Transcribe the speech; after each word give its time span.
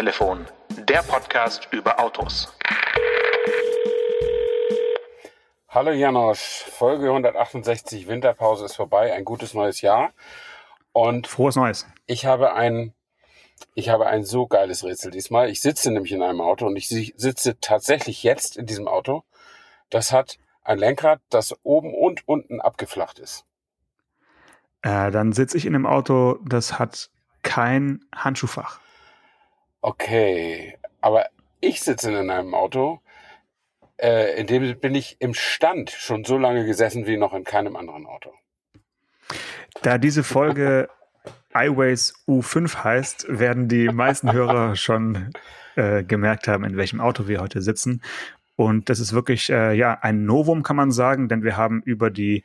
Autotelefon, 0.00 0.46
der 0.88 1.02
Podcast 1.02 1.68
über 1.72 2.00
Autos. 2.00 2.50
Hallo 5.68 5.90
Janosch, 5.90 6.64
Folge 6.70 7.08
168 7.08 8.08
Winterpause 8.08 8.64
ist 8.64 8.76
vorbei, 8.76 9.12
ein 9.12 9.26
gutes 9.26 9.52
neues 9.52 9.82
Jahr. 9.82 10.14
Und 10.92 11.26
frohes 11.26 11.56
Neues. 11.56 11.86
Ich 12.06 12.24
habe 12.24 12.54
ein 12.54 12.94
ich 13.74 13.90
habe 13.90 14.06
ein 14.06 14.24
so 14.24 14.46
geiles 14.46 14.84
Rätsel 14.84 15.10
diesmal. 15.10 15.50
Ich 15.50 15.60
sitze 15.60 15.90
nämlich 15.90 16.12
in 16.12 16.22
einem 16.22 16.40
Auto 16.40 16.64
und 16.64 16.76
ich 16.76 16.88
sitze 16.88 17.60
tatsächlich 17.60 18.22
jetzt 18.22 18.56
in 18.56 18.64
diesem 18.64 18.88
Auto. 18.88 19.24
Das 19.90 20.12
hat 20.12 20.38
ein 20.62 20.78
Lenkrad, 20.78 21.20
das 21.28 21.54
oben 21.62 21.92
und 21.92 22.26
unten 22.26 22.62
abgeflacht 22.62 23.18
ist. 23.18 23.44
Äh, 24.80 25.10
dann 25.10 25.34
sitze 25.34 25.58
ich 25.58 25.66
in 25.66 25.74
einem 25.74 25.84
Auto, 25.84 26.38
das 26.42 26.78
hat 26.78 27.10
kein 27.42 28.00
Handschuhfach. 28.14 28.80
Okay, 29.82 30.76
aber 31.00 31.26
ich 31.60 31.80
sitze 31.80 32.10
in 32.10 32.30
einem 32.30 32.54
Auto, 32.54 33.00
äh, 33.96 34.38
in 34.38 34.46
dem 34.46 34.78
bin 34.78 34.94
ich 34.94 35.16
im 35.20 35.34
Stand 35.34 35.90
schon 35.90 36.24
so 36.24 36.38
lange 36.38 36.66
gesessen 36.66 37.06
wie 37.06 37.16
noch 37.16 37.34
in 37.34 37.44
keinem 37.44 37.76
anderen 37.76 38.06
Auto. 38.06 38.32
Da 39.82 39.98
diese 39.98 40.24
Folge 40.24 40.88
iWays 41.54 42.14
U5 42.26 42.84
heißt, 42.84 43.26
werden 43.28 43.68
die 43.68 43.88
meisten 43.88 44.32
Hörer 44.32 44.76
schon 44.76 45.32
äh, 45.76 46.02
gemerkt 46.02 46.48
haben, 46.48 46.64
in 46.64 46.76
welchem 46.76 47.00
Auto 47.00 47.28
wir 47.28 47.40
heute 47.40 47.62
sitzen. 47.62 48.02
Und 48.56 48.90
das 48.90 49.00
ist 49.00 49.14
wirklich 49.14 49.50
äh, 49.50 49.72
ja 49.72 49.98
ein 50.02 50.26
Novum, 50.26 50.62
kann 50.62 50.76
man 50.76 50.90
sagen, 50.90 51.28
denn 51.28 51.42
wir 51.42 51.56
haben 51.56 51.82
über 51.82 52.10
die 52.10 52.44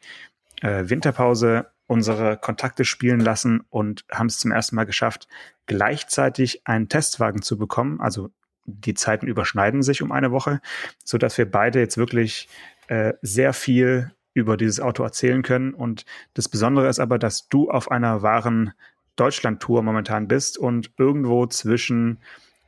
äh, 0.62 0.84
Winterpause 0.88 1.67
unsere 1.88 2.38
Kontakte 2.38 2.85
spielen 2.85 3.20
lassen 3.20 3.63
und 3.70 4.05
haben 4.12 4.27
es 4.27 4.40
zum 4.40 4.51
ersten 4.51 4.76
Mal 4.76 4.85
geschafft, 4.85 5.27
gleichzeitig 5.65 6.65
einen 6.65 6.90
Testwagen 6.90 7.41
zu 7.41 7.57
bekommen. 7.57 7.99
Also 8.01 8.29
die 8.65 8.96
Zeiten 8.96 9.27
überschneiden 9.27 9.84
sich 9.84 10.01
um 10.01 10.12
eine 10.12 10.32
Woche, 10.32 10.62
so 11.04 11.18
dass 11.18 11.37
wir 11.37 11.49
beide 11.49 11.79
jetzt 11.79 11.98
wirklich 11.98 12.49
äh, 12.87 13.13
sehr 13.21 13.54
viel 13.54 14.12
über 14.34 14.57
dieses 14.57 14.79
Auto 14.79 15.04
erzählen 15.04 15.43
können. 15.43 15.73
Und 15.73 16.05
das 16.34 16.49
Besondere 16.49 16.90
ist 16.90 16.99
aber, 16.99 17.20
dass 17.20 17.48
du 17.48 17.70
auf 17.70 17.91
einer 17.91 18.21
wahren 18.21 18.73
Deutschland-Tour 19.15 19.82
momentan 19.82 20.27
bist 20.27 20.57
und 20.57 20.91
irgendwo 20.98 21.45
zwischen 21.45 22.20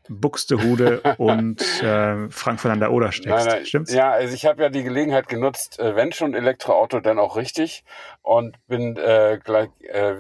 Buxtehude 0.10 1.02
und 1.18 1.62
äh, 1.82 2.30
Frankfurt 2.30 2.72
an 2.72 2.80
der 2.80 2.92
Oder 2.92 3.12
steckst. 3.12 3.46
Nein, 3.46 3.56
nein, 3.58 3.66
Stimmt's? 3.66 3.94
Ja, 3.94 4.12
also 4.12 4.34
ich 4.34 4.46
habe 4.46 4.62
ja 4.62 4.70
die 4.70 4.84
Gelegenheit 4.84 5.28
genutzt, 5.28 5.80
äh, 5.80 5.96
wenn 5.96 6.12
schon 6.12 6.34
Elektroauto, 6.34 7.00
dann 7.00 7.20
auch 7.20 7.36
richtig 7.36 7.84
und 8.22 8.58
bin 8.68 8.98
äh, 8.98 9.40
gleich 9.44 9.70
äh, 9.82 10.16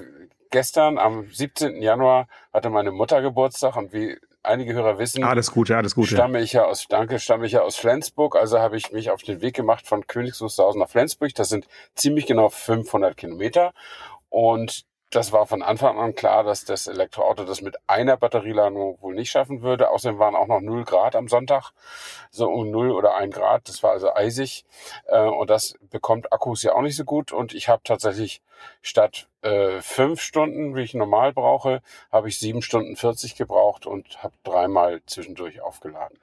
gestern 0.49 0.97
am 0.97 1.27
17. 1.31 1.81
Januar 1.81 2.27
hatte 2.53 2.69
meine 2.69 2.91
Mutter 2.91 3.21
Geburtstag 3.21 3.75
und 3.75 3.93
wie 3.93 4.17
einige 4.43 4.73
Hörer 4.73 4.97
wissen, 4.97 5.23
alles 5.23 5.51
Gute, 5.51 5.77
alles 5.77 5.95
Gute. 5.95 6.15
Stamme 6.15 6.41
ich 6.41 6.53
ja 6.53 6.65
aus, 6.65 6.87
danke, 6.87 7.19
stamme 7.19 7.45
ich 7.45 7.51
ja 7.51 7.61
aus 7.61 7.75
Flensburg, 7.75 8.35
also 8.35 8.59
habe 8.59 8.77
ich 8.77 8.91
mich 8.91 9.11
auf 9.11 9.21
den 9.21 9.41
Weg 9.41 9.55
gemacht 9.55 9.85
von 9.85 10.07
Königs 10.07 10.41
Wusterhausen 10.41 10.79
nach 10.79 10.89
Flensburg. 10.89 11.33
Das 11.35 11.49
sind 11.49 11.67
ziemlich 11.95 12.25
genau 12.25 12.49
500 12.49 13.15
Kilometer 13.17 13.73
und 14.29 14.85
das 15.09 15.31
war 15.31 15.45
von 15.47 15.61
Anfang 15.63 15.97
an 15.97 16.15
klar, 16.15 16.43
dass 16.43 16.65
das 16.65 16.87
Elektroauto 16.87 17.45
das 17.45 17.61
mit 17.61 17.77
einer 17.87 18.17
Batterieladung 18.17 19.01
wohl 19.01 19.15
nicht 19.15 19.31
schaffen 19.31 19.61
würde. 19.61 19.89
Außerdem 19.89 20.19
waren 20.19 20.35
auch 20.35 20.47
noch 20.47 20.59
0 20.59 20.83
Grad 20.83 21.15
am 21.15 21.29
Sonntag, 21.29 21.71
so 22.29 22.49
um 22.49 22.69
0 22.69 22.91
oder 22.91 23.15
1 23.15 23.33
Grad. 23.33 23.69
Das 23.69 23.83
war 23.83 23.91
also 23.91 24.13
eisig 24.13 24.65
äh, 25.07 25.21
und 25.21 25.49
das 25.49 25.75
bekommt 25.89 26.33
Akkus 26.33 26.63
ja 26.63 26.73
auch 26.73 26.81
nicht 26.81 26.97
so 26.97 27.05
gut. 27.05 27.31
Und 27.31 27.53
ich 27.53 27.69
habe 27.69 27.81
tatsächlich 27.85 28.41
statt 28.81 29.27
äh, 29.43 29.81
fünf 29.81 30.21
Stunden, 30.21 30.75
wie 30.75 30.81
ich 30.81 30.93
normal 30.93 31.31
brauche, 31.31 31.81
habe 32.11 32.27
ich 32.27 32.37
sieben 32.37 32.61
Stunden 32.61 32.97
40 32.97 33.35
gebraucht 33.35 33.85
und 33.85 34.21
habe 34.23 34.33
dreimal 34.43 35.01
zwischendurch 35.05 35.61
aufgeladen. 35.61 36.19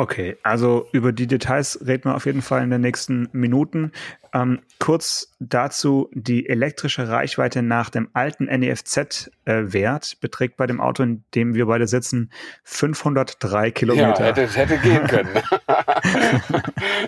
Okay, 0.00 0.38
also 0.42 0.88
über 0.92 1.12
die 1.12 1.26
Details 1.26 1.78
reden 1.86 2.04
wir 2.04 2.14
auf 2.14 2.24
jeden 2.24 2.40
Fall 2.40 2.62
in 2.62 2.70
den 2.70 2.80
nächsten 2.80 3.28
Minuten. 3.32 3.92
Ähm, 4.32 4.62
kurz 4.78 5.36
dazu, 5.40 6.08
die 6.14 6.48
elektrische 6.48 7.10
Reichweite 7.10 7.60
nach 7.60 7.90
dem 7.90 8.08
alten 8.14 8.46
NEFZ-Wert 8.46 10.12
äh, 10.12 10.16
beträgt 10.18 10.56
bei 10.56 10.66
dem 10.66 10.80
Auto, 10.80 11.02
in 11.02 11.22
dem 11.34 11.52
wir 11.54 11.66
beide 11.66 11.86
sitzen, 11.86 12.32
503 12.64 13.72
Kilometer. 13.72 14.20
Ja, 14.20 14.34
hätte, 14.34 14.46
hätte 14.46 14.78
gehen 14.78 15.06
können. 15.06 15.34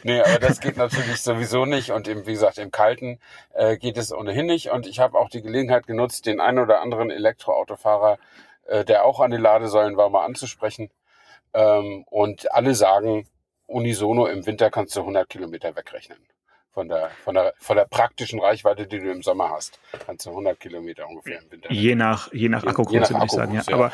nee, 0.02 0.20
aber 0.20 0.38
das 0.40 0.60
geht 0.60 0.76
natürlich 0.76 1.22
sowieso 1.22 1.64
nicht. 1.64 1.92
Und 1.92 2.08
im, 2.08 2.26
wie 2.26 2.32
gesagt, 2.32 2.58
im 2.58 2.70
Kalten 2.70 3.20
äh, 3.54 3.78
geht 3.78 3.96
es 3.96 4.12
ohnehin 4.12 4.44
nicht. 4.44 4.70
Und 4.70 4.86
ich 4.86 5.00
habe 5.00 5.18
auch 5.18 5.30
die 5.30 5.40
Gelegenheit 5.40 5.86
genutzt, 5.86 6.26
den 6.26 6.42
einen 6.42 6.58
oder 6.58 6.82
anderen 6.82 7.10
Elektroautofahrer, 7.10 8.18
äh, 8.66 8.84
der 8.84 9.06
auch 9.06 9.20
an 9.20 9.30
den 9.30 9.40
Ladesäulen 9.40 9.96
war, 9.96 10.10
mal 10.10 10.26
anzusprechen 10.26 10.90
ähm, 11.54 12.04
und 12.10 12.52
alle 12.52 12.74
sagen, 12.74 13.26
unisono 13.66 14.26
im 14.26 14.44
Winter 14.46 14.70
kannst 14.70 14.96
du 14.96 15.00
100 15.00 15.28
Kilometer 15.28 15.74
wegrechnen. 15.76 16.18
Von 16.72 16.88
der, 16.88 17.10
von, 17.22 17.34
der, 17.34 17.52
von 17.58 17.76
der 17.76 17.84
praktischen 17.84 18.40
Reichweite, 18.40 18.86
die 18.86 18.98
du 18.98 19.10
im 19.10 19.22
Sommer 19.22 19.50
hast, 19.50 19.78
kannst 20.06 20.24
du 20.24 20.30
100 20.30 20.58
Kilometer 20.58 21.06
ungefähr 21.06 21.42
im 21.42 21.50
Winter. 21.50 21.70
Je 21.70 21.94
nach, 21.94 22.32
je 22.32 22.48
nach 22.48 22.64
Akkugröße, 22.64 23.12
würde 23.12 23.26
ich 23.26 23.30
sagen. 23.30 23.54
Ja. 23.54 23.62
ja. 23.66 23.74
Aber 23.74 23.92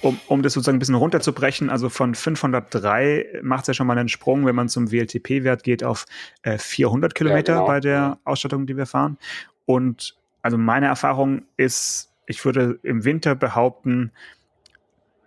um, 0.00 0.18
um 0.28 0.42
das 0.42 0.54
sozusagen 0.54 0.76
ein 0.76 0.78
bisschen 0.78 0.94
runterzubrechen, 0.94 1.68
also 1.68 1.90
von 1.90 2.14
503 2.14 3.40
macht 3.42 3.62
es 3.62 3.68
ja 3.68 3.74
schon 3.74 3.86
mal 3.86 3.98
einen 3.98 4.08
Sprung, 4.08 4.46
wenn 4.46 4.54
man 4.54 4.70
zum 4.70 4.90
WLTP-Wert 4.90 5.64
geht, 5.64 5.84
auf 5.84 6.06
äh, 6.42 6.56
400 6.56 7.14
Kilometer 7.14 7.52
ja, 7.52 7.58
genau. 7.58 7.66
bei 7.66 7.80
der 7.80 8.18
Ausstattung, 8.24 8.66
die 8.66 8.76
wir 8.76 8.86
fahren. 8.86 9.18
Und 9.66 10.16
also 10.40 10.56
meine 10.56 10.86
Erfahrung 10.86 11.42
ist, 11.58 12.10
ich 12.26 12.42
würde 12.44 12.78
im 12.82 13.04
Winter 13.04 13.34
behaupten, 13.34 14.12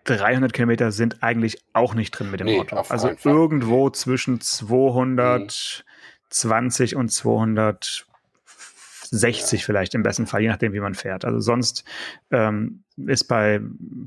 300 0.07 0.51
Kilometer 0.53 0.91
sind 0.91 1.21
eigentlich 1.21 1.59
auch 1.73 1.93
nicht 1.93 2.09
drin 2.11 2.31
mit 2.31 2.39
dem 2.39 2.47
nee, 2.47 2.59
Auto. 2.59 2.77
Also 2.89 3.11
irgendwo 3.23 3.89
zwischen 3.89 4.39
220 4.39 6.93
mhm. 6.93 6.99
und 6.99 7.11
260 7.11 9.65
vielleicht 9.65 9.95
im 9.95 10.03
besten 10.03 10.25
Fall, 10.25 10.41
je 10.41 10.47
nachdem, 10.47 10.71
wie 10.73 10.79
man 10.79 10.95
fährt. 10.95 11.25
Also 11.25 11.39
sonst 11.39 11.83
ähm, 12.31 12.83
ist 13.05 13.25
bei, 13.25 13.59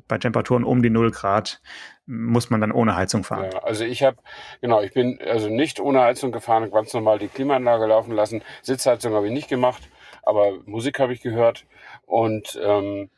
bei 0.08 0.16
Temperaturen 0.18 0.64
um 0.64 0.82
die 0.82 0.90
0 0.90 1.10
Grad, 1.10 1.60
muss 2.06 2.48
man 2.50 2.62
dann 2.62 2.72
ohne 2.72 2.96
Heizung 2.96 3.22
fahren. 3.22 3.50
Ja, 3.52 3.62
also 3.62 3.84
ich 3.84 4.02
habe, 4.02 4.16
genau, 4.62 4.80
ich 4.80 4.94
bin 4.94 5.18
also 5.24 5.50
nicht 5.50 5.80
ohne 5.80 6.00
Heizung 6.00 6.32
gefahren, 6.32 6.70
ganz 6.70 6.94
normal 6.94 7.18
die 7.18 7.28
Klimaanlage 7.28 7.84
laufen 7.86 8.12
lassen. 8.12 8.40
Sitzheizung 8.62 9.12
habe 9.12 9.26
ich 9.26 9.32
nicht 9.32 9.48
gemacht, 9.48 9.90
aber 10.22 10.52
Musik 10.64 10.98
habe 10.98 11.12
ich 11.12 11.20
gehört 11.20 11.66
und 12.06 12.58
ähm, 12.62 13.10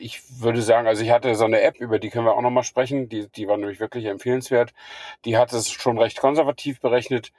ich 0.00 0.22
würde 0.40 0.62
sagen, 0.62 0.88
also 0.88 1.02
ich 1.02 1.10
hatte 1.10 1.34
so 1.34 1.44
eine 1.44 1.60
App, 1.60 1.78
über 1.78 1.98
die 1.98 2.10
können 2.10 2.24
wir 2.24 2.34
auch 2.34 2.40
nochmal 2.40 2.64
sprechen, 2.64 3.08
die, 3.08 3.28
die 3.28 3.46
war 3.46 3.56
nämlich 3.56 3.80
wirklich 3.80 4.06
empfehlenswert. 4.06 4.72
Die 5.24 5.36
hat 5.36 5.52
es 5.52 5.70
schon 5.70 5.98
recht 5.98 6.18
konservativ 6.18 6.80
berechnet. 6.80 7.32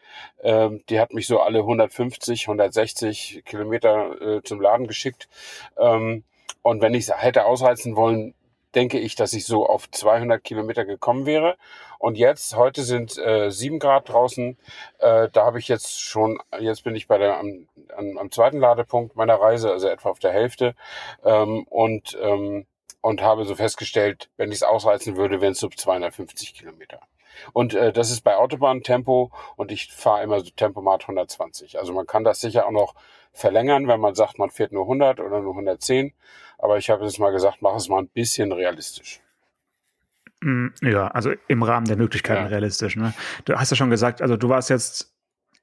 Ähm, 0.44 0.83
die 0.89 0.99
hat 0.99 1.13
mich 1.13 1.27
so 1.27 1.39
alle 1.39 1.59
150, 1.59 2.44
160 2.44 3.44
Kilometer 3.45 4.22
äh, 4.22 4.44
zum 4.44 4.61
Laden 4.61 4.88
geschickt. 4.88 5.27
Ähm, 5.77 6.23
und 6.61 6.81
wenn 6.81 6.94
ich 6.94 7.07
es 7.07 7.22
hätte 7.22 7.45
ausreizen 7.45 7.95
wollen, 7.95 8.35
denke 8.75 8.99
ich, 8.99 9.15
dass 9.15 9.33
ich 9.33 9.45
so 9.45 9.65
auf 9.67 9.89
200 9.89 10.43
Kilometer 10.43 10.85
gekommen 10.85 11.25
wäre. 11.25 11.57
Und 11.99 12.17
jetzt, 12.17 12.55
heute 12.55 12.83
sind 12.83 13.17
äh, 13.17 13.51
7 13.51 13.79
Grad 13.79 14.09
draußen. 14.09 14.57
Äh, 14.99 15.29
da 15.31 15.45
habe 15.45 15.59
ich 15.59 15.67
jetzt 15.67 16.01
schon, 16.01 16.39
jetzt 16.59 16.83
bin 16.83 16.95
ich 16.95 17.07
bei 17.07 17.17
der, 17.17 17.37
am, 17.37 17.67
am, 17.95 18.17
am 18.17 18.31
zweiten 18.31 18.59
Ladepunkt 18.59 19.15
meiner 19.15 19.35
Reise, 19.35 19.71
also 19.71 19.87
etwa 19.87 20.09
auf 20.09 20.19
der 20.19 20.31
Hälfte. 20.33 20.75
Ähm, 21.23 21.63
und, 21.69 22.17
ähm, 22.21 22.65
und 23.01 23.21
habe 23.21 23.45
so 23.45 23.55
festgestellt, 23.55 24.29
wenn 24.37 24.49
ich 24.49 24.57
es 24.57 24.63
ausreizen 24.63 25.15
würde, 25.15 25.41
wären 25.41 25.53
es 25.53 25.59
so 25.59 25.69
250 25.69 26.53
Kilometer. 26.53 26.99
Und 27.53 27.73
äh, 27.73 27.91
das 27.91 28.11
ist 28.11 28.21
bei 28.21 28.35
Autobahntempo 28.35 29.31
und 29.55 29.71
ich 29.71 29.91
fahre 29.91 30.23
immer 30.23 30.39
so 30.39 30.49
Tempomat 30.55 31.03
120. 31.03 31.79
Also 31.79 31.93
man 31.93 32.07
kann 32.07 32.23
das 32.23 32.41
sicher 32.41 32.65
auch 32.65 32.71
noch 32.71 32.95
verlängern, 33.33 33.87
wenn 33.87 33.99
man 33.99 34.16
sagt, 34.16 34.39
man 34.39 34.49
fährt 34.49 34.72
nur 34.72 34.83
100 34.83 35.19
oder 35.19 35.41
nur 35.41 35.53
110. 35.53 36.13
Aber 36.57 36.78
ich 36.78 36.89
habe 36.89 37.03
jetzt 37.03 37.19
mal 37.19 37.31
gesagt, 37.31 37.57
mach 37.61 37.75
es 37.75 37.89
mal 37.89 37.99
ein 37.99 38.07
bisschen 38.07 38.51
realistisch. 38.51 39.22
Mm, 40.41 40.67
ja, 40.81 41.07
also 41.07 41.31
im 41.47 41.63
Rahmen 41.63 41.87
der 41.87 41.97
Möglichkeiten 41.97 42.43
ja. 42.43 42.47
realistisch. 42.47 42.95
Ne? 42.95 43.13
Du 43.45 43.55
hast 43.55 43.72
ja 43.72 43.77
schon 43.77 43.89
gesagt, 43.89 44.22
also 44.22 44.37
du 44.37 44.49
warst 44.49 44.69
jetzt 44.69 45.13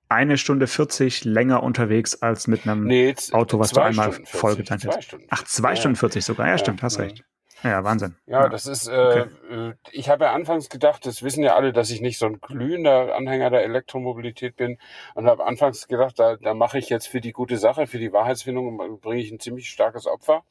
eine 0.08 0.38
Stunde 0.38 0.66
40 0.66 1.24
länger 1.24 1.62
unterwegs 1.62 2.22
als 2.22 2.46
mit 2.46 2.66
einem 2.66 2.84
nee, 2.84 3.14
Auto, 3.32 3.58
was 3.58 3.72
du 3.72 3.80
einmal 3.80 4.12
vollgetankt 4.24 4.86
hast. 4.86 5.16
Ach, 5.28 5.44
zwei 5.44 5.70
ja. 5.70 5.76
Stunden 5.76 5.96
40 5.96 6.24
sogar. 6.24 6.48
Ja, 6.48 6.56
stimmt, 6.56 6.82
hast 6.82 6.98
recht. 6.98 7.24
Ja, 7.62 7.84
Wahnsinn. 7.84 8.16
Ja, 8.26 8.42
ja. 8.42 8.48
das 8.48 8.66
ist, 8.66 8.88
äh, 8.88 8.92
okay. 8.92 9.26
Äh, 9.50 9.74
ich 9.92 10.08
habe 10.08 10.24
ja 10.24 10.32
anfangs 10.32 10.68
gedacht, 10.68 11.04
das 11.06 11.22
wissen 11.22 11.42
ja 11.42 11.54
alle, 11.56 11.72
dass 11.72 11.90
ich 11.90 12.00
nicht 12.00 12.18
so 12.18 12.26
ein 12.26 12.40
glühender 12.40 13.14
Anhänger 13.14 13.50
der 13.50 13.64
Elektromobilität 13.64 14.56
bin 14.56 14.78
und 15.14 15.26
habe 15.26 15.44
anfangs 15.44 15.88
gedacht, 15.88 16.18
da, 16.18 16.36
da 16.36 16.54
mache 16.54 16.78
ich 16.78 16.88
jetzt 16.88 17.08
für 17.08 17.20
die 17.20 17.32
gute 17.32 17.58
Sache, 17.58 17.86
für 17.86 17.98
die 17.98 18.12
Wahrheitsfindung 18.12 19.00
bringe 19.00 19.20
ich 19.20 19.30
ein 19.30 19.40
ziemlich 19.40 19.68
starkes 19.68 20.06
Opfer. 20.06 20.44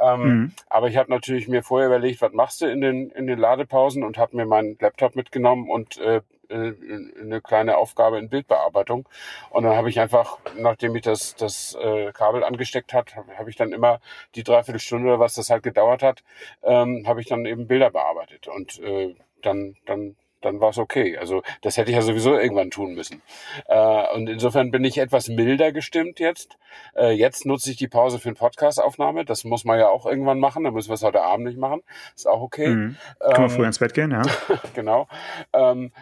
Ähm, 0.00 0.20
mhm. 0.22 0.52
Aber 0.68 0.88
ich 0.88 0.96
habe 0.96 1.10
natürlich 1.10 1.48
mir 1.48 1.62
vorher 1.62 1.88
überlegt, 1.88 2.22
was 2.22 2.32
machst 2.32 2.60
du 2.60 2.66
in 2.66 2.80
den, 2.80 3.10
in 3.10 3.26
den 3.26 3.38
Ladepausen 3.38 4.02
und 4.02 4.18
habe 4.18 4.36
mir 4.36 4.46
meinen 4.46 4.76
Laptop 4.80 5.16
mitgenommen 5.16 5.70
und 5.70 5.98
äh, 5.98 6.08
äh, 6.08 6.22
eine 6.50 7.40
kleine 7.40 7.76
Aufgabe 7.76 8.18
in 8.18 8.28
Bildbearbeitung. 8.28 9.08
Und 9.50 9.64
dann 9.64 9.76
habe 9.76 9.90
ich 9.90 10.00
einfach, 10.00 10.38
nachdem 10.56 10.96
ich 10.96 11.02
das, 11.02 11.34
das 11.36 11.76
äh, 11.80 12.12
Kabel 12.12 12.44
angesteckt 12.44 12.92
hat, 12.92 13.16
habe 13.16 13.38
hab 13.38 13.48
ich 13.48 13.56
dann 13.56 13.72
immer 13.72 14.00
die 14.34 14.44
Dreiviertelstunde 14.44 15.08
oder 15.08 15.20
was 15.20 15.34
das 15.34 15.50
halt 15.50 15.62
gedauert 15.62 16.02
hat, 16.02 16.22
ähm, 16.62 17.04
habe 17.06 17.20
ich 17.20 17.26
dann 17.26 17.46
eben 17.46 17.66
Bilder 17.66 17.90
bearbeitet. 17.90 18.48
Und 18.48 18.78
äh, 18.80 19.14
dann, 19.42 19.76
dann 19.86 20.16
dann 20.40 20.60
war 20.60 20.70
es 20.70 20.78
okay. 20.78 21.16
Also 21.18 21.42
das 21.62 21.76
hätte 21.76 21.90
ich 21.90 21.96
ja 21.96 22.02
sowieso 22.02 22.36
irgendwann 22.36 22.70
tun 22.70 22.94
müssen. 22.94 23.22
Äh, 23.66 24.14
und 24.14 24.28
insofern 24.28 24.70
bin 24.70 24.84
ich 24.84 24.98
etwas 24.98 25.28
milder 25.28 25.72
gestimmt 25.72 26.20
jetzt. 26.20 26.58
Äh, 26.96 27.12
jetzt 27.12 27.46
nutze 27.46 27.70
ich 27.70 27.76
die 27.76 27.88
Pause 27.88 28.18
für 28.18 28.28
eine 28.28 28.36
Podcast-Aufnahme. 28.36 29.24
Das 29.24 29.44
muss 29.44 29.64
man 29.64 29.78
ja 29.78 29.88
auch 29.88 30.06
irgendwann 30.06 30.38
machen. 30.38 30.64
Da 30.64 30.70
müssen 30.70 30.90
wir 30.90 30.94
es 30.94 31.02
heute 31.02 31.22
Abend 31.22 31.46
nicht 31.46 31.58
machen. 31.58 31.82
Ist 32.14 32.28
auch 32.28 32.40
okay. 32.40 32.68
Mhm. 32.68 32.96
Können 33.18 33.34
ähm, 33.36 33.42
wir 33.42 33.50
früher 33.50 33.66
ins 33.66 33.78
Bett 33.78 33.94
gehen, 33.94 34.10
ja. 34.10 34.22
genau. 34.74 35.08
Ähm, 35.52 35.92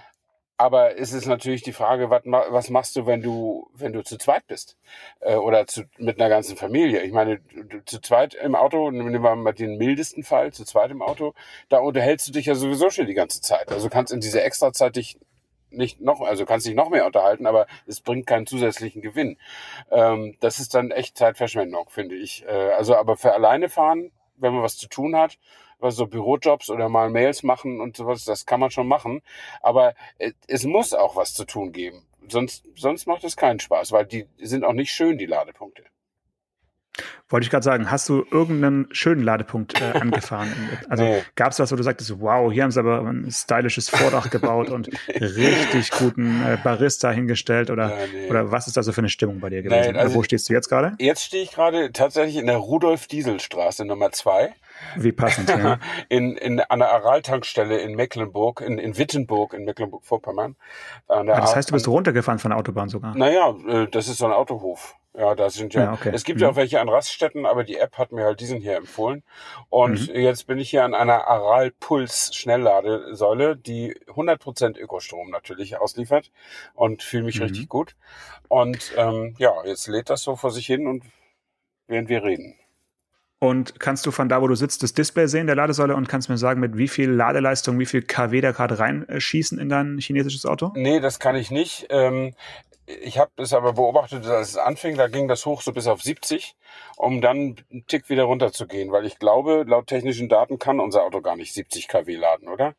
aber 0.59 0.99
es 0.99 1.13
ist 1.13 1.27
natürlich 1.27 1.63
die 1.63 1.73
Frage, 1.73 2.11
was, 2.11 2.71
machst 2.71 2.97
du, 2.97 3.07
wenn 3.07 3.21
du, 3.21 3.69
wenn 3.75 3.93
du 3.93 4.03
zu 4.03 4.17
zweit 4.17 4.47
bist? 4.47 4.77
Äh, 5.21 5.35
oder 5.35 5.67
zu, 5.67 5.85
mit 5.99 6.19
einer 6.19 6.31
ganzen 6.31 6.57
Familie. 6.57 7.03
Ich 7.03 7.13
meine, 7.13 7.41
zu 7.85 8.01
zweit 8.01 8.35
im 8.35 8.55
Auto, 8.55 8.91
nehmen 8.91 9.13
wir 9.13 9.37
mal 9.37 9.53
den 9.53 9.77
mildesten 9.77 10.23
Fall, 10.23 10.53
zu 10.53 10.65
zweit 10.65 10.91
im 10.91 11.03
Auto, 11.03 11.35
da 11.69 11.79
unterhältst 11.79 12.29
du 12.29 12.33
dich 12.33 12.47
ja 12.47 12.55
sowieso 12.55 12.91
schon 12.91 13.07
die 13.07 13.15
ganze 13.15 13.41
Zeit. 13.41 13.71
Also 13.71 13.91
kannst 13.91 14.13
in 14.13 14.21
dieser 14.21 14.45
Extrazeit 14.45 14.97
dich 14.97 15.19
nicht 15.71 16.01
noch, 16.01 16.21
also 16.23 16.47
kannst 16.47 16.67
dich 16.67 16.75
noch 16.75 16.89
mehr 16.89 17.07
unterhalten, 17.07 17.47
aber 17.47 17.67
es 17.87 18.01
bringt 18.01 18.27
keinen 18.27 18.47
zusätzlichen 18.47 19.03
Gewinn. 19.03 19.37
Ähm, 19.91 20.37
das 20.41 20.59
ist 20.59 20.75
dann 20.75 20.91
echt 20.91 21.19
Zeitverschwendung, 21.19 21.89
finde 21.91 22.15
ich. 22.15 22.45
Äh, 22.47 22.73
also 22.73 22.97
aber 22.97 23.17
für 23.17 23.35
alleine 23.35 23.69
fahren, 23.69 24.11
wenn 24.37 24.55
man 24.55 24.63
was 24.63 24.77
zu 24.77 24.89
tun 24.89 25.17
hat, 25.17 25.39
was 25.79 25.97
so 25.97 26.07
Bürojobs 26.07 26.71
oder 26.71 26.89
mal 26.89 27.11
Mails 27.11 27.43
machen 27.43 27.81
und 27.81 27.97
sowas, 27.97 28.25
das 28.25 28.47
kann 28.47 28.61
man 28.61 28.71
schon 28.71 28.89
machen. 28.89 29.23
Aber 29.61 29.95
es 30.47 30.65
muss 30.65 30.95
auch 30.95 31.17
was 31.17 31.35
zu 31.35 31.45
tun 31.45 31.73
geben. 31.73 32.07
Sonst, 32.29 32.65
sonst 32.75 33.07
macht 33.07 33.25
es 33.25 33.37
keinen 33.37 33.61
Spaß, 33.61 33.93
weil 33.93 34.07
die 34.07 34.27
sind 34.39 34.65
auch 34.65 34.73
nicht 34.73 34.91
schön, 34.91 35.19
die 35.19 35.27
Ladepunkte. 35.27 35.85
Wollte 37.29 37.45
ich 37.45 37.51
gerade 37.51 37.65
sagen, 37.65 37.91
hast 37.91 38.09
du 38.09 38.25
irgendeinen 38.31 38.87
schönen 38.93 39.23
Ladepunkt 39.23 39.81
äh, 39.81 39.85
angefahren? 40.01 40.53
Also 40.89 41.05
nee. 41.05 41.23
gab 41.35 41.53
es 41.53 41.59
was, 41.59 41.73
wo 41.73 41.77
du 41.77 41.83
sagtest, 41.83 42.21
wow, 42.21 42.53
hier 42.53 42.63
haben 42.63 42.71
sie 42.71 42.79
aber 42.79 43.01
ein 43.01 43.31
stylisches 43.31 43.89
Vordach 43.89 44.31
gebaut 44.31 44.71
und 44.71 44.89
richtig 45.09 45.91
guten 45.91 46.43
äh, 46.45 46.57
Barista 46.63 47.11
hingestellt 47.11 47.71
oder, 47.71 47.91
ja, 47.91 48.07
nee. 48.13 48.31
oder 48.31 48.53
was 48.53 48.69
ist 48.69 48.77
da 48.77 48.83
so 48.83 48.93
für 48.93 49.01
eine 49.01 49.09
Stimmung 49.09 49.41
bei 49.41 49.51
dir 49.51 49.63
gewesen? 49.63 49.93
Nein, 49.93 49.97
also 49.97 50.15
wo 50.15 50.23
stehst 50.23 50.49
du 50.49 50.53
jetzt 50.53 50.69
gerade? 50.69 50.95
Jetzt 50.99 51.25
stehe 51.25 51.43
ich 51.43 51.51
gerade 51.51 51.93
tatsächlich 51.93 52.37
in 52.37 52.47
der 52.47 52.57
Rudolf-Diesel-Straße 52.57 53.85
Nummer 53.85 54.13
zwei. 54.13 54.55
Wie 54.97 55.13
passend, 55.13 55.49
ja. 55.49 55.79
In, 56.09 56.37
in 56.37 56.61
einer 56.61 56.91
Araltankstelle 56.91 57.79
in 57.79 57.95
Mecklenburg, 57.95 58.61
in, 58.61 58.79
in 58.79 58.97
Wittenburg, 58.97 59.55
in 59.55 59.65
Mecklenburg-Vorpommern. 59.65 60.57
Ah, 61.09 61.25
das 61.25 61.57
heißt, 61.57 61.71
du 61.71 61.75
bist 61.75 61.89
runtergefahren 61.89 62.39
von 62.39 62.51
der 62.51 62.59
Autobahn 62.59 62.89
sogar? 62.89 63.17
Naja, 63.17 63.55
äh, 63.67 63.87
das 63.89 64.09
ist 64.09 64.19
so 64.19 64.27
ein 64.27 64.33
Autohof. 64.33 64.97
Ja, 65.17 65.35
da 65.35 65.49
sind 65.49 65.73
ja, 65.73 65.85
ja 65.85 65.93
okay. 65.95 66.11
es 66.13 66.25
gibt 66.25 66.41
mhm. 66.41 66.43
ja 66.43 66.51
auch 66.51 66.57
welche 66.57 66.79
an 66.79 66.91
Raststätten, 66.91 67.47
aber 67.47 67.65
die 67.65 67.79
App 67.79 67.97
hat 67.97 68.13
mir 68.13 68.25
halt 68.25 68.41
diesen 68.41 68.61
hier 68.61 68.77
empfohlen. 68.77 69.23
Und 69.71 70.09
mhm. 70.09 70.21
jetzt 70.21 70.47
bin 70.47 70.59
ich 70.59 70.69
hier 70.69 70.85
an 70.85 70.95
einer 70.95 71.27
Aral 71.27 71.71
Puls 71.71 72.35
Schnellladesäule, 72.35 73.57
die 73.57 73.95
100% 74.09 74.79
Ökostrom 74.79 75.31
natürlich 75.31 75.79
ausliefert 75.79 76.31
und 76.75 77.03
fühle 77.03 77.25
mich 77.25 77.37
mhm. 77.37 77.45
richtig 77.45 77.69
gut. 77.69 77.97
Und 78.49 78.93
ähm, 78.97 79.35
ja, 79.39 79.53
jetzt 79.65 79.89
lädt 79.89 80.11
das 80.11 80.23
so 80.23 80.37
vor 80.37 80.51
sich 80.51 80.67
hin 80.67 80.87
und 80.87 81.03
während 81.87 82.11
wir 82.11 82.23
reden. 82.23 82.55
Und 83.39 83.79
kannst 83.81 84.07
du 84.07 84.11
von 84.11 84.31
da, 84.31 84.41
wo 84.41 84.49
du 84.49 84.55
sitzt, 84.55 84.83
das 84.83 84.95
Display 84.95 85.27
sehen 85.27 85.47
der 85.47 85.57
Ladesäule 85.57 85.95
und 85.95 86.09
kannst 86.09 86.31
mir 86.31 86.39
sagen, 86.39 86.59
mit 86.59 86.79
wie 86.79 86.89
viel 86.89 87.11
Ladeleistung, 87.11 87.79
wie 87.79 87.85
viel 87.85 88.01
kW 88.01 88.41
da 88.41 88.53
gerade 88.53 88.79
reinschießen 88.79 89.59
in 89.59 89.69
dein 89.69 89.99
chinesisches 89.99 90.47
Auto? 90.47 90.73
Nee, 90.75 91.01
das 91.01 91.19
kann 91.19 91.37
ich 91.37 91.51
nicht. 91.51 91.87
Ähm, 91.91 92.35
ich 92.87 93.19
habe 93.19 93.31
es 93.37 93.53
aber 93.53 93.75
beobachtet, 93.75 94.25
als 94.27 94.51
es 94.51 94.57
anfing, 94.57 94.97
da 94.97 95.09
ging 95.09 95.29
das 95.29 95.45
hoch 95.45 95.61
so 95.61 95.73
bis 95.73 95.87
auf 95.87 96.03
70, 96.03 96.57
um 96.97 97.21
dann 97.21 97.57
einen 97.71 97.87
Tick 97.87 98.09
wieder 98.09 98.25
runter 98.25 98.53
zu 98.53 98.67
gehen, 98.67 98.93
weil 98.93 99.05
ich 99.05 99.19
glaube, 99.19 99.65
laut 99.67 99.89
technischen 99.89 100.29
Daten 100.29 100.59
kann 100.59 100.81
unser 100.81 101.03
Auto 101.03 101.21
gar 101.21 101.37
nicht 101.37 101.53
70 101.53 101.89
kW 101.89 102.17
laden, 102.17 102.49
oder? 102.49 102.75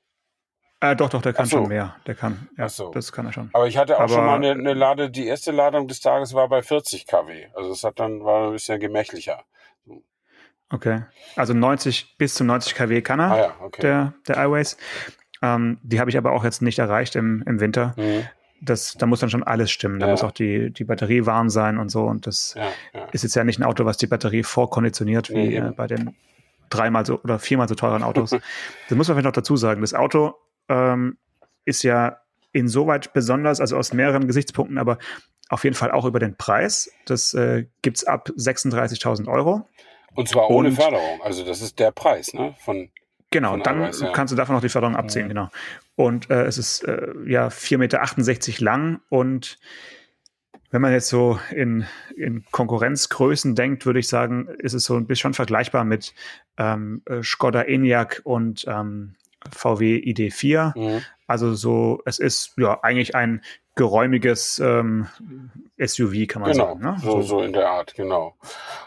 Äh, 0.79 0.95
doch, 0.95 1.09
doch, 1.09 1.21
der 1.21 1.33
kann 1.33 1.47
so. 1.47 1.57
schon 1.57 1.69
mehr. 1.69 1.95
Der 2.05 2.15
kann, 2.15 2.49
ja, 2.57 2.69
so. 2.69 2.91
das 2.91 3.11
kann 3.11 3.25
er 3.25 3.33
schon. 3.33 3.49
Aber 3.53 3.67
ich 3.67 3.77
hatte 3.77 3.97
auch 3.97 4.01
aber, 4.01 4.13
schon 4.13 4.25
mal 4.25 4.35
eine, 4.35 4.51
eine, 4.51 4.73
Lade, 4.73 5.09
die 5.09 5.27
erste 5.27 5.51
Ladung 5.51 5.87
des 5.87 6.01
Tages 6.01 6.33
war 6.33 6.47
bei 6.47 6.61
40 6.61 7.07
kW. 7.07 7.47
Also 7.55 7.71
es 7.71 7.83
hat 7.83 7.99
dann, 7.99 8.23
war 8.23 8.47
ein 8.47 8.53
bisschen 8.53 8.79
gemächlicher. 8.79 9.43
Okay. 10.69 11.03
Also 11.35 11.53
90 11.53 12.17
bis 12.17 12.33
zu 12.33 12.43
90 12.43 12.75
kW 12.75 13.01
kann 13.01 13.19
er, 13.19 13.31
ah, 13.31 13.37
ja, 13.37 13.55
okay. 13.61 13.81
der, 13.81 14.13
der 14.27 14.45
iWays. 14.45 14.77
Ähm, 15.41 15.77
die 15.83 15.99
habe 15.99 16.09
ich 16.09 16.17
aber 16.17 16.31
auch 16.31 16.43
jetzt 16.43 16.61
nicht 16.61 16.79
erreicht 16.79 17.15
im, 17.15 17.43
im 17.45 17.59
Winter. 17.59 17.93
Mhm. 17.97 18.25
Das, 18.59 18.95
da 18.95 19.05
muss 19.05 19.19
dann 19.19 19.29
schon 19.29 19.43
alles 19.43 19.69
stimmen. 19.71 19.99
Da 19.99 20.07
ja. 20.07 20.11
muss 20.11 20.23
auch 20.23 20.31
die, 20.31 20.71
die 20.71 20.83
Batterie 20.83 21.25
warm 21.25 21.49
sein 21.49 21.77
und 21.77 21.89
so. 21.89 22.05
Und 22.05 22.25
das 22.25 22.55
ja, 22.57 23.07
ist 23.11 23.23
jetzt 23.23 23.35
ja 23.35 23.43
nicht 23.43 23.59
ein 23.59 23.63
Auto, 23.63 23.85
was 23.85 23.97
die 23.97 24.07
Batterie 24.07 24.43
vorkonditioniert, 24.43 25.29
wie 25.29 25.55
äh, 25.55 25.71
bei 25.75 25.87
den 25.87 26.15
dreimal 26.69 27.05
so 27.05 27.21
oder 27.21 27.39
viermal 27.39 27.69
so 27.69 27.75
teuren 27.75 28.03
Autos. 28.03 28.31
das 28.89 28.97
muss 28.97 29.07
man 29.07 29.15
vielleicht 29.15 29.25
noch 29.25 29.31
dazu 29.31 29.55
sagen. 29.55 29.81
Das 29.81 29.93
Auto 29.93 30.33
ähm, 30.69 31.17
ist 31.65 31.83
ja 31.83 32.17
insoweit 32.51 33.13
besonders, 33.13 33.61
also 33.61 33.77
aus 33.77 33.93
mehreren 33.93 34.25
Gesichtspunkten, 34.25 34.79
aber 34.79 34.97
auf 35.49 35.63
jeden 35.63 35.75
Fall 35.75 35.91
auch 35.91 36.05
über 36.05 36.19
den 36.19 36.35
Preis. 36.35 36.91
Das 37.05 37.33
äh, 37.35 37.67
gibt 37.83 37.97
es 37.97 38.03
ab 38.05 38.29
36.000 38.35 39.27
Euro. 39.27 39.67
Und 40.15 40.27
zwar 40.27 40.49
ohne 40.49 40.69
und, 40.69 40.75
Förderung. 40.75 41.21
Also 41.21 41.45
das 41.45 41.61
ist 41.61 41.79
der 41.79 41.91
Preis, 41.91 42.33
ne? 42.33 42.55
Von, 42.59 42.89
genau, 43.29 43.51
von 43.51 43.63
dann 43.63 43.81
Eiweiß, 43.83 44.01
ja. 44.01 44.11
kannst 44.11 44.31
du 44.31 44.35
davon 44.35 44.55
noch 44.55 44.61
die 44.61 44.69
Förderung 44.69 44.95
abziehen, 44.95 45.25
mhm. 45.25 45.29
genau. 45.29 45.49
Und 45.95 46.29
äh, 46.29 46.43
es 46.43 46.57
ist 46.57 46.83
äh, 46.83 47.13
ja 47.25 47.47
4,68 47.47 47.77
Meter 47.77 48.63
lang 48.63 48.99
und 49.09 49.57
wenn 50.69 50.81
man 50.81 50.91
jetzt 50.91 51.07
so 51.07 51.39
in, 51.51 51.85
in 52.17 52.43
Konkurrenzgrößen 52.51 53.55
denkt, 53.55 53.85
würde 53.85 53.99
ich 53.99 54.07
sagen, 54.09 54.47
ist 54.59 54.73
es 54.73 54.83
so 54.83 54.95
ein 54.95 55.07
bisschen 55.07 55.33
vergleichbar 55.33 55.85
mit 55.85 56.13
ähm, 56.57 57.01
äh, 57.05 57.23
Skoda 57.23 57.61
Enyaq 57.61 58.21
und 58.25 58.65
ähm, 58.67 59.15
VW 59.51 59.97
ID4. 59.97 60.77
Mhm. 60.77 61.03
Also 61.27 61.53
so, 61.53 62.01
es 62.05 62.19
ist 62.19 62.53
ja 62.57 62.79
eigentlich 62.83 63.15
ein 63.15 63.41
geräumiges 63.75 64.59
ähm, 64.59 65.07
SUV, 65.77 66.27
kann 66.27 66.41
man 66.41 66.51
genau, 66.51 66.65
sagen. 66.65 66.79
Ne? 66.81 66.97
So, 67.01 67.21
so 67.21 67.41
in 67.41 67.53
der 67.53 67.69
Art, 67.69 67.93
genau. 67.95 68.35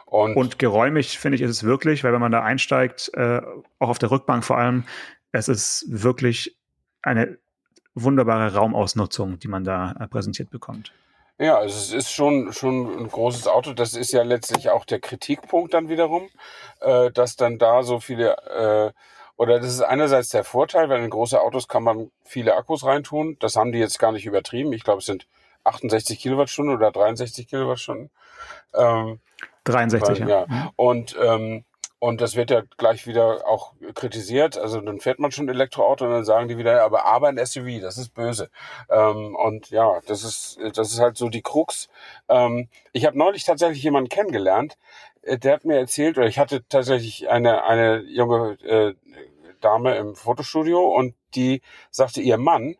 Und, 0.07 0.37
und 0.37 0.59
geräumig, 0.59 1.19
finde 1.19 1.37
ich, 1.37 1.43
ist 1.43 1.51
es 1.51 1.65
wirklich, 1.65 2.03
weil 2.03 2.13
wenn 2.13 2.21
man 2.21 2.33
da 2.33 2.43
einsteigt, 2.43 3.11
äh, 3.15 3.41
auch 3.79 3.89
auf 3.89 3.99
der 3.99 4.11
Rückbank 4.11 4.45
vor 4.45 4.59
allem, 4.59 4.85
es 5.33 5.49
ist 5.49 5.85
wirklich 5.89 6.57
eine 7.03 7.39
wunderbare 7.95 8.55
Raumausnutzung, 8.55 9.39
die 9.39 9.49
man 9.49 9.65
da 9.65 9.95
äh, 10.01 10.09
präsentiert 10.09 10.51
bekommt. 10.51 10.93
Ja, 11.39 11.57
also 11.57 11.75
es 11.75 11.93
ist 11.93 12.13
schon, 12.13 12.53
schon 12.53 12.99
ein 12.99 13.09
großes 13.09 13.47
Auto. 13.47 13.73
Das 13.73 13.95
ist 13.95 14.13
ja 14.13 14.23
letztlich 14.23 14.69
auch 14.69 14.85
der 14.85 15.01
Kritikpunkt 15.01 15.73
dann 15.73 15.89
wiederum, 15.89 16.29
äh, 16.81 17.11
dass 17.13 17.37
dann 17.37 17.59
da 17.59 17.83
so 17.83 17.99
viele 17.99 18.37
äh, 18.49 18.93
oder 19.41 19.59
das 19.59 19.71
ist 19.71 19.81
einerseits 19.81 20.29
der 20.29 20.45
Vorteil, 20.45 20.91
weil 20.91 21.03
in 21.03 21.09
große 21.09 21.41
Autos 21.41 21.67
kann 21.67 21.83
man 21.83 22.11
viele 22.25 22.57
Akkus 22.57 22.85
reintun. 22.85 23.39
Das 23.41 23.57
haben 23.57 23.73
die 23.73 23.79
jetzt 23.79 23.99
gar 23.99 24.13
nicht 24.13 24.27
übertrieben. 24.27 24.71
Ich 24.75 24.85
glaube, 24.85 24.99
es 24.99 25.07
sind 25.07 25.27
68 25.65 26.21
Kilowattstunden 26.21 26.77
oder 26.77 26.91
63 26.91 27.49
Kilowattstunden. 27.49 28.11
Ähm, 28.75 29.19
63, 29.65 30.21
weil, 30.21 30.29
ja. 30.29 30.47
ja. 30.47 30.73
Und, 30.77 31.17
ähm, 31.19 31.65
und 32.01 32.21
das 32.21 32.37
wird 32.37 32.51
ja 32.51 32.65
gleich 32.77 33.07
wieder 33.07 33.47
auch 33.47 33.73
kritisiert. 33.95 34.59
Also 34.59 34.79
dann 34.83 35.01
fährt 35.01 35.19
man 35.19 35.33
schon 35.33 35.49
Elektroauto 35.49 36.05
und 36.05 36.11
dann 36.11 36.25
sagen 36.27 36.49
die 36.49 36.59
wieder, 36.59 36.83
aber 36.85 37.07
aber 37.07 37.29
ein 37.29 37.39
SUV, 37.39 37.81
das 37.81 37.97
ist 37.97 38.13
böse. 38.13 38.51
Ähm, 38.91 39.35
und 39.35 39.71
ja, 39.71 40.01
das 40.07 40.23
ist 40.23 40.59
das 40.75 40.93
ist 40.93 41.01
halt 41.01 41.17
so 41.17 41.31
die 41.31 41.41
Krux. 41.41 41.89
Ähm, 42.29 42.69
ich 42.93 43.07
habe 43.07 43.17
neulich 43.17 43.45
tatsächlich 43.45 43.83
jemanden 43.83 44.11
kennengelernt, 44.11 44.77
der 45.25 45.55
hat 45.55 45.65
mir 45.65 45.79
erzählt, 45.79 46.19
oder 46.19 46.27
ich 46.27 46.39
hatte 46.39 46.67
tatsächlich 46.69 47.29
eine 47.29 47.65
eine 47.65 48.01
junge 48.03 48.53
äh, 48.63 48.95
Dame 49.61 49.97
im 49.97 50.15
Fotostudio 50.17 50.81
und 50.95 51.15
die 51.35 51.63
sagte, 51.91 52.21
ihr 52.23 52.39
Mann, 52.39 52.77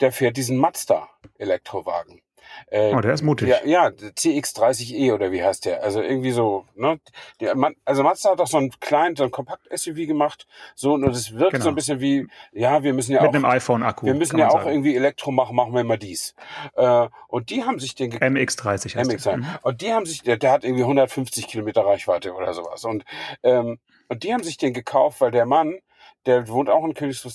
der 0.00 0.12
fährt 0.12 0.36
diesen 0.36 0.56
Mazda 0.56 1.08
Elektrowagen. 1.38 2.22
Äh, 2.70 2.94
oh, 2.94 3.00
der 3.00 3.14
ist 3.14 3.22
mutig. 3.22 3.48
Ja, 3.48 3.58
ja, 3.64 3.86
CX30E 3.88 5.12
oder 5.12 5.32
wie 5.32 5.42
heißt 5.42 5.64
der? 5.64 5.82
Also 5.82 6.02
irgendwie 6.02 6.30
so, 6.30 6.64
ne? 6.74 7.00
Der, 7.40 7.54
also 7.84 8.02
Mazda 8.02 8.30
hat 8.30 8.40
doch 8.40 8.46
so 8.46 8.58
einen 8.58 8.70
kleinen, 8.80 9.16
so 9.16 9.24
ein 9.24 9.30
Kompakt-SUV 9.30 10.06
gemacht, 10.06 10.46
so, 10.74 10.94
und 10.94 11.04
es 11.04 11.34
wirkt 11.34 11.52
genau. 11.52 11.64
so 11.64 11.68
ein 11.70 11.74
bisschen 11.74 12.00
wie, 12.00 12.26
ja, 12.52 12.82
wir 12.82 12.92
müssen 12.92 13.12
ja 13.12 13.20
Mit 13.20 13.28
auch. 13.28 13.32
Mit 13.32 13.44
einem 13.44 13.52
iPhone-Akku. 13.52 14.06
Wir 14.06 14.14
müssen 14.14 14.38
ja 14.38 14.48
auch 14.48 14.58
sagen. 14.58 14.70
irgendwie 14.70 14.96
Elektro 14.96 15.30
machen, 15.30 15.56
machen 15.56 15.74
wir 15.74 15.84
mal 15.84 15.98
dies. 15.98 16.34
Äh, 16.74 17.08
und 17.28 17.50
die 17.50 17.64
haben 17.64 17.78
sich 17.78 17.94
den. 17.94 18.12
MX30 18.12 18.96
heißt 18.96 19.10
MX, 19.10 19.26
mhm. 19.26 19.46
Und 19.62 19.80
die 19.80 19.92
haben 19.92 20.06
sich, 20.06 20.22
der, 20.22 20.36
der 20.36 20.52
hat 20.52 20.64
irgendwie 20.64 20.82
150 20.82 21.48
Kilometer 21.48 21.84
Reichweite 21.84 22.34
oder 22.34 22.52
sowas. 22.54 22.84
Und, 22.84 23.04
ähm, 23.42 23.78
und 24.08 24.22
die 24.22 24.32
haben 24.32 24.42
sich 24.42 24.56
den 24.56 24.72
gekauft, 24.72 25.20
weil 25.20 25.30
der 25.30 25.46
Mann, 25.46 25.78
der 26.26 26.48
wohnt 26.48 26.70
auch 26.70 26.84
in 26.84 26.94
Königs 26.94 27.26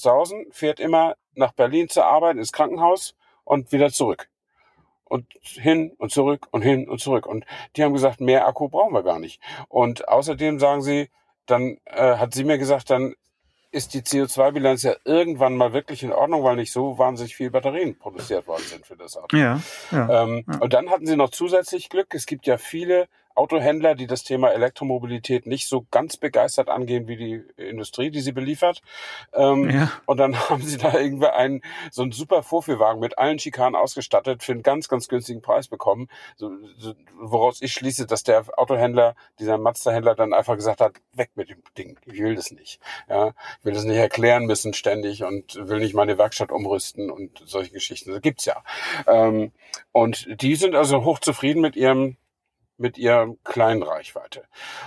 fährt 0.51 0.79
immer 0.79 1.15
nach 1.35 1.53
Berlin 1.53 1.89
zur 1.89 2.05
Arbeit, 2.05 2.37
ins 2.37 2.51
Krankenhaus 2.51 3.15
und 3.43 3.71
wieder 3.71 3.91
zurück. 3.91 4.29
Und 5.13 5.27
hin 5.43 5.91
und 5.99 6.11
zurück 6.11 6.47
und 6.49 6.63
hin 6.63 6.89
und 6.89 6.99
zurück. 6.99 7.27
Und 7.27 7.45
die 7.75 7.83
haben 7.83 7.93
gesagt, 7.93 8.19
mehr 8.19 8.47
Akku 8.47 8.67
brauchen 8.67 8.93
wir 8.93 9.03
gar 9.03 9.19
nicht. 9.19 9.39
Und 9.69 10.07
außerdem 10.07 10.57
sagen 10.57 10.81
sie, 10.81 11.09
dann 11.45 11.77
äh, 11.85 12.17
hat 12.17 12.33
sie 12.33 12.43
mir 12.43 12.57
gesagt, 12.57 12.89
dann 12.89 13.13
ist 13.69 13.93
die 13.93 14.01
CO2-Bilanz 14.01 14.81
ja 14.81 14.95
irgendwann 15.05 15.55
mal 15.55 15.71
wirklich 15.71 16.01
in 16.01 16.11
Ordnung, 16.11 16.43
weil 16.43 16.55
nicht 16.55 16.71
so 16.71 16.97
wahnsinnig 16.97 17.35
viel 17.35 17.51
Batterien 17.51 17.97
produziert 17.97 18.47
worden 18.47 18.63
sind 18.63 18.87
für 18.87 18.97
das 18.97 19.15
Auto. 19.15 19.37
Ja, 19.37 19.61
ja, 19.91 20.23
ähm, 20.23 20.45
ja. 20.51 20.57
Und 20.59 20.73
dann 20.73 20.89
hatten 20.89 21.05
sie 21.05 21.15
noch 21.15 21.29
zusätzlich 21.29 21.89
Glück. 21.89 22.15
Es 22.15 22.25
gibt 22.25 22.47
ja 22.47 22.57
viele 22.57 23.07
Autohändler, 23.35 23.95
die 23.95 24.07
das 24.07 24.23
Thema 24.23 24.51
Elektromobilität 24.51 25.47
nicht 25.47 25.67
so 25.67 25.85
ganz 25.91 26.17
begeistert 26.17 26.69
angehen 26.69 27.07
wie 27.07 27.17
die 27.17 27.43
Industrie, 27.57 28.11
die 28.11 28.21
sie 28.21 28.31
beliefert. 28.31 28.81
Ähm, 29.33 29.69
ja. 29.69 29.91
Und 30.05 30.17
dann 30.17 30.37
haben 30.49 30.61
sie 30.61 30.77
da 30.77 30.93
irgendwie 30.93 31.27
einen, 31.27 31.61
so 31.91 32.01
einen 32.03 32.11
super 32.11 32.43
Vorführwagen 32.43 32.99
mit 32.99 33.17
allen 33.17 33.39
Schikanen 33.39 33.75
ausgestattet 33.75 34.43
für 34.43 34.51
einen 34.51 34.63
ganz, 34.63 34.87
ganz 34.87 35.07
günstigen 35.07 35.41
Preis 35.41 35.67
bekommen. 35.67 36.07
So, 36.35 36.51
so, 36.77 36.93
woraus 37.19 37.61
ich 37.61 37.73
schließe, 37.73 38.05
dass 38.05 38.23
der 38.23 38.45
Autohändler, 38.57 39.15
dieser 39.39 39.57
Mazda-Händler 39.57 40.15
dann 40.15 40.33
einfach 40.33 40.55
gesagt 40.55 40.81
hat, 40.81 40.93
weg 41.13 41.31
mit 41.35 41.49
dem 41.49 41.63
Ding. 41.77 41.99
Ich 42.05 42.19
will 42.19 42.35
das 42.35 42.51
nicht. 42.51 42.79
Ja, 43.09 43.33
ich 43.59 43.65
will 43.65 43.73
das 43.73 43.83
nicht 43.83 43.97
erklären 43.97 44.45
müssen 44.45 44.73
ständig 44.73 45.23
und 45.23 45.55
will 45.55 45.79
nicht 45.79 45.93
meine 45.93 46.17
Werkstatt 46.17 46.51
umrüsten 46.51 47.09
und 47.09 47.41
solche 47.45 47.71
Geschichten. 47.71 48.11
Das 48.11 48.21
gibt's 48.21 48.45
ja. 48.45 48.63
Ähm, 49.07 49.51
und 49.91 50.41
die 50.41 50.55
sind 50.55 50.75
also 50.75 51.03
hochzufrieden 51.03 51.61
mit 51.61 51.75
ihrem 51.75 52.17
mit 52.77 52.97
ihrer 52.97 53.35
kleinen 53.43 53.83
Reichweite. 53.83 54.43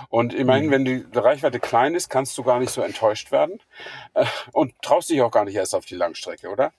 Und 0.09 0.33
immerhin, 0.33 0.67
mhm. 0.67 0.71
wenn 0.71 0.85
die 0.85 1.05
Reichweite 1.13 1.59
klein 1.59 1.95
ist, 1.95 2.09
kannst 2.09 2.37
du 2.37 2.43
gar 2.43 2.59
nicht 2.59 2.71
so 2.71 2.81
enttäuscht 2.81 3.31
werden 3.31 3.59
äh, 4.13 4.25
und 4.51 4.73
traust 4.81 5.09
dich 5.09 5.21
auch 5.21 5.31
gar 5.31 5.45
nicht 5.45 5.55
erst 5.55 5.75
auf 5.75 5.85
die 5.85 5.95
Langstrecke, 5.95 6.49
oder? 6.49 6.73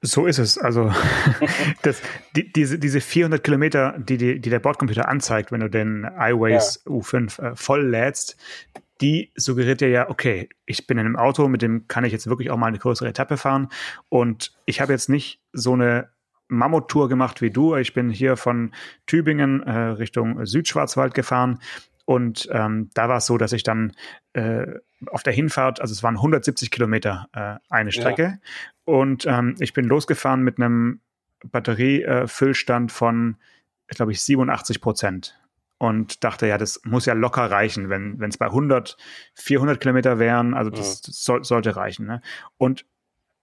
So 0.00 0.26
ist 0.26 0.38
es. 0.38 0.58
Also 0.58 0.92
das, 1.82 2.02
die, 2.36 2.52
diese, 2.52 2.78
diese 2.78 3.00
400 3.00 3.42
Kilometer, 3.42 3.94
die, 3.98 4.18
die, 4.18 4.40
die 4.40 4.50
der 4.50 4.58
Bordcomputer 4.58 5.08
anzeigt, 5.08 5.50
wenn 5.50 5.60
du 5.60 5.70
den 5.70 6.04
iWays 6.18 6.82
ja. 6.84 6.92
U5 6.92 7.42
äh, 7.42 7.56
voll 7.56 7.86
lädst, 7.86 8.36
die 9.00 9.32
suggeriert 9.34 9.80
dir 9.80 9.88
ja, 9.88 10.08
okay, 10.08 10.48
ich 10.66 10.86
bin 10.86 10.98
in 10.98 11.06
einem 11.06 11.16
Auto, 11.16 11.48
mit 11.48 11.62
dem 11.62 11.88
kann 11.88 12.04
ich 12.04 12.12
jetzt 12.12 12.26
wirklich 12.26 12.50
auch 12.50 12.56
mal 12.56 12.68
eine 12.68 12.78
größere 12.78 13.08
Etappe 13.08 13.36
fahren 13.36 13.68
und 14.08 14.52
ich 14.66 14.80
habe 14.80 14.92
jetzt 14.92 15.08
nicht 15.08 15.40
so 15.52 15.72
eine 15.72 16.10
Mammuttour 16.56 17.08
gemacht 17.08 17.42
wie 17.42 17.50
du. 17.50 17.76
Ich 17.76 17.94
bin 17.94 18.10
hier 18.10 18.36
von 18.36 18.72
Tübingen 19.06 19.62
äh, 19.62 19.72
Richtung 19.72 20.44
Südschwarzwald 20.44 21.14
gefahren 21.14 21.60
und 22.04 22.48
ähm, 22.52 22.90
da 22.94 23.08
war 23.08 23.18
es 23.18 23.26
so, 23.26 23.38
dass 23.38 23.52
ich 23.52 23.62
dann 23.62 23.92
äh, 24.34 24.66
auf 25.06 25.22
der 25.22 25.32
Hinfahrt, 25.32 25.80
also 25.80 25.92
es 25.92 26.02
waren 26.02 26.16
170 26.16 26.70
Kilometer 26.70 27.28
äh, 27.32 27.56
eine 27.68 27.92
Strecke 27.92 28.22
ja. 28.22 28.38
und 28.84 29.26
ähm, 29.26 29.54
ich 29.58 29.72
bin 29.72 29.86
losgefahren 29.86 30.42
mit 30.42 30.58
einem 30.58 31.00
Batteriefüllstand 31.44 32.92
von, 32.92 33.36
glaube 33.88 34.12
ich, 34.12 34.22
87 34.22 34.80
Prozent 34.80 35.38
und 35.78 36.24
dachte, 36.24 36.46
ja, 36.46 36.58
das 36.58 36.80
muss 36.84 37.06
ja 37.06 37.14
locker 37.14 37.50
reichen, 37.50 37.90
wenn 37.90 38.22
es 38.22 38.38
bei 38.38 38.46
100, 38.46 38.96
400 39.34 39.80
Kilometer 39.80 40.18
wären, 40.18 40.54
also 40.54 40.70
das, 40.70 41.02
das 41.02 41.22
soll, 41.22 41.44
sollte 41.44 41.76
reichen. 41.76 42.06
Ne? 42.06 42.22
Und 42.56 42.86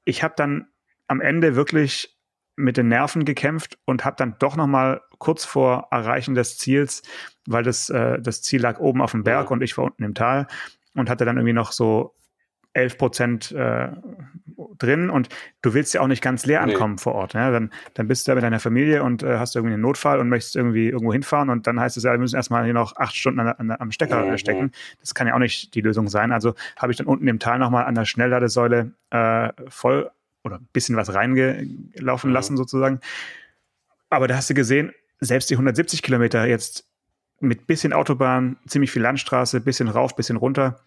ich 0.06 0.24
habe 0.24 0.34
dann 0.36 0.68
am 1.08 1.22
Ende 1.22 1.56
wirklich 1.56 2.18
mit 2.62 2.78
den 2.78 2.88
Nerven 2.88 3.26
gekämpft 3.26 3.78
und 3.86 4.06
habe 4.06 4.16
dann 4.18 4.36
doch 4.40 4.56
noch 4.56 4.68
mal 4.68 5.02
kurz 5.18 5.46
vor 5.46 5.88
Erreichen 5.92 6.36
des 6.36 6.58
Ziels, 6.58 7.04
weil 7.46 7.64
das, 7.64 7.90
äh, 7.90 8.20
das 8.22 8.42
Ziel 8.42 8.62
lag 8.62 8.80
oben 8.80 9.02
auf 9.02 9.12
dem 9.12 9.24
Berg 9.24 9.46
ja. 9.46 9.52
und 9.52 9.62
ich 9.62 9.78
war 9.78 9.86
unten 9.86 10.04
im 10.04 10.14
Tal 10.14 10.48
und 10.96 11.10
hatte 11.10 11.26
dann 11.26 11.38
irgendwie 11.38 11.54
noch 11.54 11.72
so 11.72 12.16
11 12.74 12.98
Prozent 12.98 13.52
äh, 13.52 13.90
drin 14.78 15.10
und 15.10 15.30
du 15.62 15.74
willst 15.74 15.94
ja 15.94 16.02
auch 16.02 16.08
nicht 16.08 16.22
ganz 16.22 16.46
leer 16.46 16.62
ankommen 16.62 16.96
nee. 16.96 17.02
vor 17.02 17.16
Ort. 17.16 17.34
Ne? 17.34 17.52
Dann, 17.52 17.72
dann 17.94 18.08
bist 18.08 18.28
du 18.28 18.32
da 18.32 18.36
mit 18.36 18.44
deiner 18.44 18.60
Familie 18.60 19.04
und 19.04 19.24
äh, 19.24 19.38
hast 19.38 19.56
irgendwie 19.56 19.74
einen 19.74 19.82
Notfall 19.82 20.20
und 20.20 20.30
möchtest 20.30 20.56
irgendwie 20.56 20.88
irgendwo 20.88 21.12
hinfahren 21.12 21.50
und 21.50 21.68
dann 21.68 21.80
heißt 21.80 21.98
es 21.98 22.04
ja, 22.04 22.12
wir 22.12 22.20
müssen 22.20 22.36
erstmal 22.36 22.64
hier 22.64 22.74
noch 22.74 22.96
acht 22.96 23.16
Stunden 23.16 23.40
an, 23.42 23.48
an, 23.50 23.72
am 23.72 23.92
Stecker 23.92 24.26
mhm. 24.26 24.38
stecken. 24.38 24.72
Das 25.02 25.14
kann 25.14 25.28
ja 25.28 25.36
auch 25.36 25.40
nicht 25.40 25.76
die 25.76 25.82
Lösung 25.82 26.08
sein. 26.08 26.32
Also 26.32 26.54
habe 26.78 26.92
ich 26.92 26.98
dann 26.98 27.08
unten 27.08 27.28
im 27.28 27.40
Tal 27.40 27.60
nochmal 27.60 27.86
an 27.86 27.96
der 27.96 28.06
Schnellladesäule 28.06 28.94
äh, 29.10 29.50
voll 29.68 30.12
oder 30.44 30.58
ein 30.58 30.68
bisschen 30.74 30.96
was 30.96 31.14
reingelaufen 31.14 32.30
mhm. 32.30 32.34
lassen 32.34 32.58
sozusagen. 32.58 33.00
Aber 34.10 34.28
da 34.28 34.36
hast 34.36 34.50
du 34.50 34.54
gesehen, 34.54 34.92
selbst 35.20 35.50
die 35.50 35.56
170 35.56 36.02
Kilometer 36.02 36.46
jetzt 36.46 36.88
mit 37.40 37.68
bisschen 37.68 37.94
Autobahn, 37.94 38.58
ziemlich 38.68 38.92
viel 38.92 39.02
Landstraße, 39.02 39.62
bisschen 39.62 39.88
rauf, 39.88 40.16
bisschen 40.16 40.38
runter, 40.38 40.80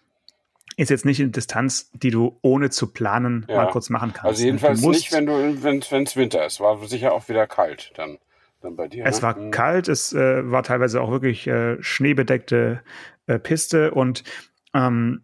ist 0.77 0.89
jetzt 0.89 1.05
nicht 1.05 1.21
eine 1.21 1.29
Distanz, 1.29 1.89
die 1.93 2.11
du 2.11 2.37
ohne 2.41 2.69
zu 2.69 2.87
planen 2.87 3.45
ja. 3.49 3.55
mal 3.55 3.67
kurz 3.67 3.89
machen 3.89 4.11
kannst. 4.13 4.25
Also 4.25 4.45
jedenfalls 4.45 4.81
nicht, 4.81 5.11
wenn 5.11 5.25
du 5.25 5.63
wenn 5.63 6.03
es 6.03 6.15
Winter 6.15 6.45
ist. 6.45 6.59
War 6.59 6.85
sicher 6.85 7.13
auch 7.13 7.29
wieder 7.29 7.47
kalt 7.47 7.91
dann, 7.95 8.17
dann 8.61 8.75
bei 8.75 8.87
dir. 8.87 9.05
Es 9.05 9.17
ne? 9.17 9.23
war 9.23 9.37
mhm. 9.37 9.51
kalt, 9.51 9.87
es 9.87 10.13
äh, 10.13 10.49
war 10.51 10.63
teilweise 10.63 11.01
auch 11.01 11.11
wirklich 11.11 11.47
äh, 11.47 11.81
schneebedeckte 11.81 12.81
äh, 13.27 13.39
Piste 13.39 13.91
und 13.91 14.23
ähm, 14.73 15.21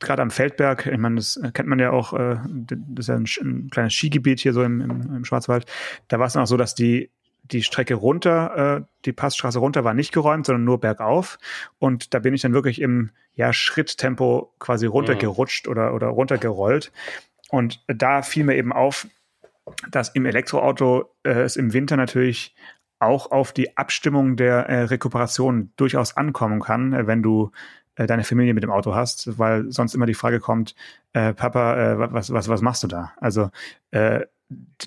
gerade 0.00 0.22
am 0.22 0.30
Feldberg, 0.30 0.86
ich 0.86 0.98
meine, 0.98 1.16
das 1.16 1.40
kennt 1.54 1.68
man 1.68 1.78
ja 1.78 1.90
auch, 1.90 2.12
äh, 2.12 2.36
das 2.46 3.04
ist 3.04 3.08
ja 3.08 3.14
ein, 3.16 3.26
ein 3.40 3.70
kleines 3.70 3.94
Skigebiet 3.94 4.40
hier 4.40 4.52
so 4.52 4.62
im, 4.62 4.80
im, 4.80 5.16
im 5.16 5.24
Schwarzwald. 5.24 5.66
Da 6.08 6.18
war 6.18 6.26
es 6.26 6.34
dann 6.34 6.42
auch 6.42 6.48
so, 6.48 6.56
dass 6.56 6.74
die 6.74 7.10
die 7.52 7.62
Strecke 7.62 7.94
runter, 7.94 8.78
äh, 8.78 8.84
die 9.04 9.12
Passstraße 9.12 9.58
runter 9.58 9.84
war 9.84 9.94
nicht 9.94 10.12
geräumt, 10.12 10.46
sondern 10.46 10.64
nur 10.64 10.80
bergauf. 10.80 11.38
Und 11.78 12.14
da 12.14 12.18
bin 12.18 12.34
ich 12.34 12.42
dann 12.42 12.52
wirklich 12.52 12.80
im 12.80 13.10
ja, 13.34 13.52
Schritttempo 13.52 14.52
quasi 14.58 14.86
runtergerutscht 14.86 15.66
mhm. 15.66 15.72
oder, 15.72 15.94
oder 15.94 16.08
runtergerollt. 16.08 16.92
Und 17.48 17.84
da 17.86 18.22
fiel 18.22 18.44
mir 18.44 18.56
eben 18.56 18.72
auf, 18.72 19.06
dass 19.90 20.08
im 20.10 20.26
Elektroauto 20.26 21.10
äh, 21.22 21.30
es 21.42 21.56
im 21.56 21.72
Winter 21.72 21.96
natürlich 21.96 22.54
auch 22.98 23.30
auf 23.30 23.52
die 23.52 23.76
Abstimmung 23.76 24.36
der 24.36 24.68
äh, 24.68 24.82
Rekuperation 24.84 25.72
durchaus 25.76 26.16
ankommen 26.16 26.60
kann, 26.60 26.92
äh, 26.92 27.06
wenn 27.06 27.22
du 27.22 27.50
äh, 27.96 28.06
deine 28.06 28.24
Familie 28.24 28.54
mit 28.54 28.62
dem 28.62 28.70
Auto 28.70 28.94
hast, 28.94 29.38
weil 29.38 29.70
sonst 29.72 29.94
immer 29.94 30.06
die 30.06 30.14
Frage 30.14 30.40
kommt, 30.40 30.74
äh, 31.12 31.34
Papa, 31.34 31.76
äh, 31.76 32.12
was, 32.12 32.32
was, 32.32 32.48
was 32.48 32.62
machst 32.62 32.82
du 32.82 32.86
da? 32.86 33.12
Also 33.20 33.50
äh, 33.90 34.20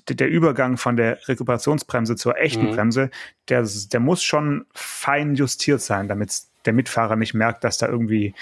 der 0.08 0.30
Übergang 0.30 0.78
von 0.78 0.96
der 0.96 1.28
Rekuperationsbremse 1.28 2.16
zur 2.16 2.38
echten 2.38 2.68
mhm. 2.68 2.76
Bremse, 2.76 3.10
der, 3.50 3.68
der 3.92 4.00
muss 4.00 4.24
schon 4.24 4.66
fein 4.74 5.36
justiert 5.36 5.82
sein, 5.82 6.08
damit 6.08 6.44
der 6.66 6.74
Mitfahrer 6.74 7.16
nicht 7.16 7.34
merkt, 7.34 7.64
dass 7.64 7.78
da 7.78 7.88
irgendwie 7.88 8.34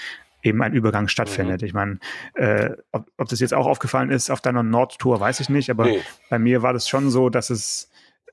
eben 0.42 0.62
ein 0.62 0.72
Übergang 0.72 1.08
stattfindet. 1.08 1.62
Mhm. 1.62 1.66
Ich 1.66 1.74
meine, 1.74 1.98
äh, 2.34 2.70
ob, 2.92 3.10
ob 3.16 3.28
das 3.28 3.40
jetzt 3.40 3.54
auch 3.54 3.66
aufgefallen 3.66 4.10
ist 4.10 4.30
auf 4.30 4.40
deiner 4.40 4.62
Nordtour, 4.62 5.18
weiß 5.18 5.40
ich 5.40 5.48
nicht, 5.48 5.70
aber 5.70 5.86
nee. 5.86 6.00
bei 6.30 6.38
mir 6.38 6.62
war 6.62 6.72
das 6.72 6.88
schon 6.88 7.10
so, 7.10 7.28
dass 7.28 7.50
es 7.50 7.90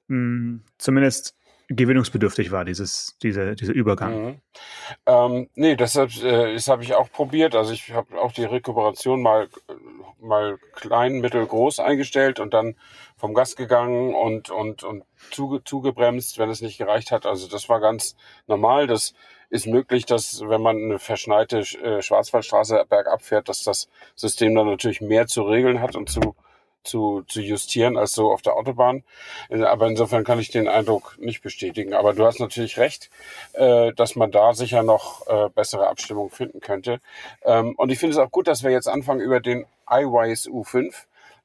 mh, 0.07 0.15
hm, 0.17 0.61
zumindest 0.77 1.35
gewinnungsbedürftig 1.67 2.51
war, 2.51 2.65
dieses, 2.65 3.17
diese, 3.21 3.55
dieser 3.55 3.73
Übergang. 3.73 4.25
Mhm. 4.25 4.41
Ähm, 5.05 5.49
nee, 5.55 5.75
deshalb, 5.75 6.15
äh, 6.23 6.53
das 6.53 6.67
habe 6.67 6.83
ich 6.83 6.93
auch 6.93 7.11
probiert. 7.11 7.55
Also 7.55 7.73
ich 7.73 7.91
habe 7.91 8.19
auch 8.19 8.31
die 8.31 8.43
Rekuperation 8.43 9.21
mal, 9.21 9.47
mal 10.19 10.57
klein, 10.73 11.19
mittel, 11.19 11.45
groß 11.45 11.79
eingestellt 11.79 12.39
und 12.39 12.53
dann 12.53 12.75
vom 13.17 13.33
Gas 13.33 13.55
gegangen 13.55 14.13
und, 14.13 14.49
und, 14.49 14.83
und 14.83 15.03
zuge, 15.31 15.63
zugebremst, 15.63 16.37
wenn 16.37 16.49
es 16.49 16.61
nicht 16.61 16.77
gereicht 16.77 17.11
hat. 17.11 17.25
Also 17.25 17.47
das 17.47 17.69
war 17.69 17.79
ganz 17.79 18.15
normal. 18.47 18.87
Das 18.87 19.13
ist 19.49 19.67
möglich, 19.67 20.05
dass 20.05 20.41
wenn 20.41 20.61
man 20.61 20.77
eine 20.77 20.99
verschneite 20.99 21.59
äh, 21.59 22.01
Schwarzwaldstraße 22.01 22.85
bergab 22.89 23.21
fährt, 23.21 23.49
dass 23.49 23.63
das 23.63 23.89
System 24.15 24.53
dann 24.55 24.67
natürlich 24.67 25.01
mehr 25.01 25.27
zu 25.27 25.43
regeln 25.43 25.81
hat 25.81 25.95
und 25.95 26.09
zu 26.09 26.35
zu, 26.85 27.23
zu 27.27 27.41
justieren 27.41 27.97
als 27.97 28.13
so 28.13 28.31
auf 28.31 28.41
der 28.41 28.53
Autobahn. 28.53 29.03
Äh, 29.49 29.63
aber 29.63 29.87
insofern 29.87 30.23
kann 30.23 30.39
ich 30.39 30.49
den 30.49 30.67
Eindruck 30.67 31.17
nicht 31.19 31.41
bestätigen. 31.41 31.93
Aber 31.93 32.13
du 32.13 32.25
hast 32.25 32.39
natürlich 32.39 32.77
recht, 32.77 33.09
äh, 33.53 33.93
dass 33.93 34.15
man 34.15 34.31
da 34.31 34.53
sicher 34.53 34.83
noch 34.83 35.27
äh, 35.27 35.49
bessere 35.49 35.87
Abstimmung 35.87 36.29
finden 36.29 36.59
könnte. 36.59 36.99
Ähm, 37.43 37.75
und 37.77 37.91
ich 37.91 37.99
finde 37.99 38.13
es 38.13 38.19
auch 38.19 38.31
gut, 38.31 38.47
dass 38.47 38.63
wir 38.63 38.71
jetzt 38.71 38.87
anfangen, 38.87 39.21
über 39.21 39.39
den 39.39 39.65
iWise 39.89 40.49
U5 40.49 40.93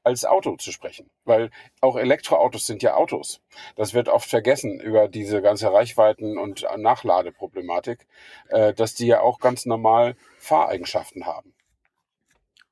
als 0.02 0.24
Auto 0.24 0.56
zu 0.56 0.72
sprechen, 0.72 1.10
weil 1.24 1.50
auch 1.80 1.96
Elektroautos 1.96 2.66
sind 2.66 2.82
ja 2.82 2.94
Autos. 2.94 3.40
Das 3.76 3.92
wird 3.92 4.08
oft 4.08 4.28
vergessen 4.28 4.80
über 4.80 5.08
diese 5.08 5.42
ganze 5.42 5.72
Reichweiten- 5.72 6.38
und 6.38 6.66
Nachladeproblematik, 6.76 8.06
äh, 8.48 8.72
dass 8.72 8.94
die 8.94 9.06
ja 9.06 9.20
auch 9.20 9.40
ganz 9.40 9.66
normal 9.66 10.16
Fahreigenschaften 10.38 11.26
haben. 11.26 11.52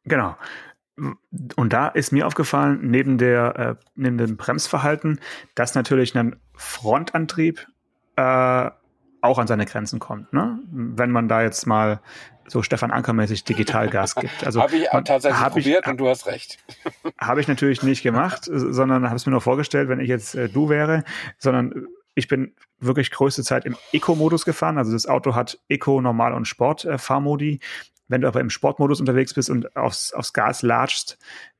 Genau. 0.04 0.36
Und 1.56 1.72
da 1.72 1.88
ist 1.88 2.12
mir 2.12 2.26
aufgefallen, 2.26 2.80
neben, 2.82 3.18
der, 3.18 3.56
äh, 3.56 3.74
neben 3.94 4.18
dem 4.18 4.36
Bremsverhalten, 4.36 5.20
dass 5.54 5.74
natürlich 5.74 6.16
ein 6.16 6.36
Frontantrieb 6.54 7.66
äh, 8.16 8.70
auch 9.20 9.38
an 9.38 9.46
seine 9.46 9.66
Grenzen 9.66 9.98
kommt. 9.98 10.32
Ne? 10.32 10.60
Wenn 10.70 11.10
man 11.10 11.28
da 11.28 11.42
jetzt 11.42 11.66
mal 11.66 12.00
so 12.46 12.62
Stefan 12.62 12.90
Anker-mäßig 12.90 13.44
Digitalgas 13.44 14.14
gibt. 14.14 14.32
Also 14.44 14.62
habe 14.62 14.76
ich 14.76 14.88
tatsächlich 15.04 15.40
hab 15.40 15.52
probiert 15.52 15.84
ich, 15.84 15.90
und 15.90 15.98
du 15.98 16.08
hast 16.08 16.26
recht. 16.26 16.58
Habe 17.20 17.40
ich 17.40 17.48
natürlich 17.48 17.82
nicht 17.82 18.02
gemacht, 18.02 18.44
sondern 18.44 19.04
habe 19.04 19.16
es 19.16 19.26
mir 19.26 19.32
nur 19.32 19.40
vorgestellt, 19.40 19.88
wenn 19.88 20.00
ich 20.00 20.08
jetzt 20.08 20.34
äh, 20.34 20.48
du 20.48 20.68
wäre, 20.70 21.04
sondern 21.36 21.88
ich 22.14 22.28
bin 22.28 22.54
wirklich 22.80 23.10
größte 23.10 23.42
Zeit 23.42 23.64
im 23.64 23.76
Eco-Modus 23.92 24.44
gefahren. 24.44 24.78
Also 24.78 24.92
das 24.92 25.06
Auto 25.06 25.34
hat 25.34 25.58
Eco, 25.68 26.00
Normal 26.00 26.32
und 26.32 26.46
Sport-Fahrmodi. 26.46 27.54
Äh, 27.54 27.58
wenn 28.08 28.22
du 28.22 28.28
aber 28.28 28.40
im 28.40 28.50
Sportmodus 28.50 29.00
unterwegs 29.00 29.34
bist 29.34 29.50
und 29.50 29.76
aufs, 29.76 30.12
aufs 30.12 30.32
Gas 30.32 30.62
latschst, 30.62 31.18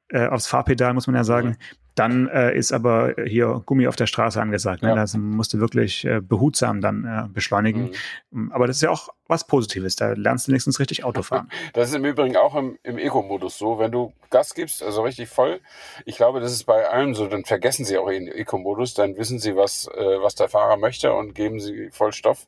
äh, 0.08 0.26
aufs 0.26 0.46
Fahrpedal, 0.46 0.94
muss 0.94 1.06
man 1.06 1.16
ja 1.16 1.24
sagen. 1.24 1.56
Dann 1.98 2.28
äh, 2.28 2.56
ist 2.56 2.72
aber 2.72 3.14
hier 3.26 3.62
Gummi 3.66 3.88
auf 3.88 3.96
der 3.96 4.06
Straße 4.06 4.40
angesagt. 4.40 4.82
Ne? 4.82 4.90
Ja. 4.90 4.94
Da 4.94 5.18
musst 5.18 5.52
du 5.52 5.58
wirklich 5.58 6.04
äh, 6.04 6.20
behutsam 6.20 6.80
dann 6.80 7.04
äh, 7.04 7.28
beschleunigen. 7.28 7.90
Mhm. 8.30 8.52
Aber 8.52 8.66
das 8.66 8.76
ist 8.76 8.82
ja 8.82 8.90
auch 8.90 9.08
was 9.26 9.46
Positives. 9.46 9.96
Da 9.96 10.12
lernst 10.12 10.48
du 10.48 10.52
nächstens 10.52 10.80
richtig 10.80 11.04
Auto 11.04 11.22
fahren. 11.22 11.50
Das 11.74 11.90
ist 11.90 11.94
im 11.94 12.04
Übrigen 12.04 12.36
auch 12.36 12.54
im, 12.54 12.78
im 12.82 12.98
Eco-Modus 12.98 13.58
so. 13.58 13.78
Wenn 13.78 13.92
du 13.92 14.12
Gas 14.30 14.54
gibst, 14.54 14.82
also 14.82 15.02
richtig 15.02 15.28
voll, 15.28 15.60
ich 16.04 16.16
glaube, 16.16 16.40
das 16.40 16.52
ist 16.52 16.64
bei 16.64 16.88
allem 16.88 17.14
so, 17.14 17.26
dann 17.26 17.44
vergessen 17.44 17.84
sie 17.84 17.98
auch 17.98 18.08
den 18.08 18.26
Eco-Modus, 18.28 18.94
dann 18.94 19.16
wissen 19.16 19.38
sie, 19.38 19.54
was, 19.54 19.88
äh, 19.88 20.22
was 20.22 20.34
der 20.34 20.48
Fahrer 20.48 20.76
möchte 20.76 21.12
und 21.12 21.34
geben 21.34 21.60
sie 21.60 21.90
voll 21.90 22.12
Stoff. 22.12 22.46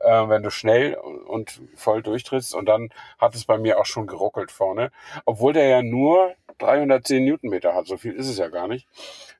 Äh, 0.00 0.28
wenn 0.28 0.42
du 0.42 0.50
schnell 0.50 0.94
und 0.94 1.60
voll 1.74 2.02
durchtrittst 2.02 2.54
und 2.54 2.66
dann 2.66 2.90
hat 3.18 3.34
es 3.34 3.44
bei 3.44 3.58
mir 3.58 3.78
auch 3.78 3.86
schon 3.86 4.06
geruckelt 4.06 4.50
vorne. 4.50 4.90
Obwohl 5.24 5.52
der 5.52 5.68
ja 5.68 5.82
nur 5.82 6.34
310 6.60 7.24
Newtonmeter 7.24 7.74
hat, 7.74 7.86
so 7.86 7.96
viel 7.96 8.12
ist 8.12 8.28
es 8.28 8.38
ja 8.38 8.48
gar 8.48 8.68
nicht. 8.68 8.86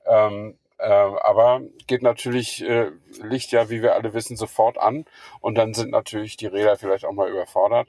Ähm, 0.07 0.55
äh, 0.79 0.85
aber 0.85 1.61
geht 1.87 2.03
natürlich 2.03 2.65
äh, 2.67 2.91
Licht 3.23 3.53
ja, 3.53 3.69
wie 3.69 3.83
wir 3.83 3.95
alle 3.95 4.15
wissen, 4.15 4.37
sofort 4.37 4.79
an 4.79 5.05
und 5.41 5.57
dann 5.57 5.75
sind 5.75 5.91
natürlich 5.91 6.39
die 6.39 6.47
Räder 6.47 6.77
vielleicht 6.77 7.05
auch 7.05 7.13
mal 7.13 7.31
überfordert 7.31 7.89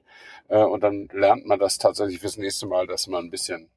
äh, 0.50 0.58
und 0.58 0.84
dann 0.84 1.08
lernt 1.14 1.46
man 1.46 1.58
das 1.58 1.78
tatsächlich 1.78 2.20
fürs 2.20 2.38
nächste 2.38 2.68
Mal, 2.68 2.88
dass 2.88 3.08
man 3.08 3.26
ein 3.26 3.32
bisschen 3.32 3.70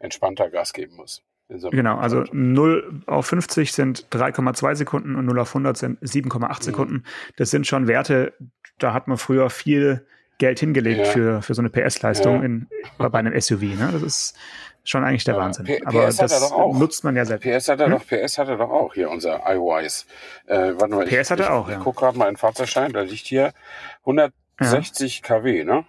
entspannter 0.00 0.48
Gas 0.48 0.72
geben 0.72 0.96
muss. 0.96 1.22
So 1.50 1.70
genau, 1.70 1.96
also 1.96 2.24
0 2.32 3.02
auf 3.06 3.26
50 3.26 3.72
sind 3.72 4.06
3,2 4.10 4.74
Sekunden 4.74 5.16
und 5.16 5.24
0 5.26 5.38
auf 5.40 5.50
100 5.50 5.76
sind 5.76 6.00
7,8 6.00 6.38
mhm. 6.40 6.62
Sekunden. 6.62 7.04
Das 7.36 7.50
sind 7.50 7.66
schon 7.66 7.86
Werte, 7.86 8.34
da 8.78 8.92
hat 8.92 9.08
man 9.08 9.16
früher 9.18 9.48
viel 9.48 10.06
Geld 10.38 10.60
hingelegt 10.60 11.06
ja. 11.06 11.12
für, 11.12 11.42
für 11.42 11.54
so 11.54 11.62
eine 11.62 11.70
PS-Leistung 11.70 12.68
ja. 12.98 13.08
bei 13.08 13.18
einem 13.18 13.38
SUV. 13.38 13.62
Ne? 13.62 13.90
Das 13.92 14.02
ist 14.02 14.36
schon 14.88 15.04
eigentlich 15.04 15.24
der 15.24 15.34
ja, 15.34 15.40
Wahnsinn. 15.40 15.66
P 15.66 15.80
Aber 15.84 16.08
PS 16.08 16.16
das 16.16 16.50
nutzt 16.50 17.04
man 17.04 17.16
ja 17.16 17.24
selbst. 17.24 17.44
PS 17.44 17.68
hat 17.68 17.80
er 17.80 17.86
hm? 17.86 17.92
doch, 17.92 18.06
PS 18.06 18.38
hat 18.38 18.48
er 18.48 18.56
doch 18.56 18.70
auch 18.70 18.94
hier, 18.94 19.10
unser 19.10 19.42
iWise. 19.46 20.04
Äh, 20.46 20.72
warte 20.76 20.94
mal, 20.94 21.04
PS 21.06 21.12
ich, 21.12 21.30
hat 21.30 21.40
er 21.40 21.52
auch, 21.52 21.66
ich, 21.66 21.72
ja. 21.72 21.78
Ich 21.78 21.84
gucke 21.84 22.00
gerade 22.00 22.18
mal 22.18 22.28
in 22.28 22.36
Fahrzeugschein, 22.36 22.92
da 22.92 23.02
liegt 23.02 23.26
hier 23.26 23.52
160 24.00 25.22
kW, 25.22 25.64
ne? 25.64 25.84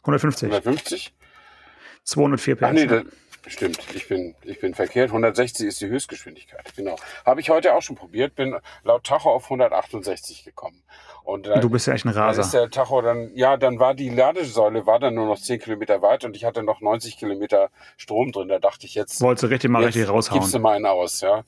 150. 0.00 0.48
150? 0.48 1.14
204 2.04 2.56
PS. 2.56 2.62
Ach 2.62 2.72
nee, 2.72 2.86
da, 2.86 3.02
Stimmt, 3.46 3.78
ich 3.94 4.08
bin, 4.08 4.34
ich 4.42 4.60
bin 4.60 4.74
verkehrt. 4.74 5.10
160 5.10 5.66
ist 5.66 5.80
die 5.80 5.88
Höchstgeschwindigkeit. 5.88 6.74
Genau. 6.76 6.96
Habe 7.26 7.40
ich 7.40 7.50
heute 7.50 7.74
auch 7.74 7.82
schon 7.82 7.96
probiert, 7.96 8.36
bin 8.36 8.56
laut 8.84 9.04
Tacho 9.04 9.30
auf 9.30 9.44
168 9.44 10.44
gekommen. 10.44 10.82
Und 11.24 11.46
dann, 11.46 11.60
du 11.60 11.70
bist 11.70 11.86
ja 11.86 11.94
echt 11.94 12.04
ein 12.04 12.10
Raser. 12.10 12.36
Dann 12.36 12.44
ist 12.44 12.54
der 12.54 12.70
Tacho 12.70 13.00
dann, 13.00 13.30
ja, 13.34 13.56
dann 13.56 13.78
war 13.78 13.94
die 13.94 14.08
Ladesäule 14.08 14.86
war 14.86 14.98
dann 14.98 15.14
nur 15.14 15.26
noch 15.26 15.40
10 15.40 15.60
Kilometer 15.60 16.02
weit 16.02 16.24
und 16.24 16.36
ich 16.36 16.44
hatte 16.44 16.62
noch 16.62 16.80
90 16.80 17.16
Kilometer 17.16 17.70
Strom 17.96 18.32
drin. 18.32 18.48
Da 18.48 18.58
dachte 18.58 18.86
ich 18.86 18.94
jetzt. 18.94 19.20
Wolltest 19.20 19.44
du 19.44 19.46
richtig 19.48 19.70
mal 19.70 19.84
richtig 19.84 20.08
raushauen. 20.08 20.40
Gibst 20.40 20.54
du 20.54 20.58
mal 20.58 20.76
einen 20.76 20.86
aus, 20.86 21.20
ja. 21.20 21.44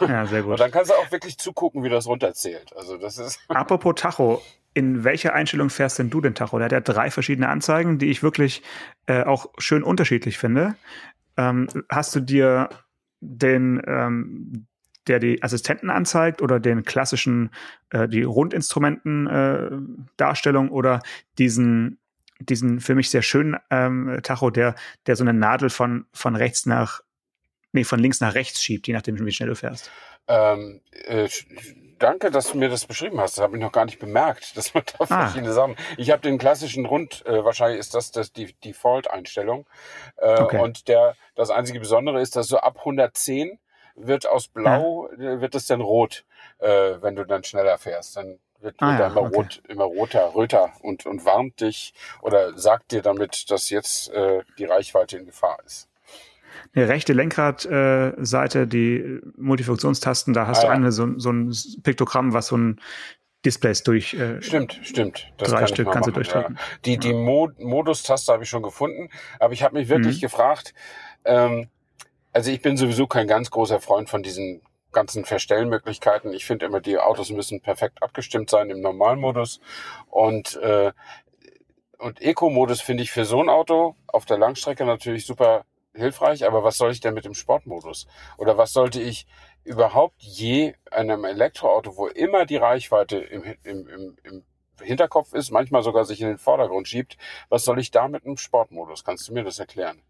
Ja, 0.00 0.26
sehr 0.26 0.42
gut. 0.42 0.52
Und 0.52 0.60
dann 0.60 0.70
kannst 0.70 0.90
du 0.90 0.94
auch 0.94 1.10
wirklich 1.10 1.38
zugucken, 1.38 1.82
wie 1.82 1.88
das 1.88 2.06
runterzählt. 2.06 2.76
Also 2.76 2.96
das 2.96 3.18
ist. 3.18 3.40
Apropos 3.48 3.94
Tacho, 3.96 4.42
in 4.74 5.02
welcher 5.02 5.34
Einstellung 5.34 5.70
fährst 5.70 5.98
denn 5.98 6.10
du 6.10 6.20
den 6.20 6.36
Tacho? 6.36 6.58
Der 6.58 6.66
hat 6.66 6.72
ja 6.72 6.80
drei 6.80 7.10
verschiedene 7.10 7.48
Anzeigen, 7.48 7.98
die 7.98 8.10
ich 8.10 8.22
wirklich 8.22 8.62
äh, 9.06 9.24
auch 9.24 9.46
schön 9.58 9.82
unterschiedlich 9.82 10.38
finde. 10.38 10.76
Ähm, 11.38 11.68
hast 11.88 12.14
du 12.14 12.20
dir 12.20 12.68
den, 13.20 13.80
ähm, 13.86 14.66
der 15.06 15.20
die 15.20 15.42
Assistenten 15.42 15.88
anzeigt 15.90 16.40
oder 16.42 16.60
den 16.60 16.84
klassischen, 16.84 17.48
äh, 17.90 18.06
die 18.08 18.24
Rundinstrumenten-Darstellung 18.24 20.68
äh, 20.68 20.70
oder 20.70 21.00
diesen, 21.38 21.98
diesen 22.40 22.80
für 22.80 22.94
mich 22.94 23.08
sehr 23.08 23.22
schönen 23.22 23.56
ähm, 23.70 24.20
Tacho, 24.22 24.50
der, 24.50 24.74
der 25.06 25.16
so 25.16 25.24
eine 25.24 25.32
Nadel 25.32 25.70
von, 25.70 26.04
von 26.12 26.36
rechts 26.36 26.66
nach, 26.66 27.00
nee, 27.72 27.84
von 27.84 28.00
links 28.00 28.20
nach 28.20 28.34
rechts 28.34 28.62
schiebt, 28.62 28.86
je 28.86 28.92
nachdem, 28.92 29.24
wie 29.24 29.32
schnell 29.32 29.48
du 29.48 29.56
fährst? 29.56 29.90
Ähm, 30.26 30.82
äh, 31.06 31.30
danke, 31.98 32.30
dass 32.30 32.52
du 32.52 32.58
mir 32.58 32.68
das 32.68 32.86
beschrieben 32.86 33.20
hast. 33.20 33.36
Das 33.36 33.42
habe 33.42 33.56
ich 33.56 33.62
noch 33.62 33.72
gar 33.72 33.84
nicht 33.84 33.98
bemerkt, 33.98 34.56
dass 34.56 34.74
man 34.74 34.84
da 34.86 35.04
ah. 35.04 35.06
verschiedene 35.06 35.52
Sachen. 35.52 35.76
Ich 35.96 36.10
habe 36.10 36.22
den 36.22 36.38
klassischen 36.38 36.86
Rund, 36.86 37.24
äh, 37.26 37.44
wahrscheinlich 37.44 37.80
ist 37.80 37.94
das, 37.94 38.10
das 38.10 38.32
die 38.32 38.52
Default-Einstellung. 38.64 39.66
Äh, 40.16 40.40
okay. 40.40 40.60
Und 40.60 40.88
der, 40.88 41.14
das 41.34 41.50
einzige 41.50 41.80
Besondere 41.80 42.20
ist, 42.20 42.36
dass 42.36 42.48
so 42.48 42.58
ab 42.58 42.78
110 42.78 43.58
wird 43.96 44.26
aus 44.26 44.48
Blau, 44.48 45.08
ja. 45.18 45.32
Äh, 45.32 45.40
wird 45.40 45.54
es 45.54 45.66
dann 45.66 45.80
rot, 45.80 46.24
äh, 46.58 46.68
wenn 47.00 47.16
du 47.16 47.24
dann 47.24 47.44
schneller 47.44 47.78
fährst. 47.78 48.16
Dann 48.16 48.38
wird, 48.60 48.76
ah, 48.78 48.90
wird 48.90 49.00
ja, 49.00 49.06
immer 49.08 49.22
okay. 49.22 49.36
rot, 49.36 49.62
immer 49.68 49.84
roter, 49.84 50.34
röter 50.34 50.72
und, 50.82 51.06
und 51.06 51.24
warnt 51.24 51.60
dich 51.60 51.94
oder 52.22 52.56
sagt 52.56 52.92
dir 52.92 53.02
damit, 53.02 53.50
dass 53.50 53.70
jetzt 53.70 54.10
äh, 54.10 54.42
die 54.58 54.64
Reichweite 54.64 55.18
in 55.18 55.26
Gefahr 55.26 55.58
ist 55.64 55.87
eine 56.74 56.88
rechte 56.88 57.12
Lenkradseite, 57.12 58.60
äh, 58.60 58.66
die 58.66 59.20
Multifunktionstasten, 59.36 60.34
da 60.34 60.46
hast 60.46 60.64
ah, 60.64 60.66
du 60.66 60.72
eine, 60.72 60.92
so, 60.92 61.18
so 61.18 61.30
ein 61.30 61.54
Piktogramm, 61.82 62.32
was 62.32 62.48
so 62.48 62.56
ein 62.56 62.80
Displays 63.44 63.82
durch. 63.82 64.14
Äh, 64.14 64.42
stimmt, 64.42 64.80
stimmt. 64.82 65.32
Das 65.38 65.50
drei 65.50 65.60
kann 65.60 65.68
Stück 65.68 65.90
kannst 65.90 66.08
du 66.08 66.12
durchdrücken. 66.12 66.56
Ja. 66.56 66.62
Die, 66.84 66.98
die 66.98 67.12
Mod 67.12 67.58
Modustaste 67.60 68.32
habe 68.32 68.42
ich 68.42 68.48
schon 68.48 68.62
gefunden, 68.62 69.10
aber 69.38 69.52
ich 69.52 69.62
habe 69.62 69.78
mich 69.78 69.88
wirklich 69.88 70.16
mhm. 70.16 70.22
gefragt, 70.22 70.74
ähm, 71.24 71.68
also 72.32 72.50
ich 72.50 72.60
bin 72.62 72.76
sowieso 72.76 73.06
kein 73.06 73.26
ganz 73.26 73.50
großer 73.50 73.80
Freund 73.80 74.10
von 74.10 74.22
diesen 74.22 74.60
ganzen 74.92 75.24
Verstellmöglichkeiten. 75.24 76.32
Ich 76.32 76.46
finde 76.46 76.66
immer, 76.66 76.80
die 76.80 76.98
Autos 76.98 77.30
müssen 77.30 77.60
perfekt 77.60 78.02
abgestimmt 78.02 78.50
sein 78.50 78.70
im 78.70 78.80
Normalmodus. 78.80 79.60
Und, 80.08 80.56
äh, 80.56 80.92
und 81.98 82.20
Eco-Modus 82.20 82.80
finde 82.80 83.02
ich 83.02 83.10
für 83.10 83.24
so 83.24 83.42
ein 83.42 83.48
Auto 83.48 83.94
auf 84.06 84.24
der 84.24 84.38
Langstrecke 84.38 84.84
natürlich 84.84 85.26
super 85.26 85.64
hilfreich, 85.98 86.46
aber 86.46 86.64
was 86.64 86.76
soll 86.76 86.90
ich 86.90 87.00
denn 87.00 87.14
mit 87.14 87.24
dem 87.24 87.34
Sportmodus? 87.34 88.06
Oder 88.36 88.56
was 88.56 88.72
sollte 88.72 89.00
ich 89.00 89.26
überhaupt 89.64 90.22
je 90.22 90.74
einem 90.90 91.24
Elektroauto, 91.24 91.96
wo 91.96 92.06
immer 92.06 92.46
die 92.46 92.56
Reichweite 92.56 93.18
im, 93.18 93.44
im, 93.62 93.88
im, 93.88 94.16
im 94.22 94.44
Hinterkopf 94.80 95.32
ist, 95.32 95.50
manchmal 95.50 95.82
sogar 95.82 96.04
sich 96.04 96.20
in 96.20 96.28
den 96.28 96.38
Vordergrund 96.38 96.88
schiebt, 96.88 97.16
was 97.48 97.64
soll 97.64 97.78
ich 97.78 97.90
da 97.90 98.08
mit 98.08 98.24
einem 98.24 98.36
Sportmodus? 98.36 99.04
Kannst 99.04 99.28
du 99.28 99.32
mir 99.32 99.44
das 99.44 99.58
erklären? 99.58 100.02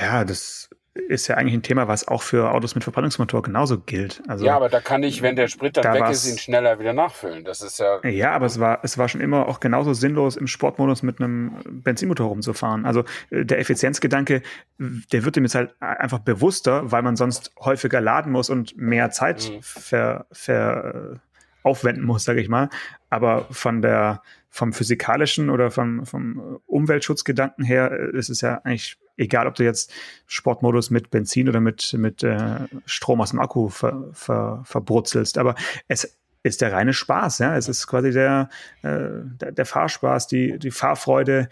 Ja, 0.00 0.24
das 0.24 0.70
ist 0.94 1.28
ja 1.28 1.36
eigentlich 1.36 1.54
ein 1.54 1.62
Thema, 1.62 1.86
was 1.86 2.08
auch 2.08 2.22
für 2.22 2.50
Autos 2.50 2.74
mit 2.74 2.82
Verbrennungsmotor 2.82 3.42
genauso 3.42 3.78
gilt. 3.78 4.22
Also, 4.26 4.44
ja, 4.44 4.56
aber 4.56 4.68
da 4.68 4.80
kann 4.80 5.04
ich, 5.04 5.22
wenn 5.22 5.36
der 5.36 5.46
Sprit 5.46 5.76
dann 5.76 5.84
da 5.84 5.94
weg 5.94 6.10
ist, 6.10 6.28
ihn 6.28 6.38
schneller 6.38 6.80
wieder 6.80 6.92
nachfüllen. 6.92 7.44
Das 7.44 7.60
ist 7.60 7.78
ja. 7.78 8.04
Ja, 8.04 8.32
aber 8.32 8.46
es 8.46 8.58
war, 8.58 8.80
es 8.82 8.98
war 8.98 9.08
schon 9.08 9.20
immer 9.20 9.46
auch 9.48 9.60
genauso 9.60 9.92
sinnlos, 9.92 10.36
im 10.36 10.48
Sportmodus 10.48 11.04
mit 11.04 11.20
einem 11.20 11.52
Benzinmotor 11.64 12.26
rumzufahren. 12.26 12.86
Also 12.86 13.04
äh, 13.30 13.44
der 13.44 13.60
Effizienzgedanke, 13.60 14.42
der 14.78 15.24
wird 15.24 15.36
dem 15.36 15.44
jetzt 15.44 15.54
halt 15.54 15.74
einfach 15.80 16.18
bewusster, 16.18 16.90
weil 16.90 17.02
man 17.02 17.14
sonst 17.14 17.52
häufiger 17.60 18.00
laden 18.00 18.32
muss 18.32 18.50
und 18.50 18.76
mehr 18.76 19.10
Zeit 19.10 19.48
mhm. 19.48 19.62
ver, 19.62 20.26
ver, 20.32 21.20
aufwenden 21.62 22.04
muss, 22.04 22.24
sage 22.24 22.40
ich 22.40 22.48
mal. 22.48 22.68
Aber 23.10 23.46
von 23.50 23.82
der 23.82 24.22
vom 24.50 24.72
physikalischen 24.72 25.48
oder 25.48 25.70
vom, 25.70 26.04
vom 26.04 26.60
Umweltschutzgedanken 26.66 27.64
her 27.64 27.92
äh, 27.92 28.16
ist 28.16 28.28
es 28.28 28.40
ja 28.40 28.60
eigentlich 28.64 28.98
egal, 29.16 29.46
ob 29.46 29.54
du 29.54 29.64
jetzt 29.64 29.92
Sportmodus 30.26 30.90
mit 30.90 31.10
Benzin 31.10 31.48
oder 31.48 31.60
mit, 31.60 31.92
mit 31.94 32.22
äh, 32.22 32.66
Strom 32.84 33.20
aus 33.20 33.30
dem 33.30 33.38
Akku 33.38 33.68
ver, 33.68 34.08
ver, 34.12 34.62
verbrutzelst. 34.64 35.38
Aber 35.38 35.54
es 35.88 36.16
ist 36.42 36.62
der 36.62 36.72
reine 36.72 36.92
Spaß, 36.92 37.38
ja. 37.38 37.56
Es 37.56 37.68
ist 37.68 37.86
quasi 37.86 38.12
der, 38.12 38.48
äh, 38.82 39.08
der, 39.40 39.52
der 39.52 39.66
Fahrspaß, 39.66 40.26
die, 40.26 40.58
die 40.58 40.70
Fahrfreude. 40.70 41.48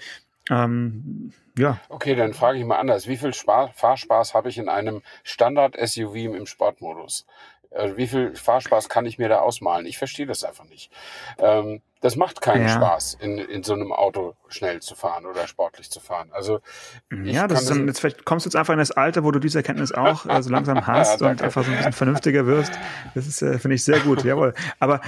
Ähm, 0.50 1.32
ja. 1.58 1.78
Okay, 1.88 2.14
dann 2.14 2.34
frage 2.34 2.58
ich 2.58 2.64
mal 2.64 2.78
anders. 2.78 3.06
Wie 3.06 3.16
viel 3.16 3.34
Spaß, 3.34 3.70
Fahrspaß 3.74 4.34
habe 4.34 4.48
ich 4.48 4.58
in 4.58 4.68
einem 4.68 5.02
Standard-SUV 5.24 6.14
im 6.14 6.46
Sportmodus? 6.46 7.26
Also 7.70 7.96
wie 7.96 8.06
viel 8.06 8.34
Fahrspaß 8.34 8.88
kann 8.88 9.06
ich 9.06 9.18
mir 9.18 9.28
da 9.28 9.40
ausmalen? 9.40 9.86
Ich 9.86 9.98
verstehe 9.98 10.26
das 10.26 10.44
einfach 10.44 10.64
nicht. 10.64 10.90
Ähm, 11.38 11.82
das 12.00 12.16
macht 12.16 12.40
keinen 12.40 12.66
ja. 12.66 12.74
Spaß, 12.74 13.18
in, 13.20 13.38
in 13.38 13.62
so 13.62 13.74
einem 13.74 13.92
Auto 13.92 14.34
schnell 14.48 14.80
zu 14.80 14.94
fahren 14.94 15.26
oder 15.26 15.46
sportlich 15.48 15.90
zu 15.90 16.00
fahren. 16.00 16.30
Also 16.32 16.60
ja, 17.24 17.48
das 17.48 17.62
ist 17.62 17.70
dann, 17.70 17.86
jetzt 17.86 18.00
vielleicht 18.00 18.24
kommst 18.24 18.46
du 18.46 18.48
jetzt 18.48 18.56
einfach 18.56 18.72
in 18.72 18.78
das 18.78 18.92
Alter, 18.92 19.24
wo 19.24 19.32
du 19.32 19.38
diese 19.38 19.58
Erkenntnis 19.58 19.92
auch 19.92 20.24
äh, 20.26 20.42
so 20.42 20.50
langsam 20.50 20.86
hast 20.86 21.20
ja, 21.20 21.30
und 21.30 21.42
einfach 21.42 21.64
so 21.64 21.70
ein 21.70 21.76
bisschen 21.76 21.92
vernünftiger 21.92 22.46
wirst. 22.46 22.72
Das 23.14 23.26
ist 23.26 23.42
äh, 23.42 23.58
finde 23.58 23.74
ich 23.74 23.84
sehr 23.84 24.00
gut, 24.00 24.24
jawohl. 24.24 24.54
Aber 24.78 25.00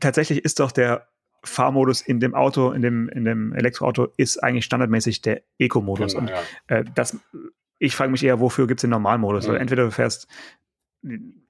tatsächlich 0.00 0.44
ist 0.44 0.58
doch 0.60 0.72
der 0.72 1.06
Fahrmodus 1.44 2.00
in 2.00 2.18
dem 2.18 2.34
Auto, 2.34 2.72
in 2.72 2.82
dem 2.82 3.08
in 3.10 3.24
dem 3.24 3.52
Elektroauto 3.52 4.08
ist 4.16 4.42
eigentlich 4.42 4.64
standardmäßig 4.64 5.22
der 5.22 5.42
Eco-Modus 5.58 6.14
genau, 6.14 6.22
und 6.22 6.30
ja. 6.30 6.76
äh, 6.78 6.84
das 6.94 7.16
ich 7.78 7.94
frage 7.94 8.10
mich 8.10 8.24
eher, 8.24 8.40
wofür 8.40 8.66
gibt 8.66 8.80
es 8.80 8.82
den 8.82 8.90
Normalmodus? 8.90 9.46
Mhm. 9.46 9.52
Weil 9.52 9.60
entweder 9.60 9.84
du 9.84 9.90
fährst 9.90 10.26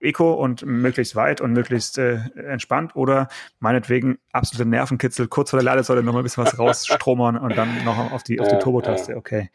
Eco 0.00 0.34
und 0.34 0.64
möglichst 0.64 1.16
weit 1.16 1.40
und 1.40 1.52
möglichst 1.52 1.98
äh, 1.98 2.20
entspannt 2.36 2.96
oder 2.96 3.28
meinetwegen 3.60 4.18
absolute 4.32 4.68
Nervenkitzel, 4.68 5.28
kurz 5.28 5.50
vor 5.50 5.58
der 5.58 5.64
Ladesäule 5.64 6.02
noch 6.02 6.12
mal 6.12 6.20
ein 6.20 6.22
bisschen 6.22 6.44
was 6.44 6.58
rausstromern 6.58 7.36
und 7.36 7.56
dann 7.56 7.84
noch 7.84 8.12
auf 8.12 8.22
die, 8.22 8.40
auf 8.40 8.48
die 8.48 8.58
Turbo-Taste. 8.58 9.16
Okay. 9.16 9.50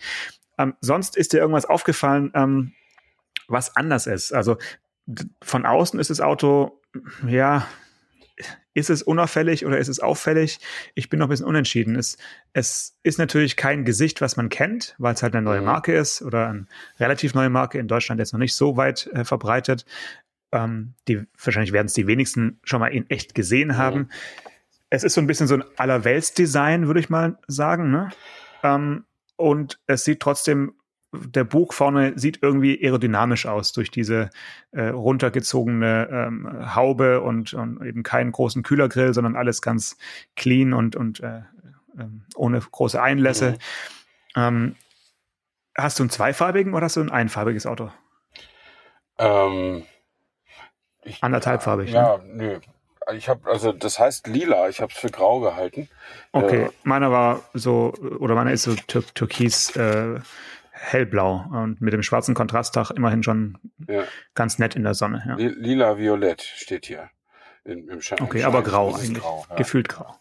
Ähm, 0.58 0.76
sonst 0.82 1.18
ist 1.18 1.34
dir 1.34 1.40
irgendwas 1.40 1.66
aufgefallen, 1.66 2.32
ähm, 2.36 2.74
was 3.48 3.76
anders 3.76 4.08
ist? 4.08 4.34
Also 4.34 4.58
von 5.42 5.66
außen 5.66 6.00
ist 6.00 6.10
das 6.10 6.22
Auto, 6.22 6.82
ja, 7.28 7.68
ist 8.74 8.90
es 8.90 9.04
unauffällig 9.04 9.66
oder 9.66 9.78
ist 9.78 9.88
es 9.88 10.00
auffällig? 10.00 10.60
Ich 10.96 11.10
bin 11.10 11.20
noch 11.20 11.28
ein 11.28 11.30
bisschen 11.30 11.46
unentschieden. 11.46 11.96
Es, 11.96 12.18
es 12.54 12.98
ist 13.04 13.20
natürlich 13.20 13.56
kein 13.56 13.86
Gesicht, 13.86 14.22
was 14.22 14.36
man 14.36 14.50
kennt, 14.50 14.96
weil 14.98 15.14
es 15.14 15.24
halt 15.24 15.36
eine 15.36 15.44
neue 15.44 15.60
mhm. 15.60 15.68
Marke 15.68 15.94
ist 15.94 16.22
oder 16.22 16.50
eine 16.50 16.68
relativ 17.00 17.34
neue 17.34 17.50
Marke 17.50 17.78
in 17.78 17.88
Deutschland 17.88 18.20
jetzt 18.20 18.34
noch 18.34 18.40
nicht 18.40 18.56
so 18.56 18.78
weit 18.78 19.08
äh, 19.14 19.24
verbreitet. 19.24 19.86
Ähm, 20.52 20.94
die, 21.08 21.26
wahrscheinlich 21.42 21.74
werden 21.74 21.88
es 21.88 21.94
die 21.94 22.08
wenigsten 22.08 22.60
schon 22.64 22.80
mal 22.80 22.88
in 22.88 23.10
echt 23.10 23.36
gesehen 23.36 23.70
mhm. 23.70 23.78
haben. 23.78 24.10
Es 24.90 25.04
ist 25.04 25.14
so 25.14 25.22
ein 25.22 25.28
bisschen 25.28 25.48
so 25.48 25.56
ein 25.56 25.64
Allerweltsdesign, 25.78 26.88
würde 26.88 27.00
ich 27.00 27.10
mal 27.10 27.38
sagen. 27.48 27.92
Ne? 27.92 28.10
Ähm, 28.64 29.06
und 29.36 29.80
es 29.88 30.04
sieht 30.04 30.20
trotzdem 30.20 30.74
der 31.14 31.44
Bug 31.44 31.74
vorne 31.74 32.14
sieht 32.16 32.42
irgendwie 32.42 32.80
aerodynamisch 32.84 33.46
aus 33.46 33.72
durch 33.72 33.92
diese 33.92 34.30
äh, 34.72 34.88
runtergezogene 34.88 36.10
ähm, 36.12 36.76
Haube 36.76 37.22
und, 37.22 37.54
und, 37.54 37.86
eben 37.86 38.04
keinen 38.04 38.32
großen 38.32 38.64
Kühlergrill, 38.64 39.14
sondern 39.14 39.36
alles 39.36 39.62
ganz 39.62 39.98
clean 40.36 40.74
und, 40.74 40.96
und 40.96 41.20
äh, 41.22 41.40
äh, 41.98 42.06
ohne 42.36 42.60
große 42.60 43.02
Einlässe. 43.02 43.52
Mhm. 43.52 43.58
Ähm, 44.36 44.76
hast 45.78 46.00
du 46.00 46.04
einen 46.04 46.10
zweifarbigen 46.10 46.74
oder 46.74 46.86
hast 46.86 46.96
du 46.96 47.02
ein 47.02 47.12
einfarbiges 47.12 47.66
Auto? 47.66 47.92
Ähm, 49.20 49.84
ich, 51.04 51.24
Anderthalbfarbig. 51.24 51.92
Ja, 51.92 52.18
ne? 52.18 52.34
nö. 52.34 52.60
Ich 53.14 53.28
habe, 53.28 53.52
also 53.52 53.74
das 53.74 54.00
heißt 54.00 54.28
lila, 54.28 54.70
ich 54.70 54.80
habe 54.80 54.92
es 54.94 54.98
für 54.98 55.10
grau 55.10 55.42
gehalten. 55.42 55.90
Okay, 56.32 56.64
äh, 56.64 56.70
meiner 56.84 57.12
war 57.12 57.42
so, 57.54 57.94
oder 58.20 58.34
meiner 58.34 58.52
ist 58.52 58.64
so 58.64 58.76
tür 58.76 59.04
türkis 59.14 59.76
äh, 59.76 60.22
hellblau 60.84 61.46
und 61.52 61.82
mit 61.82 61.94
dem 61.94 62.04
schwarzen 62.04 62.36
Kontrastdach 62.36 62.92
immerhin 62.92 63.24
schon 63.24 63.58
ja. 63.88 64.04
ganz 64.36 64.60
nett 64.60 64.76
in 64.76 64.84
der 64.84 64.94
Sonne. 64.94 65.24
Ja. 65.26 65.36
Lila-violett 65.36 66.42
steht 66.42 66.86
hier 66.86 67.10
in, 67.64 67.88
im 67.88 68.02
Schein. 68.02 68.20
Okay, 68.22 68.44
aber 68.44 68.62
grau 68.62 68.94
eigentlich. 68.94 69.22
Grau, 69.22 69.46
ja. 69.50 69.56
Gefühlt 69.56 69.90
grau. 69.90 70.16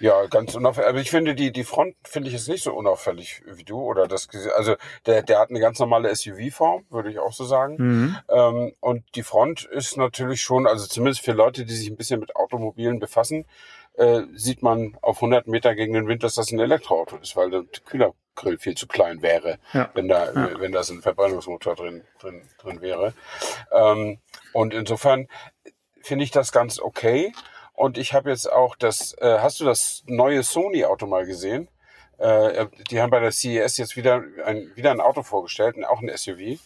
Ja, 0.00 0.24
ganz 0.26 0.54
unauffällig. 0.54 0.88
Aber 0.88 1.00
ich 1.00 1.10
finde, 1.10 1.34
die, 1.34 1.52
die 1.52 1.62
Front 1.62 1.94
finde 2.04 2.28
ich 2.28 2.34
jetzt 2.34 2.48
nicht 2.48 2.64
so 2.64 2.72
unauffällig 2.72 3.42
wie 3.44 3.64
du. 3.64 3.78
Oder 3.78 4.08
das, 4.08 4.28
also 4.56 4.76
der, 5.04 5.22
der 5.22 5.38
hat 5.38 5.50
eine 5.50 5.60
ganz 5.60 5.78
normale 5.78 6.14
SUV-Form, 6.14 6.86
würde 6.88 7.10
ich 7.10 7.18
auch 7.18 7.34
so 7.34 7.44
sagen. 7.44 7.76
Mhm. 7.78 8.16
Ähm, 8.30 8.72
und 8.80 9.04
die 9.14 9.22
Front 9.22 9.64
ist 9.64 9.98
natürlich 9.98 10.40
schon, 10.40 10.66
also 10.66 10.86
zumindest 10.86 11.20
für 11.20 11.32
Leute, 11.32 11.66
die 11.66 11.74
sich 11.74 11.90
ein 11.90 11.98
bisschen 11.98 12.18
mit 12.18 12.34
Automobilen 12.34 12.98
befassen, 12.98 13.44
äh, 14.00 14.22
sieht 14.34 14.62
man 14.62 14.96
auf 15.02 15.18
100 15.18 15.46
Meter 15.46 15.74
gegen 15.74 15.92
den 15.92 16.08
Wind, 16.08 16.22
dass 16.22 16.34
das 16.34 16.50
ein 16.50 16.58
Elektroauto 16.58 17.16
ist, 17.18 17.36
weil 17.36 17.50
der 17.50 17.64
Kühlergrill 17.84 18.58
viel 18.58 18.74
zu 18.74 18.86
klein 18.86 19.20
wäre, 19.20 19.58
ja. 19.74 19.90
wenn 19.92 20.08
da, 20.08 20.32
ja. 20.32 20.58
wenn 20.58 20.72
das 20.72 20.88
ein 20.88 21.02
Verbrennungsmotor 21.02 21.76
drin, 21.76 22.02
drin, 22.18 22.42
drin 22.58 22.80
wäre. 22.80 23.12
Ähm, 23.70 24.18
und 24.54 24.72
insofern 24.72 25.28
finde 26.00 26.24
ich 26.24 26.30
das 26.30 26.50
ganz 26.50 26.80
okay. 26.80 27.32
Und 27.74 27.98
ich 27.98 28.14
habe 28.14 28.30
jetzt 28.30 28.50
auch 28.50 28.74
das, 28.74 29.12
äh, 29.20 29.38
hast 29.40 29.60
du 29.60 29.66
das 29.66 30.02
neue 30.06 30.42
Sony-Auto 30.42 31.06
mal 31.06 31.26
gesehen? 31.26 31.68
Äh, 32.16 32.66
die 32.90 33.02
haben 33.02 33.10
bei 33.10 33.20
der 33.20 33.32
CES 33.32 33.76
jetzt 33.76 33.96
wieder 33.96 34.22
ein, 34.46 34.70
wieder 34.76 34.92
ein 34.92 35.00
Auto 35.00 35.22
vorgestellt, 35.22 35.76
auch 35.84 36.00
ein 36.00 36.10
SUV. 36.14 36.58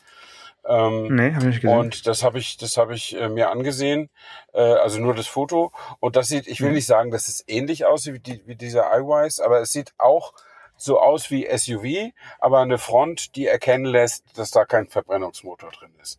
Ähm, 0.67 1.15
nee, 1.15 1.33
habe 1.33 1.39
ich 1.39 1.45
nicht 1.45 1.61
gesehen. 1.63 1.79
Und 1.79 2.07
das 2.07 2.23
habe 2.23 2.39
ich, 2.39 2.57
das 2.57 2.77
habe 2.77 2.95
ich 2.95 3.19
äh, 3.21 3.29
mir 3.29 3.51
angesehen, 3.51 4.09
äh, 4.53 4.61
also 4.61 5.01
nur 5.01 5.15
das 5.15 5.27
Foto. 5.27 5.73
Und 6.01 6.17
das 6.17 6.29
sieht, 6.29 6.47
ich 6.47 6.61
will 6.61 6.69
mhm. 6.69 6.77
nicht 6.77 6.87
sagen, 6.87 7.11
dass 7.11 7.29
es 7.29 7.45
ähnlich 7.47 7.85
aussieht 7.85 8.15
wie, 8.15 8.21
die, 8.21 8.43
wie 8.47 8.57
dieser 8.57 8.91
iWise, 8.99 9.45
aber 9.45 9.61
es 9.61 9.73
sieht 9.73 9.93
auch 9.99 10.33
so 10.77 10.99
aus 10.99 11.31
wie 11.31 11.47
SUV, 11.47 12.13
aber 12.41 12.61
eine 12.61 12.79
Front, 12.79 13.37
die 13.37 13.47
erkennen 13.47 13.85
lässt, 13.85 14.39
dass 14.39 14.51
da 14.51 14.65
kein 14.65 14.89
Verbrennungsmotor 14.89 15.71
drin 15.71 15.93
ist. 16.01 16.19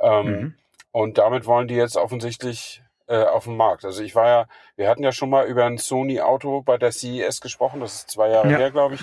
Ähm, 0.00 0.26
mhm. 0.26 0.54
Und 0.92 1.18
damit 1.18 1.46
wollen 1.46 1.68
die 1.68 1.74
jetzt 1.74 1.96
offensichtlich 1.96 2.82
äh, 3.10 3.24
auf 3.24 3.44
dem 3.44 3.56
Markt. 3.56 3.84
Also 3.84 4.02
ich 4.02 4.14
war 4.14 4.26
ja, 4.26 4.46
wir 4.76 4.88
hatten 4.88 5.02
ja 5.02 5.12
schon 5.12 5.30
mal 5.30 5.46
über 5.46 5.64
ein 5.64 5.78
Sony-Auto 5.78 6.62
bei 6.62 6.78
der 6.78 6.92
CES 6.92 7.40
gesprochen, 7.40 7.80
das 7.80 7.94
ist 7.94 8.10
zwei 8.10 8.30
Jahre 8.30 8.50
ja. 8.50 8.58
her, 8.58 8.70
glaube 8.70 8.94
ich. 8.94 9.00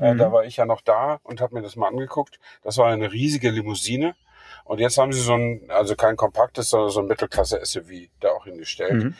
Äh, 0.00 0.14
mhm. 0.14 0.18
Da 0.18 0.32
war 0.32 0.44
ich 0.44 0.56
ja 0.56 0.64
noch 0.64 0.80
da 0.80 1.20
und 1.22 1.40
habe 1.40 1.54
mir 1.54 1.62
das 1.62 1.76
mal 1.76 1.88
angeguckt. 1.88 2.40
Das 2.62 2.78
war 2.78 2.86
eine 2.86 3.12
riesige 3.12 3.50
Limousine. 3.50 4.14
Und 4.70 4.78
jetzt 4.78 4.98
haben 4.98 5.12
sie 5.12 5.20
so 5.20 5.34
ein, 5.34 5.68
also 5.68 5.96
kein 5.96 6.14
kompaktes, 6.14 6.70
sondern 6.70 6.90
so 6.90 7.00
ein 7.00 7.08
Mittelklasse-SUV 7.08 8.08
da 8.20 8.30
auch 8.30 8.44
hingestellt. 8.44 9.02
Mhm. 9.02 9.14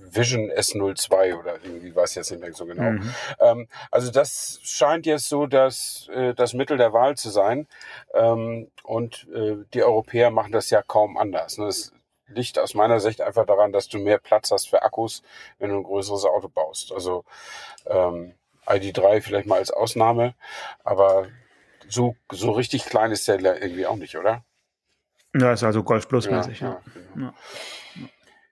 Vision 0.00 0.50
S02 0.50 1.38
oder 1.38 1.62
irgendwie 1.62 1.94
weiß 1.94 2.10
ich 2.10 2.16
jetzt 2.16 2.32
nicht 2.32 2.40
mehr 2.40 2.52
so 2.52 2.66
genau. 2.66 2.90
Mhm. 2.90 3.14
Ähm, 3.38 3.68
also 3.92 4.10
das 4.10 4.58
scheint 4.64 5.06
jetzt 5.06 5.28
so 5.28 5.46
das, 5.46 6.08
äh, 6.12 6.34
das 6.34 6.52
Mittel 6.52 6.78
der 6.78 6.92
Wahl 6.92 7.16
zu 7.16 7.30
sein. 7.30 7.68
Ähm, 8.12 8.68
und 8.82 9.28
äh, 9.32 9.58
die 9.72 9.84
Europäer 9.84 10.32
machen 10.32 10.50
das 10.50 10.68
ja 10.70 10.82
kaum 10.82 11.16
anders. 11.16 11.58
Ne? 11.58 11.66
Das 11.66 11.92
liegt 12.26 12.58
aus 12.58 12.74
meiner 12.74 12.98
Sicht 12.98 13.20
einfach 13.20 13.46
daran, 13.46 13.70
dass 13.70 13.86
du 13.86 13.98
mehr 13.98 14.18
Platz 14.18 14.50
hast 14.50 14.68
für 14.68 14.82
Akkus, 14.82 15.22
wenn 15.60 15.70
du 15.70 15.76
ein 15.76 15.84
größeres 15.84 16.24
Auto 16.24 16.48
baust. 16.48 16.90
Also 16.90 17.24
ähm, 17.86 18.34
ID3 18.66 19.20
vielleicht 19.20 19.46
mal 19.46 19.58
als 19.60 19.70
Ausnahme, 19.70 20.34
aber 20.82 21.28
so, 21.88 22.16
so 22.32 22.50
richtig 22.50 22.84
klein 22.84 23.12
ist 23.12 23.28
der 23.28 23.38
irgendwie 23.62 23.86
auch 23.86 23.94
nicht, 23.94 24.16
oder? 24.16 24.42
Ja, 25.40 25.52
ist 25.52 25.62
also 25.62 25.82
Golf 25.82 26.08
Plus 26.08 26.30
mäßig. 26.30 26.60
Ja, 26.60 26.68
ja. 26.68 26.82
Genau. 27.14 27.32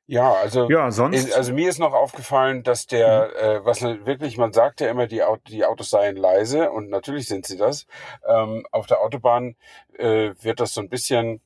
ja. 0.06 0.32
also, 0.32 0.70
ja, 0.70 0.90
sonst? 0.90 1.32
also 1.32 1.52
mir 1.52 1.68
ist 1.68 1.78
noch 1.78 1.92
aufgefallen, 1.92 2.62
dass 2.62 2.86
der, 2.86 3.30
mhm. 3.30 3.44
äh, 3.44 3.64
was 3.64 3.82
wirklich, 3.82 4.38
man 4.38 4.52
sagt 4.52 4.80
ja 4.80 4.88
immer, 4.88 5.06
die, 5.06 5.22
die 5.48 5.64
Autos 5.64 5.90
seien 5.90 6.16
leise 6.16 6.70
und 6.70 6.90
natürlich 6.90 7.26
sind 7.26 7.46
sie 7.46 7.56
das. 7.56 7.86
Ähm, 8.26 8.66
auf 8.70 8.86
der 8.86 9.00
Autobahn 9.00 9.56
äh, 9.98 10.32
wird 10.40 10.60
das 10.60 10.74
so 10.74 10.80
ein 10.80 10.88
bisschen, 10.88 11.40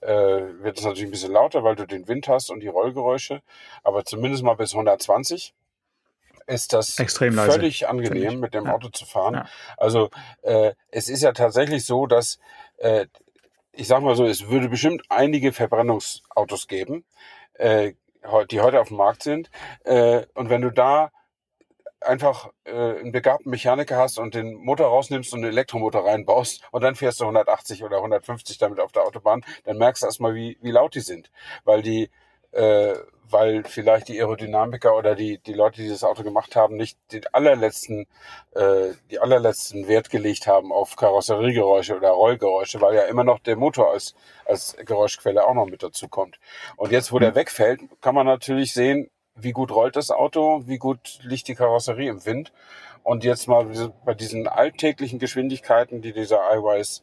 äh, 0.00 0.08
wird 0.08 0.78
es 0.78 0.84
natürlich 0.84 1.04
ein 1.04 1.10
bisschen 1.10 1.32
lauter, 1.32 1.64
weil 1.64 1.76
du 1.76 1.86
den 1.86 2.08
Wind 2.08 2.28
hast 2.28 2.50
und 2.50 2.60
die 2.60 2.68
Rollgeräusche, 2.68 3.42
aber 3.82 4.04
zumindest 4.04 4.42
mal 4.42 4.54
bis 4.54 4.72
120 4.72 5.54
ist 6.46 6.72
das 6.72 6.98
Extrem 6.98 7.34
völlig 7.34 7.88
angenehm, 7.88 8.40
mit 8.40 8.54
dem 8.54 8.66
ja. 8.66 8.74
Auto 8.74 8.88
zu 8.88 9.06
fahren. 9.06 9.34
Ja. 9.34 9.46
Also 9.76 10.10
äh, 10.42 10.72
es 10.90 11.08
ist 11.08 11.22
ja 11.22 11.32
tatsächlich 11.32 11.84
so, 11.84 12.06
dass 12.06 12.38
äh, 12.78 13.06
ich 13.76 13.88
sag 13.88 14.02
mal 14.02 14.16
so, 14.16 14.24
es 14.26 14.48
würde 14.48 14.68
bestimmt 14.68 15.02
einige 15.08 15.52
Verbrennungsautos 15.52 16.68
geben, 16.68 17.04
äh, 17.54 17.92
die 18.50 18.60
heute 18.60 18.80
auf 18.80 18.88
dem 18.88 18.96
Markt 18.96 19.22
sind. 19.22 19.50
Äh, 19.84 20.26
und 20.34 20.48
wenn 20.48 20.62
du 20.62 20.70
da 20.70 21.10
einfach 22.00 22.50
äh, 22.64 22.70
einen 22.72 23.12
begabten 23.12 23.50
Mechaniker 23.50 23.96
hast 23.96 24.18
und 24.18 24.34
den 24.34 24.54
Motor 24.54 24.88
rausnimmst 24.88 25.32
und 25.32 25.40
einen 25.40 25.52
Elektromotor 25.52 26.04
reinbaust 26.06 26.62
und 26.70 26.82
dann 26.82 26.94
fährst 26.94 27.20
du 27.20 27.24
180 27.24 27.82
oder 27.82 27.96
150 27.98 28.58
damit 28.58 28.80
auf 28.80 28.92
der 28.92 29.04
Autobahn, 29.04 29.42
dann 29.64 29.78
merkst 29.78 30.02
du 30.02 30.06
erstmal, 30.06 30.34
wie, 30.34 30.58
wie 30.60 30.70
laut 30.70 30.94
die 30.94 31.00
sind. 31.00 31.30
Weil 31.64 31.82
die 31.82 32.10
äh, 32.54 32.94
weil 33.30 33.64
vielleicht 33.64 34.08
die 34.08 34.20
Aerodynamiker 34.20 34.96
oder 34.96 35.14
die, 35.14 35.38
die 35.38 35.54
Leute, 35.54 35.82
die 35.82 35.88
das 35.88 36.04
Auto 36.04 36.22
gemacht 36.22 36.56
haben, 36.56 36.76
nicht 36.76 36.98
den 37.12 37.26
allerletzten, 37.32 38.06
äh, 38.52 38.92
die 39.10 39.18
allerletzten 39.18 39.88
Wert 39.88 40.10
gelegt 40.10 40.46
haben 40.46 40.72
auf 40.72 40.96
Karosseriegeräusche 40.96 41.96
oder 41.96 42.10
Rollgeräusche, 42.10 42.80
weil 42.80 42.94
ja 42.94 43.02
immer 43.02 43.24
noch 43.24 43.40
der 43.40 43.56
Motor 43.56 43.92
als, 43.92 44.14
als 44.44 44.76
Geräuschquelle 44.84 45.46
auch 45.46 45.54
noch 45.54 45.66
mit 45.66 45.82
dazu 45.82 46.08
kommt. 46.08 46.38
Und 46.76 46.92
jetzt, 46.92 47.12
wo 47.12 47.18
der 47.18 47.32
mhm. 47.32 47.36
wegfällt, 47.36 47.80
kann 48.00 48.14
man 48.14 48.26
natürlich 48.26 48.72
sehen, 48.72 49.10
wie 49.34 49.52
gut 49.52 49.72
rollt 49.72 49.96
das 49.96 50.10
Auto, 50.10 50.62
wie 50.66 50.78
gut 50.78 51.18
liegt 51.22 51.48
die 51.48 51.56
Karosserie 51.56 52.10
im 52.10 52.24
Wind. 52.24 52.52
Und 53.02 53.24
jetzt 53.24 53.48
mal 53.48 53.66
bei 54.04 54.14
diesen 54.14 54.46
alltäglichen 54.48 55.18
Geschwindigkeiten, 55.18 56.02
die 56.02 56.12
dieser 56.12 56.38
iWise 56.54 57.02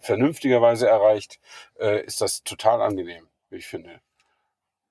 vernünftigerweise 0.00 0.88
erreicht, 0.88 1.38
äh, 1.78 2.02
ist 2.04 2.20
das 2.20 2.42
total 2.42 2.80
angenehm, 2.80 3.28
wie 3.50 3.56
ich 3.56 3.66
finde. 3.66 4.00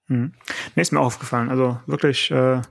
Hm. 0.07 0.33
Nee, 0.75 0.81
ist 0.81 0.91
mir 0.91 0.99
auch 0.99 1.07
aufgefallen. 1.07 1.49
Also 1.49 1.79
wirklich 1.85 2.31
äh, 2.31 2.61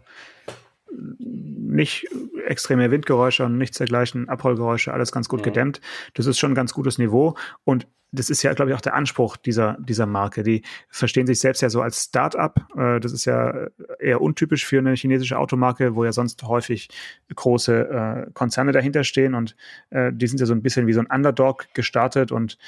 nicht 0.91 2.07
extreme 2.47 2.91
Windgeräusche 2.91 3.45
und 3.45 3.59
nichts 3.59 3.79
dergleichen, 3.79 4.29
Abrollgeräusche, 4.29 4.93
alles 4.93 5.13
ganz 5.13 5.29
gut 5.29 5.41
ja. 5.41 5.45
gedämmt. 5.47 5.81
Das 6.15 6.27
ist 6.27 6.39
schon 6.39 6.53
ein 6.53 6.55
ganz 6.55 6.73
gutes 6.73 6.99
Niveau. 6.99 7.37
Und 7.65 7.87
das 8.13 8.31
ist 8.31 8.43
ja, 8.43 8.55
glaube 8.55 8.71
ich, 8.71 8.77
auch 8.77 8.81
der 8.81 8.95
Anspruch 8.95 9.37
dieser, 9.37 9.77
dieser 9.81 10.07
Marke. 10.07 10.43
Die 10.43 10.63
verstehen 10.89 11.27
sich 11.27 11.41
selbst 11.41 11.61
ja 11.61 11.69
so 11.69 11.83
als 11.83 12.05
Start-up. 12.05 12.67
Äh, 12.77 13.01
das 13.01 13.13
ist 13.13 13.25
ja 13.25 13.69
eher 13.99 14.23
untypisch 14.23 14.65
für 14.65 14.79
eine 14.79 14.95
chinesische 14.95 15.39
Automarke, 15.39 15.95
wo 15.95 16.05
ja 16.05 16.13
sonst 16.13 16.43
häufig 16.45 16.89
große 17.35 18.27
äh, 18.29 18.31
Konzerne 18.33 18.73
dahinter 18.73 19.05
stehen. 19.05 19.35
Und 19.35 19.57
äh, 19.91 20.13
die 20.15 20.27
sind 20.27 20.41
ja 20.41 20.47
so 20.47 20.55
ein 20.55 20.63
bisschen 20.63 20.87
wie 20.87 20.93
so 20.93 21.01
ein 21.01 21.07
Underdog 21.07 21.67
gestartet 21.75 22.33
und 22.33 22.59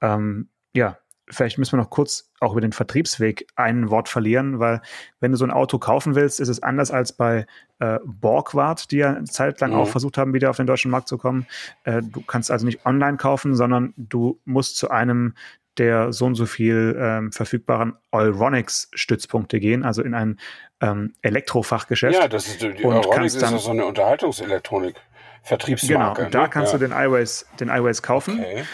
ähm, 0.00 0.48
ja, 0.74 0.98
vielleicht 1.30 1.58
müssen 1.58 1.72
wir 1.72 1.82
noch 1.82 1.90
kurz 1.90 2.30
auch 2.40 2.52
über 2.52 2.60
den 2.60 2.72
Vertriebsweg 2.72 3.46
ein 3.56 3.90
Wort 3.90 4.08
verlieren, 4.08 4.58
weil 4.58 4.80
wenn 5.20 5.32
du 5.32 5.38
so 5.38 5.44
ein 5.44 5.50
Auto 5.50 5.78
kaufen 5.78 6.14
willst, 6.14 6.40
ist 6.40 6.48
es 6.48 6.62
anders 6.62 6.90
als 6.90 7.12
bei 7.12 7.46
äh, 7.78 7.98
Borgward, 8.04 8.90
die 8.90 8.98
ja 8.98 9.14
eine 9.14 9.24
Zeit 9.24 9.60
lang 9.60 9.72
mhm. 9.72 9.78
auch 9.78 9.88
versucht 9.88 10.18
haben, 10.18 10.34
wieder 10.34 10.50
auf 10.50 10.56
den 10.56 10.66
deutschen 10.66 10.90
Markt 10.90 11.08
zu 11.08 11.18
kommen. 11.18 11.46
Äh, 11.84 12.02
du 12.02 12.20
kannst 12.22 12.50
also 12.50 12.66
nicht 12.66 12.84
online 12.86 13.16
kaufen, 13.16 13.54
sondern 13.54 13.94
du 13.96 14.40
musst 14.44 14.76
zu 14.76 14.90
einem 14.90 15.34
der 15.78 16.12
so 16.12 16.26
und 16.26 16.34
so 16.34 16.46
viel 16.46 16.98
ähm, 17.00 17.30
verfügbaren 17.30 17.94
Euronics-Stützpunkte 18.10 19.60
gehen, 19.60 19.84
also 19.84 20.02
in 20.02 20.12
ein 20.12 20.40
ähm, 20.80 21.14
Elektrofachgeschäft. 21.22 22.18
Ja, 22.18 22.26
das 22.26 22.48
ist 22.48 22.62
die 22.62 22.84
Euronics 22.84 23.36
ist 23.36 23.62
so 23.62 23.70
eine 23.70 23.84
Unterhaltungselektronik. 23.84 24.96
Vertriebsmarke. 25.42 26.16
Genau, 26.16 26.26
und 26.26 26.34
da 26.34 26.42
ne? 26.42 26.48
kannst 26.50 26.72
ja. 26.72 26.78
du 26.78 26.88
den 26.88 26.96
iWays, 26.96 27.46
den 27.60 27.68
iWays 27.68 28.02
kaufen. 28.02 28.40
Okay. 28.40 28.64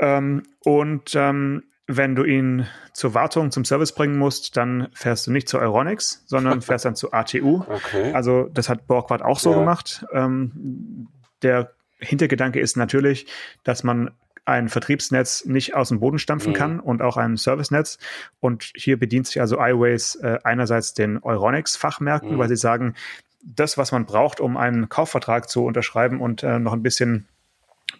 Ähm, 0.00 0.42
und 0.64 1.14
ähm, 1.14 1.64
wenn 1.86 2.14
du 2.14 2.24
ihn 2.24 2.66
zur 2.92 3.12
Wartung, 3.14 3.50
zum 3.50 3.64
Service 3.64 3.92
bringen 3.92 4.16
musst, 4.18 4.56
dann 4.56 4.88
fährst 4.94 5.26
du 5.26 5.32
nicht 5.32 5.48
zu 5.48 5.58
Euronics, 5.58 6.22
sondern 6.26 6.62
fährst 6.62 6.84
dann 6.84 6.96
zu 6.96 7.12
ATU. 7.12 7.62
Okay. 7.68 8.12
Also 8.12 8.48
das 8.52 8.68
hat 8.68 8.86
Borgward 8.86 9.22
auch 9.22 9.38
so 9.38 9.52
Ja. 9.52 9.58
gemacht. 9.58 10.04
Ähm, 10.12 11.08
der 11.42 11.72
Hintergedanke 11.98 12.58
ist 12.60 12.76
natürlich, 12.76 13.26
dass 13.64 13.84
man 13.84 14.10
ein 14.46 14.68
Vertriebsnetz 14.68 15.46
nicht 15.46 15.74
aus 15.74 15.88
dem 15.88 16.00
Boden 16.00 16.18
stampfen 16.18 16.50
Mhm. 16.52 16.56
kann 16.56 16.80
und 16.80 17.00
auch 17.02 17.16
ein 17.16 17.36
Servicenetz. 17.36 17.98
Und 18.40 18.72
hier 18.74 18.98
bedient 18.98 19.26
sich 19.26 19.40
also 19.40 19.56
iWays 19.58 20.16
äh, 20.16 20.38
einerseits 20.44 20.92
den 20.94 21.18
Euronics-Fachmärkten, 21.22 22.34
Mhm. 22.34 22.38
weil 22.38 22.48
sie 22.48 22.56
sagen, 22.56 22.94
das, 23.42 23.76
was 23.78 23.92
man 23.92 24.06
braucht, 24.06 24.40
um 24.40 24.56
einen 24.56 24.88
Kaufvertrag 24.88 25.48
zu 25.48 25.64
unterschreiben 25.64 26.20
und 26.20 26.42
äh, 26.42 26.58
noch 26.58 26.72
ein 26.72 26.82
bisschen 26.82 27.26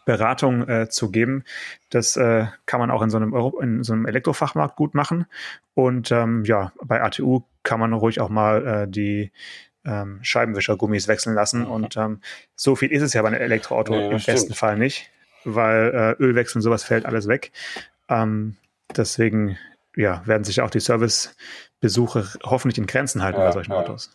Beratung 0.04 0.68
äh, 0.68 0.88
zu 0.88 1.10
geben. 1.10 1.44
Das 1.90 2.16
äh, 2.16 2.46
kann 2.66 2.80
man 2.80 2.90
auch 2.90 3.02
in 3.02 3.10
so 3.10 3.16
einem, 3.16 3.32
Euro 3.32 3.60
in 3.60 3.82
so 3.82 3.92
einem 3.92 4.06
Elektrofachmarkt 4.06 4.76
gut 4.76 4.94
machen. 4.94 5.26
Und 5.74 6.12
ähm, 6.12 6.44
ja, 6.44 6.72
bei 6.82 7.02
ATU 7.02 7.42
kann 7.62 7.80
man 7.80 7.92
ruhig 7.92 8.20
auch 8.20 8.28
mal 8.28 8.66
äh, 8.66 8.88
die 8.88 9.32
ähm, 9.84 10.18
Scheibenwischergummis 10.22 11.08
wechseln 11.08 11.34
lassen. 11.34 11.60
Mhm. 11.60 11.70
Und 11.70 11.96
ähm, 11.96 12.20
so 12.54 12.76
viel 12.76 12.92
ist 12.92 13.02
es 13.02 13.12
ja 13.14 13.22
bei 13.22 13.28
einem 13.28 13.40
Elektroauto 13.40 13.94
Nee, 13.94 14.06
im 14.06 14.12
das 14.12 14.26
besten 14.26 14.46
stimmt. 14.46 14.58
Fall 14.58 14.78
nicht, 14.78 15.10
weil 15.44 16.16
äh, 16.18 16.22
Ölwechseln, 16.22 16.62
sowas 16.62 16.84
fällt 16.84 17.06
alles 17.06 17.28
weg. 17.28 17.52
Ähm, 18.08 18.56
deswegen 18.96 19.58
ja, 19.96 20.26
werden 20.26 20.44
sich 20.44 20.60
auch 20.60 20.70
die 20.70 20.80
Servicebesuche 21.88 22.38
hoffentlich 22.44 22.78
in 22.78 22.86
Grenzen 22.86 23.22
halten 23.22 23.38
Ja, 23.38 23.46
bei 23.46 23.52
solchen 23.52 23.72
ja. 23.72 23.78
Autos. 23.80 24.10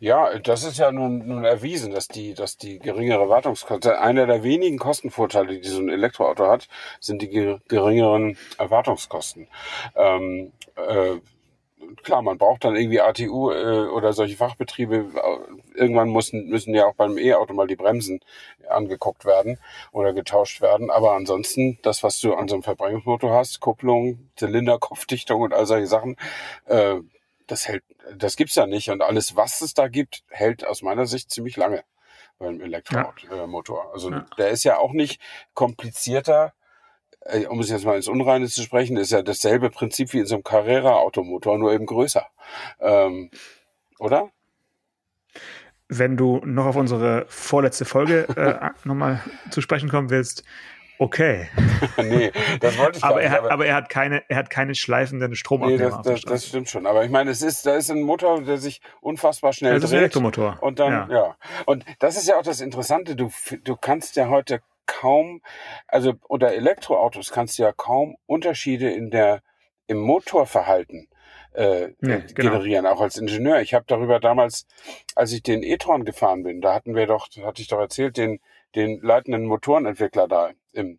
Ja, 0.00 0.38
das 0.38 0.64
ist 0.64 0.78
ja 0.78 0.92
nun, 0.92 1.26
nun 1.26 1.44
erwiesen, 1.44 1.92
dass 1.92 2.06
die, 2.08 2.34
dass 2.34 2.58
die 2.58 2.78
geringere 2.78 3.28
Wartungskosten, 3.28 3.92
einer 3.92 4.26
der 4.26 4.42
wenigen 4.42 4.78
Kostenvorteile, 4.78 5.58
die 5.60 5.68
so 5.68 5.80
ein 5.80 5.88
Elektroauto 5.88 6.46
hat, 6.46 6.68
sind 7.00 7.22
die 7.22 7.28
ge- 7.28 7.58
geringeren 7.68 8.36
Wartungskosten. 8.58 9.48
Ähm, 9.96 10.52
äh, 10.76 11.16
klar, 12.02 12.20
man 12.20 12.36
braucht 12.36 12.64
dann 12.64 12.76
irgendwie 12.76 13.00
ATU 13.00 13.50
äh, 13.50 13.88
oder 13.88 14.12
solche 14.12 14.36
Fachbetriebe. 14.36 15.06
Irgendwann 15.74 16.10
müssen, 16.12 16.48
müssen 16.48 16.74
ja 16.74 16.86
auch 16.86 16.94
beim 16.94 17.16
E-Auto 17.16 17.54
mal 17.54 17.66
die 17.66 17.76
Bremsen 17.76 18.20
angeguckt 18.68 19.24
werden 19.24 19.58
oder 19.92 20.12
getauscht 20.12 20.60
werden. 20.60 20.90
Aber 20.90 21.12
ansonsten, 21.12 21.78
das, 21.82 22.02
was 22.02 22.20
du 22.20 22.34
an 22.34 22.46
so 22.48 22.56
einem 22.56 22.62
Verbrennungsmotor 22.62 23.32
hast, 23.34 23.60
Kupplung, 23.60 24.28
Zylinderkopfdichtung 24.36 25.40
und 25.40 25.54
all 25.54 25.64
solche 25.66 25.86
Sachen, 25.86 26.16
äh, 26.66 26.96
das 27.52 27.68
hält, 27.68 27.84
das 28.16 28.36
gibt's 28.36 28.54
ja 28.54 28.66
nicht. 28.66 28.90
Und 28.90 29.02
alles, 29.02 29.36
was 29.36 29.60
es 29.60 29.74
da 29.74 29.88
gibt, 29.88 30.24
hält 30.28 30.66
aus 30.66 30.82
meiner 30.82 31.06
Sicht 31.06 31.30
ziemlich 31.30 31.56
lange 31.56 31.84
beim 32.38 32.60
Elektromotor. 32.60 33.92
Also 33.92 34.10
Ja. 34.10 34.26
der 34.38 34.50
ist 34.50 34.64
ja 34.64 34.78
auch 34.78 34.92
nicht 34.92 35.20
komplizierter, 35.54 36.54
äh, 37.20 37.46
um 37.46 37.60
es 37.60 37.70
jetzt 37.70 37.84
mal 37.84 37.96
ins 37.96 38.08
Unreine 38.08 38.48
zu 38.48 38.62
sprechen, 38.62 38.96
ist 38.96 39.12
ja 39.12 39.22
dasselbe 39.22 39.70
Prinzip 39.70 40.12
wie 40.12 40.20
in 40.20 40.26
so 40.26 40.34
einem 40.34 40.44
Carrera-Automotor, 40.44 41.58
nur 41.58 41.72
eben 41.72 41.86
größer. 41.86 42.26
Ähm, 42.80 43.30
oder? 43.98 44.30
Wenn 45.88 46.16
du 46.16 46.40
noch 46.44 46.66
auf 46.66 46.76
unsere 46.76 47.26
vorletzte 47.28 47.84
Folge 47.84 48.26
äh, 48.36 48.70
nochmal 48.88 49.22
zu 49.50 49.60
sprechen 49.60 49.90
kommen 49.90 50.08
willst, 50.10 50.42
okay. 51.02 51.48
nee, 51.98 52.32
das 52.60 52.78
wollte 52.78 52.98
ich 52.98 53.02
gar 53.02 53.10
Aber 53.12 53.20
nicht. 53.20 53.30
er, 53.30 53.42
hat, 53.42 53.50
aber 53.50 53.66
er 53.66 53.74
hat 53.74 53.88
keine, 53.88 54.22
er 54.28 54.36
hat 54.36 54.50
keine 54.50 54.74
schleifenden 54.74 55.30
nee, 55.30 55.36
Stromabnehmer 55.36 55.78
das, 55.78 55.90
der 56.02 56.02
das, 56.02 56.12
das 56.12 56.20
Straße. 56.20 56.46
stimmt 56.48 56.68
schon. 56.70 56.86
Aber 56.86 57.04
ich 57.04 57.10
meine, 57.10 57.30
es 57.30 57.42
ist, 57.42 57.66
da 57.66 57.74
ist 57.76 57.90
ein 57.90 58.02
Motor, 58.02 58.42
der 58.42 58.58
sich 58.58 58.80
unfassbar 59.00 59.52
schnell 59.52 59.74
Das 59.74 59.84
ist 59.84 59.90
ein 59.90 59.94
dreht. 59.94 60.00
Elektromotor. 60.02 60.58
Und 60.60 60.78
dann, 60.78 60.92
Ja. 60.92 61.08
ja. 61.10 61.36
Und 61.66 61.84
das 61.98 62.16
ist 62.16 62.28
ja 62.28 62.36
auch 62.38 62.42
das 62.42 62.60
Interessante. 62.60 63.16
Du, 63.16 63.30
du 63.64 63.76
kannst 63.76 64.16
ja 64.16 64.28
heute 64.28 64.60
kaum, 64.86 65.42
also 65.88 66.14
unter 66.28 66.48
Elektroautos 66.52 67.30
kannst 67.30 67.58
du 67.58 67.62
ja 67.62 67.72
kaum 67.72 68.16
Unterschiede 68.26 68.90
in 68.90 69.10
der, 69.10 69.42
im 69.86 69.98
Motorverhalten 69.98 71.08
äh, 71.54 71.88
Nee, 72.00 72.14
äh, 72.14 72.20
genau. 72.34 72.50
generieren, 72.52 72.86
auch 72.86 73.00
als 73.00 73.16
Ingenieur. 73.18 73.60
Ich 73.60 73.74
habe 73.74 73.84
darüber 73.86 74.20
damals, 74.20 74.66
als 75.14 75.32
ich 75.32 75.42
den 75.42 75.62
e-tron 75.62 76.04
gefahren 76.04 76.42
bin, 76.42 76.60
da 76.60 76.74
hatten 76.74 76.94
wir 76.94 77.06
doch, 77.06 77.28
das 77.28 77.44
hatte 77.44 77.60
ich 77.62 77.68
doch 77.68 77.78
erzählt, 77.78 78.16
den, 78.16 78.40
den 78.74 79.00
leitenden 79.02 79.44
Motorenentwickler 79.46 80.28
da 80.28 80.50
im, 80.72 80.98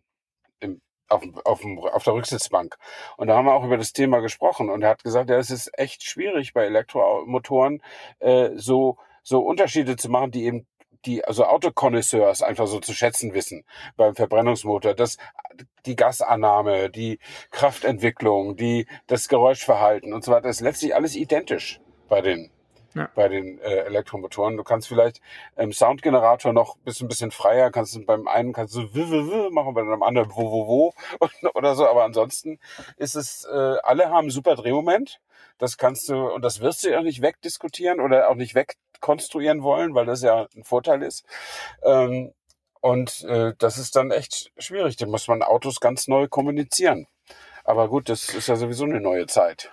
im, 0.60 0.80
auf, 1.08 1.22
auf, 1.44 1.64
auf 1.64 2.04
der 2.04 2.14
Rücksitzbank. 2.14 2.76
Und 3.16 3.28
da 3.28 3.36
haben 3.36 3.46
wir 3.46 3.54
auch 3.54 3.64
über 3.64 3.76
das 3.76 3.92
Thema 3.92 4.20
gesprochen. 4.20 4.70
Und 4.70 4.82
er 4.82 4.90
hat 4.90 5.04
gesagt, 5.04 5.30
ja, 5.30 5.36
es 5.36 5.50
ist 5.50 5.70
echt 5.78 6.02
schwierig 6.02 6.52
bei 6.52 6.64
Elektromotoren 6.64 7.82
äh, 8.20 8.50
so, 8.54 8.98
so 9.22 9.40
Unterschiede 9.40 9.96
zu 9.96 10.08
machen, 10.08 10.30
die 10.30 10.44
eben 10.44 10.66
die, 11.06 11.24
also 11.24 11.44
Autokonnoisseurs 11.44 12.42
einfach 12.42 12.66
so 12.66 12.80
zu 12.80 12.94
schätzen 12.94 13.34
wissen 13.34 13.64
beim 13.96 14.14
Verbrennungsmotor. 14.14 14.94
Das, 14.94 15.18
die 15.86 15.96
Gasannahme, 15.96 16.90
die 16.90 17.18
Kraftentwicklung, 17.50 18.56
die, 18.56 18.86
das 19.06 19.28
Geräuschverhalten 19.28 20.12
und 20.12 20.24
so 20.24 20.32
weiter, 20.32 20.48
ist 20.48 20.60
letztlich 20.60 20.94
alles 20.94 21.14
identisch 21.14 21.80
bei 22.08 22.20
den, 22.20 22.50
Ja. 22.94 23.10
bei 23.14 23.28
den 23.28 23.58
äh, 23.60 23.80
Elektromotoren. 23.80 24.56
Du 24.56 24.62
kannst 24.62 24.88
vielleicht 24.88 25.20
im 25.56 25.72
Soundgenerator 25.72 26.52
noch 26.52 26.76
bist 26.78 27.02
ein 27.02 27.08
bisschen 27.08 27.32
freier, 27.32 27.70
kannst 27.70 27.94
du 27.96 28.04
beim 28.04 28.28
einen 28.28 28.52
kannst 28.52 28.74
du 28.76 28.94
w, 28.94 29.10
w, 29.10 29.30
w 29.30 29.50
machen, 29.50 29.74
bei 29.74 29.82
dem 29.82 30.02
anderen 30.02 30.30
wo, 30.30 30.50
wo, 30.50 30.68
wo 30.68 30.94
oder 31.54 31.74
so, 31.74 31.88
aber 31.88 32.04
ansonsten 32.04 32.60
ist 32.96 33.16
es, 33.16 33.44
äh, 33.44 33.76
alle 33.82 34.10
haben 34.10 34.30
super 34.30 34.54
Drehmoment. 34.54 35.20
Das 35.58 35.76
kannst 35.76 36.08
du, 36.08 36.32
und 36.32 36.42
das 36.42 36.60
wirst 36.60 36.84
du 36.84 36.90
ja 36.90 36.98
auch 36.98 37.02
nicht 37.02 37.22
wegdiskutieren 37.22 38.00
oder 38.00 38.28
auch 38.28 38.34
nicht 38.34 38.54
wegkonstruieren 38.54 39.62
wollen, 39.62 39.94
weil 39.94 40.06
das 40.06 40.22
ja 40.22 40.46
ein 40.54 40.64
Vorteil 40.64 41.02
ist. 41.02 41.24
Ähm, 41.84 42.32
und 42.80 43.24
äh, 43.24 43.54
das 43.58 43.78
ist 43.78 43.96
dann 43.96 44.10
echt 44.10 44.52
schwierig. 44.58 44.96
Da 44.96 45.06
muss 45.06 45.28
man 45.28 45.42
Autos 45.42 45.80
ganz 45.80 46.06
neu 46.06 46.28
kommunizieren. 46.28 47.06
Aber 47.64 47.88
gut, 47.88 48.08
das 48.08 48.28
ist 48.28 48.48
ja 48.48 48.56
sowieso 48.56 48.84
eine 48.84 49.00
neue 49.00 49.26
Zeit. 49.26 49.72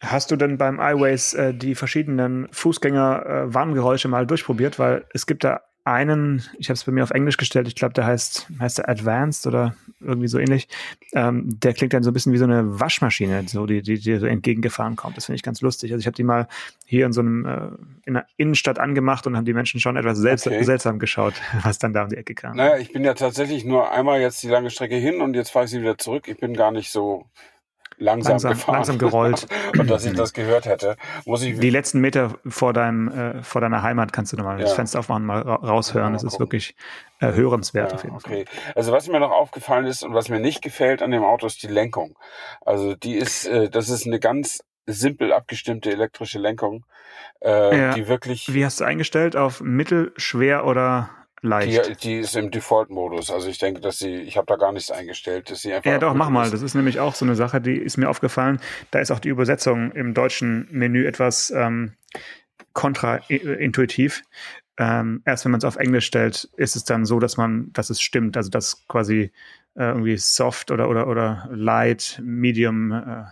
Hast 0.00 0.30
du 0.30 0.36
denn 0.36 0.58
beim 0.58 0.78
iWays 0.78 1.34
äh, 1.34 1.52
die 1.54 1.74
verschiedenen 1.74 2.48
Fußgänger-Warngeräusche 2.52 4.08
mal 4.08 4.26
durchprobiert? 4.26 4.78
Weil 4.78 5.04
es 5.12 5.26
gibt 5.26 5.42
da 5.44 5.62
einen, 5.88 6.42
ich 6.58 6.68
habe 6.68 6.74
es 6.74 6.84
bei 6.84 6.92
mir 6.92 7.02
auf 7.02 7.10
Englisch 7.10 7.38
gestellt, 7.38 7.66
ich 7.66 7.74
glaube, 7.74 7.94
der 7.94 8.04
heißt, 8.04 8.46
heißt 8.60 8.78
der 8.78 8.88
Advanced 8.90 9.46
oder 9.46 9.74
irgendwie 10.00 10.28
so 10.28 10.38
ähnlich. 10.38 10.68
Ähm, 11.14 11.44
der 11.60 11.72
klingt 11.72 11.94
dann 11.94 12.02
so 12.02 12.10
ein 12.10 12.12
bisschen 12.12 12.32
wie 12.34 12.38
so 12.38 12.44
eine 12.44 12.78
Waschmaschine, 12.78 13.44
so 13.48 13.64
die, 13.64 13.80
die 13.80 13.98
dir 13.98 14.20
so 14.20 14.26
entgegengefahren 14.26 14.96
kommt. 14.96 15.16
Das 15.16 15.26
finde 15.26 15.36
ich 15.36 15.42
ganz 15.42 15.62
lustig. 15.62 15.90
Also 15.92 16.00
ich 16.00 16.06
habe 16.06 16.14
die 16.14 16.24
mal 16.24 16.46
hier 16.84 17.06
in 17.06 17.12
so 17.12 17.22
einem 17.22 17.46
äh, 17.46 17.68
in 18.04 18.14
der 18.14 18.26
Innenstadt 18.36 18.78
angemacht 18.78 19.26
und 19.26 19.36
haben 19.36 19.46
die 19.46 19.54
Menschen 19.54 19.80
schon 19.80 19.96
etwas 19.96 20.18
selbst, 20.18 20.46
Okay. 20.46 20.62
seltsam 20.62 20.98
geschaut, 20.98 21.34
was 21.62 21.78
dann 21.78 21.94
da 21.94 22.02
um 22.04 22.10
die 22.10 22.16
Ecke 22.16 22.34
kam. 22.34 22.56
Naja, 22.56 22.76
ich 22.76 22.92
bin 22.92 23.02
ja 23.02 23.14
tatsächlich 23.14 23.64
nur 23.64 23.90
einmal 23.90 24.20
jetzt 24.20 24.42
die 24.42 24.48
lange 24.48 24.70
Strecke 24.70 24.96
hin 24.96 25.22
und 25.22 25.34
jetzt 25.34 25.50
fahre 25.50 25.64
ich 25.64 25.70
sie 25.70 25.80
wieder 25.80 25.96
zurück. 25.96 26.28
Ich 26.28 26.36
bin 26.36 26.52
gar 26.54 26.70
nicht 26.70 26.90
so 26.90 27.24
langsam, 27.98 28.32
Langsam- 28.32 28.52
gefahren. 28.52 28.74
langsam 28.74 28.98
gerollt. 28.98 29.46
und 29.78 29.90
dass 29.90 30.04
ich 30.04 30.14
das 30.14 30.32
gehört 30.32 30.66
hätte, 30.66 30.96
muss 31.26 31.42
ich 31.42 31.58
Die 31.58 31.70
letzten 31.70 32.00
Meter 32.00 32.34
vor 32.46 32.72
deinem, 32.72 33.08
äh, 33.08 33.42
vor 33.42 33.60
deiner 33.60 33.82
Heimat 33.82 34.12
kannst 34.12 34.32
du 34.32 34.36
nochmal 34.36 34.58
das 34.58 34.70
Ja. 34.70 34.76
Fenster 34.76 34.98
aufmachen, 35.00 35.26
mal 35.26 35.42
ra 35.42 35.54
raushören. 35.56 36.12
Das 36.12 36.22
ist 36.24 36.38
wirklich 36.40 36.74
äh, 37.20 37.32
hörenswert 37.32 37.92
auf 37.92 38.04
Ja, 38.04 38.10
jeden 38.10 38.16
okay. 38.16 38.44
Also 38.74 38.92
was 38.92 39.08
mir 39.08 39.20
noch 39.20 39.30
aufgefallen 39.32 39.86
ist 39.86 40.02
und 40.02 40.14
was 40.14 40.28
mir 40.28 40.40
nicht 40.40 40.62
gefällt 40.62 41.02
an 41.02 41.10
dem 41.10 41.24
Auto 41.24 41.46
ist 41.46 41.62
die 41.62 41.66
Lenkung. 41.68 42.18
Also 42.64 42.94
die 42.94 43.16
ist, 43.16 43.46
äh, 43.46 43.68
das 43.68 43.88
ist 43.88 44.06
eine 44.06 44.20
ganz 44.20 44.60
simpel 44.86 45.32
abgestimmte 45.32 45.90
elektrische 45.90 46.38
Lenkung, 46.38 46.86
äh, 47.44 47.76
Ja. 47.78 47.92
die 47.94 48.08
wirklich, 48.08 48.54
Wie 48.54 48.64
hast 48.64 48.80
du 48.80 48.84
eingestellt? 48.84 49.36
Auf 49.36 49.60
mittel, 49.60 50.12
schwer 50.16 50.64
oder 50.66 51.10
leicht? 51.42 51.88
die, 51.88 51.94
die 51.94 52.14
ist 52.18 52.36
im 52.36 52.50
Default-Modus. 52.50 53.30
Also 53.30 53.48
ich 53.48 53.58
denke, 53.58 53.80
dass 53.80 53.98
sie, 53.98 54.14
ich 54.14 54.36
habe 54.36 54.46
da 54.46 54.56
gar 54.56 54.72
nichts 54.72 54.90
eingestellt, 54.90 55.50
dass 55.50 55.62
sie 55.62 55.72
einfach. 55.72 55.90
ja, 55.90 55.98
doch, 55.98 56.14
mach 56.14 56.30
mal. 56.30 56.44
ist. 56.44 56.54
Das 56.54 56.62
ist 56.62 56.74
nämlich 56.74 57.00
auch 57.00 57.14
so 57.14 57.24
eine 57.24 57.34
Sache, 57.34 57.60
die 57.60 57.76
ist 57.76 57.96
mir 57.96 58.08
aufgefallen. 58.08 58.60
Da 58.90 58.98
ist 58.98 59.10
auch 59.10 59.20
die 59.20 59.28
Übersetzung 59.28 59.92
im 59.92 60.14
deutschen 60.14 60.68
Menü 60.70 61.06
etwas 61.06 61.50
ähm, 61.50 61.92
kontraintuitiv. 62.72 64.22
Ähm, 64.76 65.22
erst 65.24 65.44
wenn 65.44 65.52
man 65.52 65.58
es 65.58 65.64
auf 65.64 65.76
Englisch 65.76 66.06
stellt, 66.06 66.48
ist 66.56 66.76
es 66.76 66.84
dann 66.84 67.04
so, 67.04 67.18
dass 67.18 67.36
man, 67.36 67.72
dass 67.72 67.90
es 67.90 68.00
stimmt. 68.00 68.36
Also 68.36 68.50
dass 68.50 68.86
quasi 68.86 69.32
äh, 69.74 69.84
irgendwie 69.84 70.16
soft 70.16 70.70
oder 70.70 70.88
oder 70.88 71.08
oder 71.08 71.48
light, 71.50 72.20
medium, 72.22 72.92
äh, 72.92 73.24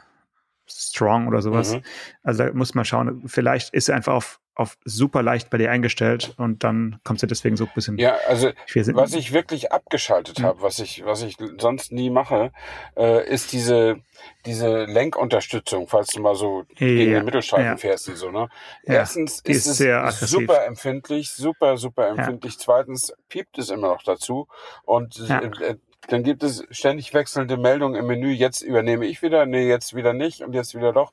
strong 0.66 1.28
oder 1.28 1.42
sowas. 1.42 1.74
Mhm. 1.74 1.82
Also 2.22 2.44
da 2.44 2.52
muss 2.52 2.74
man 2.74 2.84
schauen. 2.84 3.22
Vielleicht 3.26 3.72
ist 3.74 3.88
er 3.88 3.96
einfach 3.96 4.14
auf 4.14 4.40
auf 4.56 4.78
super 4.84 5.22
leicht 5.22 5.50
bei 5.50 5.58
dir 5.58 5.70
eingestellt 5.70 6.34
und 6.38 6.64
dann 6.64 6.98
kommst 7.04 7.22
du 7.22 7.26
deswegen 7.26 7.56
so 7.56 7.64
ein 7.64 7.70
bisschen. 7.74 7.98
Ja, 7.98 8.16
also 8.26 8.50
was 8.94 9.12
ich 9.14 9.32
wirklich 9.32 9.70
abgeschaltet 9.70 10.38
Hm. 10.38 10.44
habe, 10.46 10.62
was 10.62 10.78
ich, 10.78 11.04
was 11.04 11.22
ich 11.22 11.36
sonst 11.58 11.92
nie 11.92 12.08
mache, 12.10 12.52
äh, 12.96 13.28
ist 13.28 13.52
diese, 13.52 14.00
diese 14.46 14.84
Lenkunterstützung, 14.84 15.88
falls 15.88 16.08
du 16.08 16.20
mal 16.20 16.34
so 16.34 16.64
gegen 16.74 17.12
Ja, 17.12 17.18
den 17.18 17.24
Mittelstreifen 17.26 17.66
ja. 17.72 17.76
fährst 17.76 18.08
und 18.08 18.16
so, 18.16 18.30
ne? 18.30 18.48
Ja, 18.86 18.94
Erstens 18.94 19.40
ist, 19.40 19.66
ist 19.66 19.80
es 19.80 20.20
super 20.20 20.64
empfindlich, 20.64 21.30
super, 21.30 21.76
super 21.76 22.08
empfindlich. 22.08 22.58
Zweitens 22.58 23.12
piept 23.28 23.58
es 23.58 23.68
immer 23.70 23.88
noch 23.88 24.02
dazu 24.02 24.48
und 24.84 25.20
äh, 25.20 25.76
dann 26.08 26.22
gibt 26.22 26.42
es 26.42 26.64
ständig 26.70 27.12
wechselnde 27.14 27.56
Meldungen 27.56 27.96
im 27.96 28.06
Menü. 28.06 28.30
Jetzt 28.30 28.62
übernehme 28.62 29.06
ich 29.06 29.22
wieder, 29.22 29.46
nee, 29.46 29.68
jetzt 29.68 29.94
wieder 29.94 30.12
nicht 30.12 30.42
und 30.42 30.52
jetzt 30.52 30.74
wieder 30.74 30.92
doch. 30.92 31.12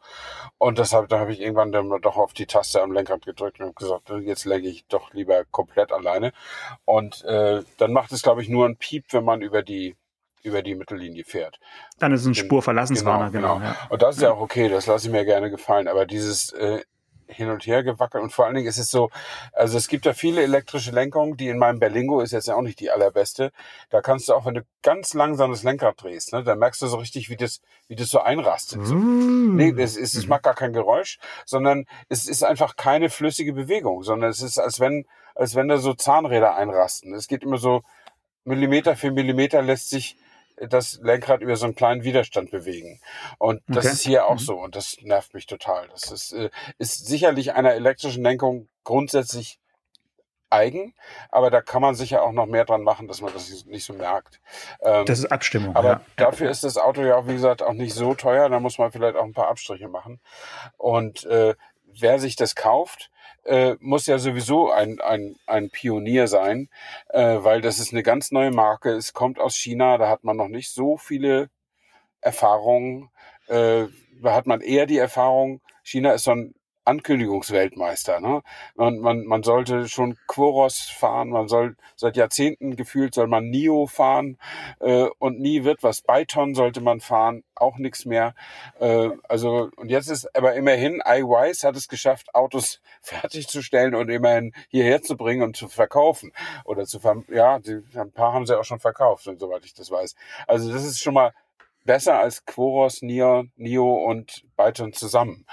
Und 0.58 0.78
deshalb, 0.78 1.10
da 1.10 1.20
habe 1.20 1.32
ich 1.32 1.42
irgendwann 1.42 1.72
dann 1.72 1.90
doch 2.02 2.18
auf 2.18 2.34
die 2.34 2.46
Taste 2.46 2.82
am 2.82 2.92
Lenkrad 2.92 3.26
gedrückt 3.26 3.60
und 3.60 3.76
gesagt, 3.76 4.10
jetzt 4.22 4.46
lenke 4.46 4.68
ich 4.68 4.86
doch 4.88 5.14
lieber 5.14 5.44
komplett 5.52 5.92
alleine. 5.92 6.32
Und 6.86 7.24
äh, 7.26 7.64
dann 7.78 7.94
macht 7.94 8.12
es, 8.12 8.22
glaube 8.22 8.42
ich, 8.42 8.50
nur 8.50 8.68
ein 8.68 8.78
Piep, 8.78 9.06
wenn 9.12 9.24
man 9.24 9.42
über 9.42 9.64
die 9.64 9.96
über 10.44 10.62
die 10.62 10.76
Mittellinie 10.76 11.24
fährt. 11.24 11.58
Dann 12.00 12.12
ist 12.12 12.22
es 12.22 12.28
ein 12.28 12.36
Spurverlassenswarner, 12.36 13.32
genau. 13.32 13.56
genau. 13.56 13.66
Ja. 13.66 13.78
Und 13.90 14.02
das 14.02 14.18
ist 14.18 14.24
ja 14.24 14.32
auch 14.34 14.42
okay, 14.42 14.68
das 14.68 14.88
lasse 14.88 15.08
ich 15.08 15.14
mir 15.14 15.24
gerne 15.24 15.50
gefallen. 15.50 15.88
Aber 15.88 16.06
dieses 16.06 16.52
äh, 16.52 16.82
hin 17.34 17.50
und 17.50 17.65
her 17.65 17.84
gewackelt. 17.84 18.24
Und 18.24 18.32
vor 18.32 18.46
allen 18.46 18.56
Dingen 18.56 18.67
ist 18.67 18.78
es 18.78 18.89
so, 18.89 19.10
also 19.52 19.78
es 19.78 19.88
gibt 19.88 20.06
ja 20.06 20.13
viele 20.13 20.41
elektrische 20.41 20.91
Lenkungen, 20.91 21.38
die 21.38 21.50
in 21.50 21.58
meinem 21.58 21.80
Berlingo 21.80 22.22
ist 22.22 22.32
jetzt 22.32 22.48
ja 22.48 22.56
auch 22.56 22.62
nicht 22.62 22.80
die 22.80 22.91
allerbeste. 22.91 23.52
Da 23.89 24.02
kannst 24.02 24.30
du 24.30 24.34
auch, 24.34 24.46
wenn 24.46 24.56
du 24.56 24.65
ganz 24.82 25.13
langsam 25.13 25.52
das 25.52 25.63
Lenkrad 25.63 26.02
drehst, 26.02 26.34
ne, 26.34 26.43
dann 26.43 26.60
merkst 26.60 26.82
du 26.82 26.88
so 26.88 26.98
richtig, 26.98 27.30
wie 27.30 27.38
das, 27.38 27.62
wie 27.88 27.96
das 27.96 28.10
so 28.10 28.19
einrastet. 28.19 28.86
So. 28.86 28.96
Mm. 28.96 29.56
Nee, 29.56 29.74
es, 29.78 29.98
ist, 29.98 30.15
es 30.15 30.28
macht 30.28 30.43
gar 30.43 30.56
kein 30.56 30.74
Geräusch, 30.74 31.19
sondern 31.46 31.86
es 32.10 32.28
ist 32.28 32.43
einfach 32.43 32.76
keine 32.76 33.10
flüssige 33.10 33.54
Bewegung, 33.54 34.04
sondern 34.04 34.30
es 34.30 34.41
ist, 34.41 34.60
als 34.60 34.80
wenn, 34.80 35.06
als 35.36 35.56
wenn 35.56 35.67
da 35.67 35.78
so 35.78 35.93
Zahnräder 35.93 36.56
einrasten. 36.56 37.13
Es 37.13 37.28
geht 37.28 37.43
immer 37.43 37.58
so 37.58 37.82
Millimeter 38.46 38.96
für 38.96 39.12
Millimeter 39.12 39.62
lässt 39.62 39.89
sich 39.89 40.17
das 40.58 41.00
Lenkrad 41.02 41.42
über 41.42 41.56
so 41.56 41.66
einen 41.66 41.76
kleinen 41.76 42.04
Widerstand 42.04 42.52
bewegen. 42.52 43.00
Und 43.38 43.62
das 43.68 43.86
okay. 43.86 43.94
ist 43.94 44.02
hier 44.02 44.28
auch 44.28 44.36
mhm. 44.36 44.39
so 44.39 44.60
und 44.60 44.76
das 44.76 44.98
nervt 45.02 45.34
mich 45.34 45.46
total. 45.46 45.88
Das 45.89 46.12
ist, 46.12 46.34
äh, 46.34 46.50
ist 46.78 47.08
sicherlich 47.08 47.54
einer 47.54 47.74
elektrischen 47.74 48.24
Lenkung 48.24 48.68
grundsätzlich 48.84 49.60
eigen, 50.54 50.94
aber 51.30 51.50
da 51.50 51.62
kann 51.62 51.82
man 51.82 51.96
sicher 51.96 52.22
auch 52.22 52.32
noch 52.32 52.46
mehr 52.46 52.63
dran 52.63 52.84
machen, 52.84 53.08
dass 53.08 53.22
man 53.22 53.34
das 53.34 53.50
nicht 53.66 53.84
so 53.84 53.94
merkt. 53.94 54.39
Ähm, 54.82 55.06
das 55.06 55.20
ist 55.20 55.32
Abstimmung. 55.32 55.76
Aber 55.76 55.89
ja. 55.89 56.02
dafür 56.16 56.50
ist 56.50 56.63
das 56.63 56.78
Auto 56.78 57.02
ja 57.02 57.16
auch, 57.16 57.28
wie 57.28 57.34
gesagt, 57.34 57.63
auch 57.63 57.74
nicht 57.74 57.94
so 57.94 58.13
teuer. 58.13 58.50
Da 58.50 58.60
muss 58.60 58.78
man 58.78 58.92
vielleicht 58.92 59.16
auch 59.16 59.24
ein 59.24 59.34
paar 59.34 59.50
Abstriche 59.50 59.88
machen. 59.88 60.22
Und 60.78 61.26
äh, 61.26 61.56
wer 61.86 62.20
sich 62.20 62.36
das 62.36 62.56
kauft, 62.56 63.10
äh, 63.46 63.76
muss 63.80 64.08
ja 64.08 64.18
sowieso 64.18 64.72
ein, 64.72 65.00
ein, 65.02 65.36
ein 65.46 65.70
Pionier 65.70 66.28
sein, 66.28 66.70
äh, 67.10 67.38
weil 67.40 67.62
das 67.62 67.80
ist 67.80 67.92
eine 67.92 68.04
ganz 68.04 68.32
neue 68.32 68.52
Marke. 68.52 68.92
Es 68.92 69.14
kommt 69.14 69.40
aus 69.40 69.56
China, 69.56 69.98
da 69.98 70.10
hat 70.10 70.24
man 70.24 70.38
noch 70.38 70.48
nicht 70.48 70.72
so 70.72 70.98
viele 70.98 71.50
Erfahrungen. 72.22 73.10
Äh, 73.48 73.86
da 74.22 74.34
hat 74.34 74.46
man 74.46 74.62
eher 74.62 74.86
die 74.86 74.98
Erfahrung, 74.98 75.62
China 75.84 76.14
ist 76.14 76.24
so 76.24 76.32
ein 76.32 76.56
Ankündigungsweltmeister. 76.86 78.19
Ne? 78.19 78.41
Man, 78.76 79.00
man, 79.00 79.26
man 79.26 79.43
sollte 79.43 79.88
schon 79.88 80.17
Quoros 80.28 80.82
fahren, 80.82 81.30
man 81.30 81.48
soll 81.48 81.76
seit 81.96 82.17
Jahrzehnten 82.17 82.76
gefühlt 82.76 83.13
soll 83.13 83.28
man 83.28 83.50
Nio 83.50 83.88
fahren 83.88 84.38
äh, 84.80 85.08
und 85.19 85.39
nie 85.39 85.63
wird 85.63 85.84
was. 85.84 86.02
Byton 86.02 86.56
sollte 86.56 86.82
man 86.82 87.00
fahren, 87.00 87.43
auch 87.56 87.78
nichts 87.78 88.06
mehr. 88.06 88.36
Äh, 88.80 89.10
also 89.28 89.69
und 89.76 89.89
jetzt 89.89 90.10
ist 90.10 90.36
aber 90.36 90.56
immerhin 90.56 91.02
iWise 91.06 91.67
hat 91.67 91.76
es 91.76 91.88
geschafft, 91.88 92.34
Autos 92.36 92.82
fertigzustellen 93.02 93.96
und 93.96 94.10
immerhin 94.10 94.54
hierher 94.69 95.02
zu 95.02 95.17
bringen 95.17 95.43
und 95.43 95.56
zu 95.56 95.67
verkaufen 95.67 96.32
oder 96.65 96.86
zu 96.86 97.00
ver 97.00 97.24
ja, 97.30 97.60
die, 97.60 97.84
ein 97.96 98.12
paar 98.12 98.34
haben 98.34 98.46
sie 98.46 98.58
auch 98.58 98.63
schon 98.63 98.80
verkauft, 98.80 99.28
und 99.28 99.39
soweit 99.39 99.65
ich 99.65 99.74
das 99.74 99.91
weiß. 99.91 100.15
Also 100.48 100.72
das 100.72 100.84
ist 100.84 101.02
schon 101.02 101.13
mal 101.13 101.34
besser 101.86 102.19
als 102.19 102.46
Quoros, 102.46 103.02
Nio, 103.02 103.46
Nio 103.56 103.93
und 103.93 104.43
Byton 104.58 104.93
zusammen. 104.93 105.46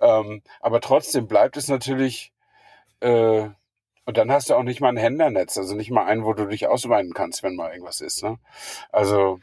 Ähm, 0.00 0.42
aber 0.60 0.80
trotzdem 0.80 1.26
bleibt 1.26 1.56
es 1.56 1.68
natürlich, 1.68 2.32
äh, 3.00 3.48
und 4.04 4.16
dann 4.16 4.30
hast 4.30 4.50
du 4.50 4.54
auch 4.54 4.62
nicht 4.62 4.80
mal 4.80 4.90
ein 4.90 4.96
Händlernetz, 4.96 5.58
also 5.58 5.74
nicht 5.74 5.90
mal 5.90 6.06
einen, 6.06 6.24
wo 6.24 6.32
du 6.32 6.46
dich 6.46 6.68
ausweinen 6.68 7.12
kannst, 7.12 7.42
wenn 7.42 7.56
mal 7.56 7.72
irgendwas 7.72 8.00
ist. 8.00 8.22
Ne? 8.22 8.38
Also 8.92 9.40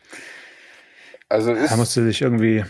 also 1.29 1.53
da 1.53 1.75
musst 1.75 1.95
du 1.95 2.05
dich 2.05 2.21
irgendwie 2.21 2.63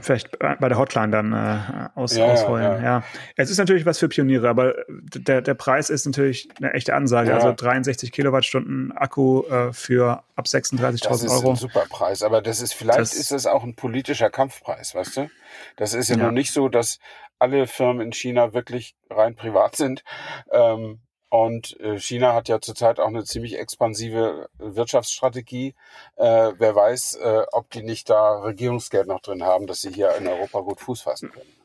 vielleicht 0.00 0.38
bei 0.38 0.68
der 0.68 0.76
Hotline 0.76 1.10
dann 1.10 1.32
äh, 1.32 1.88
aus, 1.94 2.16
ja, 2.16 2.24
ausholen. 2.24 2.64
Ja. 2.64 2.80
ja. 2.82 3.02
Es 3.36 3.50
ist 3.50 3.58
natürlich 3.58 3.86
was 3.86 3.98
für 3.98 4.08
Pioniere, 4.08 4.48
aber 4.48 4.74
der, 4.88 5.40
der 5.40 5.54
Preis 5.54 5.90
ist 5.90 6.06
natürlich 6.06 6.48
eine 6.58 6.72
echte 6.72 6.94
Ansage. 6.94 7.30
Ja. 7.30 7.36
Also 7.36 7.52
63 7.52 8.10
Kilowattstunden 8.10 8.92
Akku 8.92 9.42
äh, 9.44 9.72
für 9.72 10.24
ab 10.34 10.46
36.000 10.46 10.80
Euro. 10.82 11.12
Das 11.12 11.22
ist 11.22 11.44
ein 11.44 11.56
super 11.56 11.86
Preis, 11.88 12.22
aber 12.22 12.42
das 12.42 12.60
ist 12.60 12.74
vielleicht 12.74 12.98
das, 12.98 13.14
ist 13.14 13.30
das 13.30 13.46
auch 13.46 13.62
ein 13.62 13.74
politischer 13.74 14.30
Kampfpreis, 14.30 14.94
weißt 14.94 15.16
du? 15.18 15.30
Das 15.76 15.94
ist 15.94 16.08
ja, 16.08 16.16
ja. 16.16 16.24
nur 16.24 16.32
nicht 16.32 16.52
so, 16.52 16.68
dass 16.68 16.98
alle 17.38 17.66
Firmen 17.66 18.00
in 18.00 18.12
China 18.12 18.52
wirklich 18.52 18.96
rein 19.10 19.36
privat 19.36 19.76
sind. 19.76 20.02
Ähm, 20.50 21.00
und 21.30 21.78
äh, 21.80 21.98
China 21.98 22.34
hat 22.34 22.48
ja 22.48 22.60
zurzeit 22.60 22.98
auch 23.00 23.08
eine 23.08 23.24
ziemlich 23.24 23.58
expansive 23.58 24.48
Wirtschaftsstrategie. 24.58 25.74
Äh, 26.16 26.52
wer 26.58 26.74
weiß, 26.74 27.18
äh, 27.22 27.42
ob 27.52 27.70
die 27.70 27.82
nicht 27.82 28.08
da 28.08 28.40
Regierungsgeld 28.40 29.06
noch 29.06 29.20
drin 29.20 29.42
haben, 29.42 29.66
dass 29.66 29.80
sie 29.80 29.90
hier 29.90 30.14
in 30.16 30.26
Europa 30.26 30.60
gut 30.60 30.80
Fuß 30.80 31.02
fassen 31.02 31.30
können. 31.30 31.58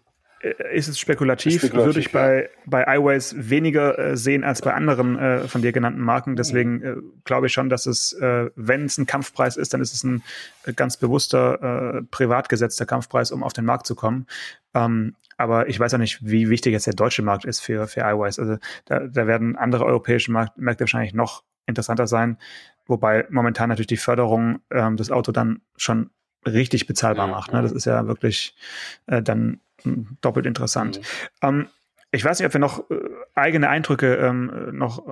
Äh, 0.43 0.75
ist 0.75 0.87
es 0.87 0.99
spekulativ, 0.99 1.59
spekulativ 1.59 1.85
würde 1.85 1.99
ich 1.99 2.11
bei, 2.11 2.49
bei 2.65 2.83
iWays 2.97 3.35
weniger 3.37 3.97
äh, 3.97 4.17
sehen 4.17 4.43
als 4.43 4.61
bei 4.61 4.73
anderen 4.73 5.17
äh, 5.17 5.47
von 5.47 5.61
dir 5.61 5.71
genannten 5.71 6.01
Marken. 6.01 6.35
Deswegen 6.35 6.73
mhm. 6.75 6.85
äh, 6.85 7.21
glaube 7.23 7.47
ich 7.47 7.53
schon, 7.53 7.69
dass 7.69 7.85
es, 7.85 8.13
äh, 8.13 8.49
wenn 8.55 8.85
es 8.85 8.97
ein 8.97 9.05
Kampfpreis 9.05 9.55
ist, 9.55 9.73
dann 9.73 9.81
ist 9.81 9.93
es 9.93 10.03
ein 10.03 10.23
äh, 10.65 10.73
ganz 10.73 10.97
bewusster, 10.97 12.03
privat 12.11 12.49
gesetzter 12.49 12.85
Kampfpreis, 12.85 13.31
um 13.31 13.43
auf 13.43 13.53
den 13.53 13.65
Markt 13.65 13.87
zu 13.87 13.95
kommen. 13.95 14.27
Ähm, 14.73 15.15
aber 15.37 15.67
ich 15.67 15.79
weiß 15.79 15.93
auch 15.93 15.99
nicht, 15.99 16.19
wie 16.25 16.49
wichtig 16.49 16.73
jetzt 16.73 16.87
der 16.87 16.93
deutsche 16.93 17.21
Markt 17.21 17.45
ist 17.45 17.59
für, 17.59 17.87
für 17.87 18.01
iWise. 18.01 18.41
Also 18.41 18.57
da, 18.85 18.99
da 18.99 19.27
werden 19.27 19.55
andere 19.55 19.85
europäische 19.85 20.31
Markt, 20.31 20.57
Märkte 20.57 20.81
wahrscheinlich 20.83 21.13
noch 21.13 21.43
interessanter 21.65 22.07
sein, 22.07 22.37
wobei 22.85 23.25
momentan 23.29 23.69
natürlich 23.69 23.87
die 23.87 23.97
Förderung 23.97 24.59
ähm, 24.71 24.97
das 24.97 25.11
Auto 25.11 25.31
dann 25.31 25.61
schon 25.77 26.09
richtig 26.45 26.87
bezahlbar 26.87 27.27
ja, 27.27 27.31
macht. 27.31 27.53
Ne? 27.53 27.61
Das 27.61 27.71
ist 27.71 27.85
ja 27.85 28.07
wirklich 28.07 28.55
äh, 29.07 29.21
dann 29.21 29.61
doppelt 30.21 30.45
interessant. 30.45 30.99
Mhm. 30.99 31.47
Ähm, 31.47 31.67
ich 32.11 32.23
weiß 32.23 32.39
nicht, 32.39 32.45
ob 32.45 32.53
wir 32.53 32.59
noch 32.59 32.89
äh, 32.89 32.95
eigene 33.33 33.69
Eindrücke 33.69 34.15
ähm, 34.15 34.69
noch, 34.71 35.07
äh, 35.07 35.11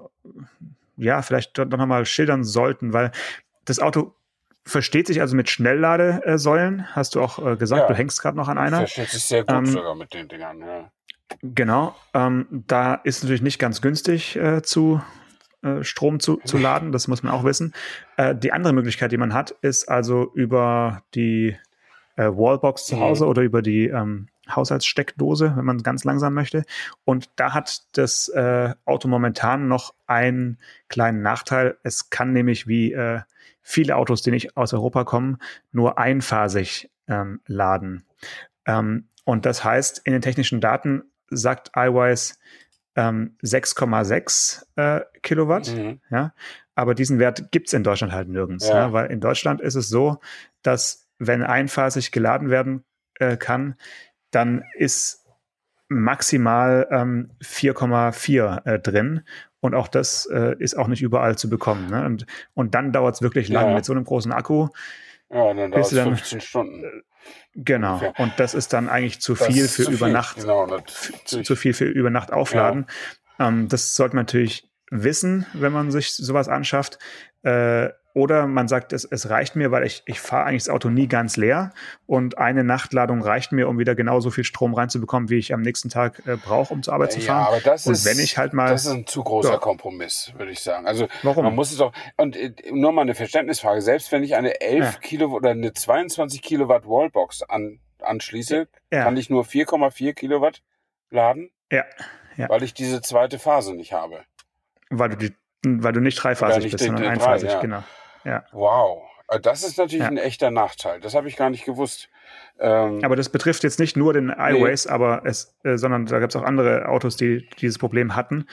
ja, 0.97 1.21
vielleicht 1.21 1.57
doch 1.57 1.65
nochmal 1.65 2.05
schildern 2.05 2.43
sollten, 2.43 2.93
weil 2.93 3.11
das 3.65 3.79
Auto 3.79 4.13
versteht 4.65 5.07
sich 5.07 5.21
also 5.21 5.35
mit 5.35 5.49
Schnellladesäulen, 5.49 6.87
hast 6.95 7.15
du 7.15 7.21
auch 7.21 7.45
äh, 7.45 7.55
gesagt, 7.55 7.83
ja, 7.83 7.87
du 7.87 7.95
hängst 7.95 8.21
gerade 8.21 8.37
noch 8.37 8.47
an 8.47 8.57
einer. 8.57 8.77
Versteht 8.77 9.09
sich 9.09 9.23
sehr 9.23 9.43
gut 9.43 9.55
ähm, 9.55 9.65
sogar 9.65 9.95
mit 9.95 10.13
den 10.13 10.27
Dingern, 10.27 10.59
ja. 10.59 10.91
Genau, 11.41 11.95
ähm, 12.13 12.47
da 12.67 12.95
ist 12.95 13.23
natürlich 13.23 13.41
nicht 13.41 13.57
ganz 13.57 13.81
günstig 13.81 14.35
äh, 14.35 14.61
zu 14.61 15.01
äh, 15.63 15.83
Strom 15.83 16.19
zu, 16.19 16.37
zu 16.43 16.57
laden, 16.59 16.91
das 16.91 17.07
muss 17.07 17.23
man 17.23 17.33
auch 17.33 17.43
wissen. 17.43 17.73
Äh, 18.17 18.35
die 18.35 18.51
andere 18.51 18.73
Möglichkeit, 18.73 19.11
die 19.11 19.17
man 19.17 19.33
hat, 19.33 19.51
ist 19.61 19.87
also 19.87 20.31
über 20.33 21.03
die 21.15 21.55
äh, 22.17 22.25
Wallbox 22.25 22.85
zu 22.85 22.95
mhm. 22.95 23.01
Hause 23.01 23.23
mhm. 23.23 23.29
oder 23.29 23.41
über 23.43 23.61
die 23.61 23.87
ähm, 23.87 24.27
Haushaltssteckdose, 24.55 25.53
wenn 25.55 25.65
man 25.65 25.83
ganz 25.83 26.03
langsam 26.03 26.33
möchte. 26.33 26.63
Und 27.03 27.29
da 27.35 27.53
hat 27.53 27.83
das 27.93 28.29
äh, 28.29 28.73
Auto 28.85 29.07
momentan 29.07 29.67
noch 29.67 29.93
einen 30.07 30.57
kleinen 30.87 31.21
Nachteil. 31.21 31.77
Es 31.83 32.09
kann 32.09 32.33
nämlich 32.33 32.67
wie 32.67 32.93
äh, 32.93 33.21
viele 33.61 33.95
Autos, 33.95 34.21
die 34.21 34.31
nicht 34.31 34.57
aus 34.57 34.73
Europa 34.73 35.03
kommen, 35.03 35.37
nur 35.71 35.97
einphasig 35.97 36.89
ähm, 37.07 37.41
laden. 37.47 38.05
Ähm, 38.65 39.07
und 39.23 39.45
das 39.45 39.63
heißt, 39.63 40.01
in 40.03 40.13
den 40.13 40.21
technischen 40.21 40.61
Daten 40.61 41.03
sagt 41.29 41.71
iWise 41.75 42.35
ähm, 42.95 43.37
6,6 43.43 44.65
äh, 44.75 45.05
Kilowatt. 45.21 45.73
Mhm. 45.73 46.01
Ja, 46.09 46.33
aber 46.75 46.95
diesen 46.95 47.19
Wert 47.19 47.51
gibt 47.51 47.67
es 47.67 47.73
in 47.73 47.83
Deutschland 47.83 48.13
halt 48.13 48.27
nirgends. 48.27 48.67
Ja. 48.67 48.75
Ja, 48.75 48.93
weil 48.93 49.11
in 49.11 49.19
Deutschland 49.19 49.61
ist 49.61 49.75
es 49.75 49.89
so, 49.89 50.19
dass 50.61 51.07
wenn 51.19 51.43
einphasig 51.43 52.11
geladen 52.11 52.49
werden 52.49 52.83
äh, 53.19 53.37
kann, 53.37 53.75
dann 54.31 54.63
ist 54.75 55.25
maximal 55.91 56.87
ähm, 56.89 57.31
4,4 57.41 58.65
äh, 58.65 58.79
drin. 58.79 59.21
Und 59.59 59.75
auch 59.75 59.87
das 59.87 60.25
äh, 60.25 60.55
ist 60.57 60.75
auch 60.75 60.87
nicht 60.87 61.01
überall 61.01 61.37
zu 61.37 61.49
bekommen. 61.49 61.89
Ne? 61.89 62.05
Und, 62.05 62.25
und 62.53 62.73
dann 62.73 62.91
dauert 62.91 63.15
es 63.15 63.21
wirklich 63.21 63.49
lang 63.49 63.69
ja. 63.69 63.75
mit 63.75 63.85
so 63.85 63.93
einem 63.93 64.05
großen 64.05 64.31
Akku. 64.31 64.69
Ja, 65.29 65.53
dann 65.53 65.71
dauert 65.71 65.91
es 65.91 65.99
15 65.99 66.41
Stunden. 66.41 66.83
Äh, 66.83 66.89
genau. 67.55 67.93
Ungefähr. 67.93 68.19
Und 68.19 68.33
das 68.37 68.53
ist 68.53 68.73
dann 68.73 68.89
eigentlich 68.89 69.21
zu 69.21 69.35
viel 69.35 69.67
für 69.67 69.83
zu 69.83 69.91
über 69.91 70.07
viel. 70.07 70.13
Nacht. 70.13 70.37
Genau, 70.37 70.79
zu, 71.25 71.43
zu, 71.43 71.55
viel 71.55 71.73
für 71.73 71.85
über 71.85 72.09
Nacht 72.09 72.31
aufladen. 72.31 72.87
Ja. 73.37 73.49
Ähm, 73.49 73.67
das 73.67 73.93
sollte 73.95 74.15
man 74.15 74.25
natürlich 74.25 74.67
wissen, 74.89 75.45
wenn 75.53 75.71
man 75.71 75.91
sich 75.91 76.15
sowas 76.15 76.47
anschafft. 76.47 76.97
Äh, 77.43 77.89
oder 78.13 78.47
man 78.47 78.67
sagt, 78.67 78.93
es, 78.93 79.05
es 79.05 79.29
reicht 79.29 79.55
mir, 79.55 79.71
weil 79.71 79.85
ich, 79.85 80.03
ich 80.05 80.19
fahre 80.19 80.45
eigentlich 80.45 80.63
das 80.63 80.69
Auto 80.73 80.89
nie 80.89 81.07
ganz 81.07 81.37
leer 81.37 81.71
und 82.05 82.37
eine 82.37 82.63
Nachtladung 82.63 83.21
reicht 83.21 83.51
mir, 83.51 83.67
um 83.67 83.79
wieder 83.79 83.95
genauso 83.95 84.31
viel 84.31 84.43
Strom 84.43 84.73
reinzubekommen, 84.73 85.29
wie 85.29 85.37
ich 85.37 85.53
am 85.53 85.61
nächsten 85.61 85.89
Tag 85.89 86.21
äh, 86.25 86.35
brauche, 86.35 86.73
um 86.73 86.83
zur 86.83 86.93
Arbeit 86.93 87.13
zu 87.13 87.21
fahren. 87.21 87.43
Ja, 87.43 87.47
aber 87.47 87.59
das 87.61 87.87
und 87.87 87.93
ist, 87.93 88.05
wenn 88.05 88.19
ich 88.19 88.37
halt 88.37 88.53
mal, 88.53 88.69
das 88.69 88.85
ist 88.85 88.91
ein 88.91 89.07
zu 89.07 89.23
großer 89.23 89.53
ja. 89.53 89.57
Kompromiss, 89.57 90.33
würde 90.37 90.51
ich 90.51 90.59
sagen. 90.59 90.87
Also 90.87 91.07
Warum? 91.23 91.45
man 91.45 91.55
muss 91.55 91.71
es 91.71 91.79
auch, 91.79 91.93
und 92.17 92.35
äh, 92.35 92.53
nur 92.71 92.91
mal 92.91 93.01
eine 93.01 93.15
Verständnisfrage, 93.15 93.81
selbst 93.81 94.11
wenn 94.11 94.23
ich 94.23 94.35
eine 94.35 94.59
11 94.61 94.83
ja. 94.83 94.99
Kilowatt 94.99 95.37
oder 95.37 95.49
eine 95.51 95.73
22 95.73 96.41
Kilowatt 96.41 96.85
Wallbox 96.85 97.43
an, 97.43 97.79
anschließe, 98.01 98.67
ja. 98.91 99.03
kann 99.03 99.17
ich 99.17 99.29
nur 99.29 99.43
4,4 99.43 100.13
Kilowatt 100.13 100.61
laden? 101.09 101.51
Ja. 101.71 101.85
ja. 102.37 102.49
Weil 102.49 102.63
ich 102.63 102.73
diese 102.73 103.01
zweite 103.01 103.39
Phase 103.39 103.73
nicht 103.73 103.93
habe. 103.93 104.23
Weil 104.89 105.09
du 105.09 105.15
die 105.17 105.33
weil 105.63 105.93
du 105.93 105.99
nicht 105.99 106.15
dreiphasig 106.15 106.63
nicht 106.63 106.71
bist, 106.71 106.85
sondern 106.85 107.05
einphasig, 107.05 107.49
drei, 107.49 107.55
ja. 107.55 107.61
genau. 107.61 107.83
Ja. 108.23 108.43
Wow. 108.51 109.03
Äh, 109.31 109.39
das 109.39 109.63
ist 109.63 109.77
natürlich 109.77 110.03
ja. 110.03 110.09
ein 110.09 110.17
echter 110.17 110.51
Nachteil. 110.51 110.99
Das 110.99 111.15
habe 111.15 111.27
ich 111.27 111.37
gar 111.37 111.49
nicht 111.49 111.65
gewusst. 111.65 112.09
Ähm, 112.59 113.03
aber 113.03 113.15
das 113.15 113.29
betrifft 113.29 113.63
jetzt 113.63 113.79
nicht 113.79 113.97
nur 113.97 114.13
den 114.13 114.29
iWays, 114.29 114.85
nee. 114.85 114.91
aber 114.91 115.23
es, 115.25 115.55
äh, 115.63 115.77
sondern 115.77 116.05
da 116.05 116.19
gibt 116.19 116.35
es 116.35 116.39
auch 116.39 116.45
andere 116.45 116.87
Autos, 116.87 117.17
die 117.17 117.49
dieses 117.59 117.79
Problem 117.79 118.15
hatten 118.15 118.45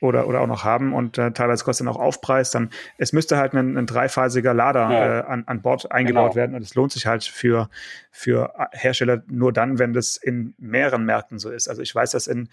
oder, 0.00 0.28
oder 0.28 0.40
auch 0.40 0.46
noch 0.46 0.64
haben 0.64 0.94
und 0.94 1.18
äh, 1.18 1.32
teilweise 1.32 1.64
kostet 1.64 1.86
dann 1.86 1.94
auch 1.94 1.98
Aufpreis. 1.98 2.50
Dann 2.50 2.70
es 2.96 3.12
müsste 3.12 3.38
halt 3.38 3.54
ein, 3.54 3.76
ein 3.76 3.86
dreiphasiger 3.86 4.54
Lader 4.54 4.90
ja. 4.90 5.18
äh, 5.18 5.22
an, 5.24 5.44
an 5.46 5.62
Bord 5.62 5.90
eingebaut 5.90 6.32
genau. 6.32 6.36
werden 6.36 6.54
und 6.54 6.62
es 6.62 6.74
lohnt 6.74 6.92
sich 6.92 7.06
halt 7.06 7.24
für, 7.24 7.68
für 8.10 8.54
Hersteller 8.72 9.22
nur 9.26 9.52
dann, 9.52 9.78
wenn 9.78 9.92
das 9.92 10.16
in 10.16 10.54
mehreren 10.58 11.04
Märkten 11.04 11.38
so 11.38 11.50
ist. 11.50 11.68
Also 11.68 11.82
ich 11.82 11.94
weiß, 11.94 12.12
dass 12.12 12.26
in 12.26 12.48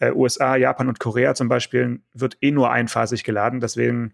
äh, 0.00 0.10
USA, 0.10 0.56
Japan 0.56 0.88
und 0.88 1.00
Korea 1.00 1.34
zum 1.34 1.48
Beispiel 1.48 2.00
wird 2.12 2.36
eh 2.40 2.50
nur 2.50 2.70
einphasig 2.70 3.24
geladen. 3.24 3.60
Deswegen 3.60 4.12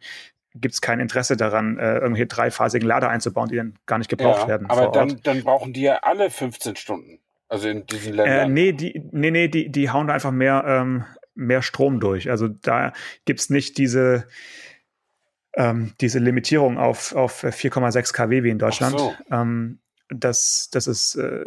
gibt 0.54 0.74
es 0.74 0.80
kein 0.80 1.00
Interesse 1.00 1.36
daran, 1.36 1.78
äh, 1.78 1.94
irgendwelche 1.94 2.26
dreiphasigen 2.26 2.86
Lader 2.86 3.08
einzubauen, 3.08 3.48
die 3.48 3.56
dann 3.56 3.78
gar 3.86 3.98
nicht 3.98 4.10
gebraucht 4.10 4.42
ja, 4.42 4.48
werden. 4.48 4.68
Aber 4.68 4.90
dann, 4.90 5.20
dann 5.22 5.42
brauchen 5.42 5.72
die 5.72 5.82
ja 5.82 6.00
alle 6.02 6.30
15 6.30 6.76
Stunden. 6.76 7.18
Also 7.48 7.68
in 7.68 7.86
diesen 7.86 8.14
Ländern. 8.14 8.50
Äh, 8.50 8.52
nee, 8.52 8.72
die, 8.72 9.02
nee, 9.12 9.30
nee, 9.30 9.48
die, 9.48 9.70
die 9.70 9.90
hauen 9.90 10.06
da 10.06 10.14
einfach 10.14 10.30
mehr, 10.30 10.64
ähm, 10.66 11.04
mehr 11.34 11.62
Strom 11.62 12.00
durch. 12.00 12.30
Also 12.30 12.48
da 12.48 12.92
gibt 13.24 13.40
es 13.40 13.50
nicht 13.50 13.76
diese, 13.78 14.26
ähm, 15.54 15.92
diese 16.00 16.18
Limitierung 16.18 16.78
auf, 16.78 17.14
auf 17.14 17.44
4,6 17.44 18.14
kW 18.14 18.42
wie 18.42 18.50
in 18.50 18.58
Deutschland. 18.58 18.98
So. 18.98 19.14
Ähm, 19.30 19.80
das, 20.08 20.70
das 20.72 20.86
ist 20.86 21.16
äh, 21.16 21.44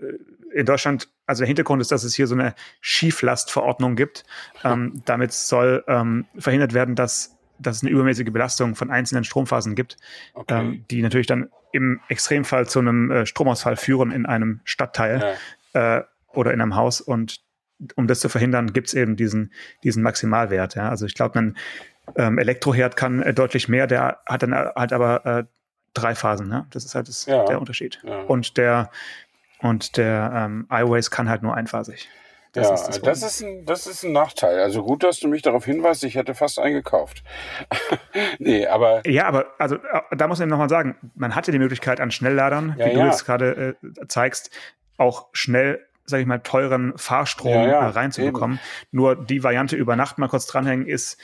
in 0.53 0.66
Deutschland, 0.66 1.10
also 1.26 1.41
der 1.41 1.47
Hintergrund 1.47 1.82
ist, 1.82 1.91
dass 1.91 2.03
es 2.03 2.16
hier 2.16 2.28
so 2.28 2.36
eine 2.36 2.56
Schieflastverordnung 2.82 3.95
gibt. 3.95 4.26
Ähm, 4.64 5.01
damit 5.06 5.34
soll 5.34 5.84
ähm, 5.88 6.26
verhindert 6.38 6.74
werden, 6.74 6.95
dass 6.95 7.34
dass 7.60 7.78
es 7.78 7.84
eine 7.84 7.91
übermäßige 7.91 8.32
Belastung 8.32 8.76
von 8.76 8.91
einzelnen 8.91 9.24
Stromphasen 9.24 9.76
gibt, 9.76 9.97
okay. 10.34 10.60
ähm, 10.60 10.86
die 10.89 11.01
natürlich 11.01 11.28
dann 11.28 11.49
im 11.72 11.99
Extremfall 12.08 12.68
zu 12.68 12.80
einem 12.80 13.12
äh, 13.12 13.26
Stromausfall 13.26 13.76
führen 13.76 14.12
in 14.12 14.26
einem 14.26 14.62
Stadtteil 14.64 15.36
ja. 15.74 15.97
äh, 15.97 16.03
oder 16.34 16.53
in 16.53 16.62
einem 16.62 16.76
Haus. 16.76 17.01
Und 17.01 17.41
um 17.95 18.08
das 18.08 18.20
zu 18.20 18.30
verhindern, 18.30 18.74
gibt 18.74 18.88
es 18.88 18.93
eben 18.93 19.16
diesen, 19.16 19.51
diesen 19.84 20.01
Maximalwert. 20.01 20.76
Ja? 20.76 20.89
Also 20.89 21.06
ich 21.06 21.16
glaube, 21.16 21.39
ein 21.39 21.58
ähm, 22.16 22.38
Elektroherd 22.38 22.95
kann 22.95 23.22
äh, 23.22 23.34
deutlich 23.34 23.68
mehr, 23.68 23.88
der 23.88 24.20
hat 24.26 24.43
dann 24.43 24.53
halt 24.53 24.93
aber 24.93 25.26
äh, 25.26 25.43
drei 25.93 26.16
Phasen. 26.16 26.47
Ne? 26.47 26.68
Das 26.70 26.86
ist 26.86 26.95
halt 26.95 27.08
das, 27.08 27.26
ja. 27.26 27.45
der 27.45 27.60
Unterschied. 27.60 28.01
Ja. 28.03 28.22
Und 28.22 28.58
der 28.58 28.89
und 29.60 29.97
der 29.97 30.32
ähm, 30.36 30.68
iWays 30.70 31.10
kann 31.10 31.30
halt 31.30 31.41
nur 31.41 31.56
einphasig. 31.56 32.10
Das 32.56 32.68
ja, 32.68 32.74
ist 32.74 32.88
das, 32.88 33.01
das, 33.01 33.24
ist 33.24 33.43
ein, 33.43 33.66
das 33.66 33.86
ist 33.86 34.03
ein 34.03 34.14
Nachteil. 34.14 34.60
Also 34.60 34.84
gut, 34.84 35.03
dass 35.03 35.20
du 35.20 35.28
mich 35.28 35.41
darauf 35.41 35.66
hinweist, 35.66 36.03
ich 36.03 36.16
hätte 36.16 36.34
fast 36.34 36.58
eingekauft. 36.58 37.24
nee, 38.39 38.66
aber. 38.66 39.08
Ja, 39.08 39.28
aber 39.28 39.47
also 39.60 39.76
äh, 39.76 40.16
da 40.16 40.28
muss 40.28 40.39
man 40.39 40.49
nochmal 40.49 40.70
sagen, 40.70 40.95
man 41.16 41.36
hatte 41.36 41.51
die 41.51 41.60
Möglichkeit 41.60 41.99
an 41.99 42.12
Schnellladern, 42.12 42.76
ja, 42.78 42.86
wie 42.86 42.91
ja. 42.91 42.99
du 42.99 43.06
jetzt 43.06 43.26
gerade 43.26 43.76
äh, 43.84 44.08
zeigst, 44.08 44.51
auch 44.97 45.28
schnell 45.34 45.86
sage 46.06 46.22
ich 46.22 46.28
mal, 46.28 46.39
teuren 46.39 46.93
Fahrstrom 46.97 47.51
ja, 47.51 47.68
ja, 47.68 47.80
äh, 47.80 47.89
reinzubekommen. 47.89 48.58
Eben. 48.58 48.88
Nur 48.91 49.16
die 49.16 49.43
Variante 49.43 49.76
über 49.76 49.95
Nacht 49.95 50.18
mal 50.18 50.28
kurz 50.28 50.45
dranhängen 50.45 50.86
ist 50.86 51.20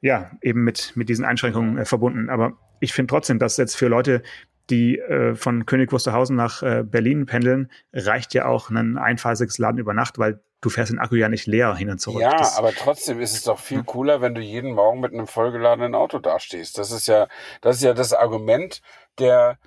ja 0.00 0.30
eben 0.42 0.64
mit, 0.64 0.92
mit 0.96 1.08
diesen 1.08 1.24
Einschränkungen 1.24 1.78
äh, 1.78 1.84
verbunden. 1.84 2.28
Aber 2.28 2.54
ich 2.80 2.92
finde 2.92 3.10
trotzdem, 3.10 3.38
dass 3.38 3.56
jetzt 3.56 3.76
für 3.76 3.88
Leute, 3.88 4.22
die 4.68 4.98
äh, 4.98 5.34
von 5.34 5.64
König 5.64 5.92
Wusterhausen 5.92 6.36
nach 6.36 6.62
äh, 6.62 6.82
Berlin 6.84 7.26
pendeln, 7.26 7.70
reicht 7.92 8.34
ja 8.34 8.46
auch 8.46 8.68
ein 8.68 8.98
einphasiges 8.98 9.58
Laden 9.58 9.78
über 9.78 9.94
Nacht, 9.94 10.18
weil 10.18 10.40
du 10.66 10.70
fährst 10.70 10.90
den 10.90 10.98
Akku 10.98 11.14
ja 11.14 11.28
nicht 11.28 11.46
leer 11.46 11.76
hin 11.76 11.90
und 11.90 12.00
zurück. 12.00 12.20
Ja, 12.20 12.36
das, 12.36 12.58
aber 12.58 12.72
trotzdem 12.72 13.20
ist 13.20 13.34
es 13.34 13.44
doch 13.44 13.60
viel 13.60 13.84
cooler, 13.84 14.20
wenn 14.20 14.34
du 14.34 14.40
jeden 14.40 14.72
Morgen 14.72 14.98
mit 14.98 15.12
einem 15.12 15.28
vollgeladenen 15.28 15.94
Auto 15.94 16.18
dastehst. 16.18 16.76
Das 16.76 16.90
ist 16.90 17.06
ja, 17.06 17.28
das 17.60 17.76
ist 17.76 17.82
ja 17.82 17.94
das 17.94 18.12
Argument 18.12 18.82
der, 19.20 19.58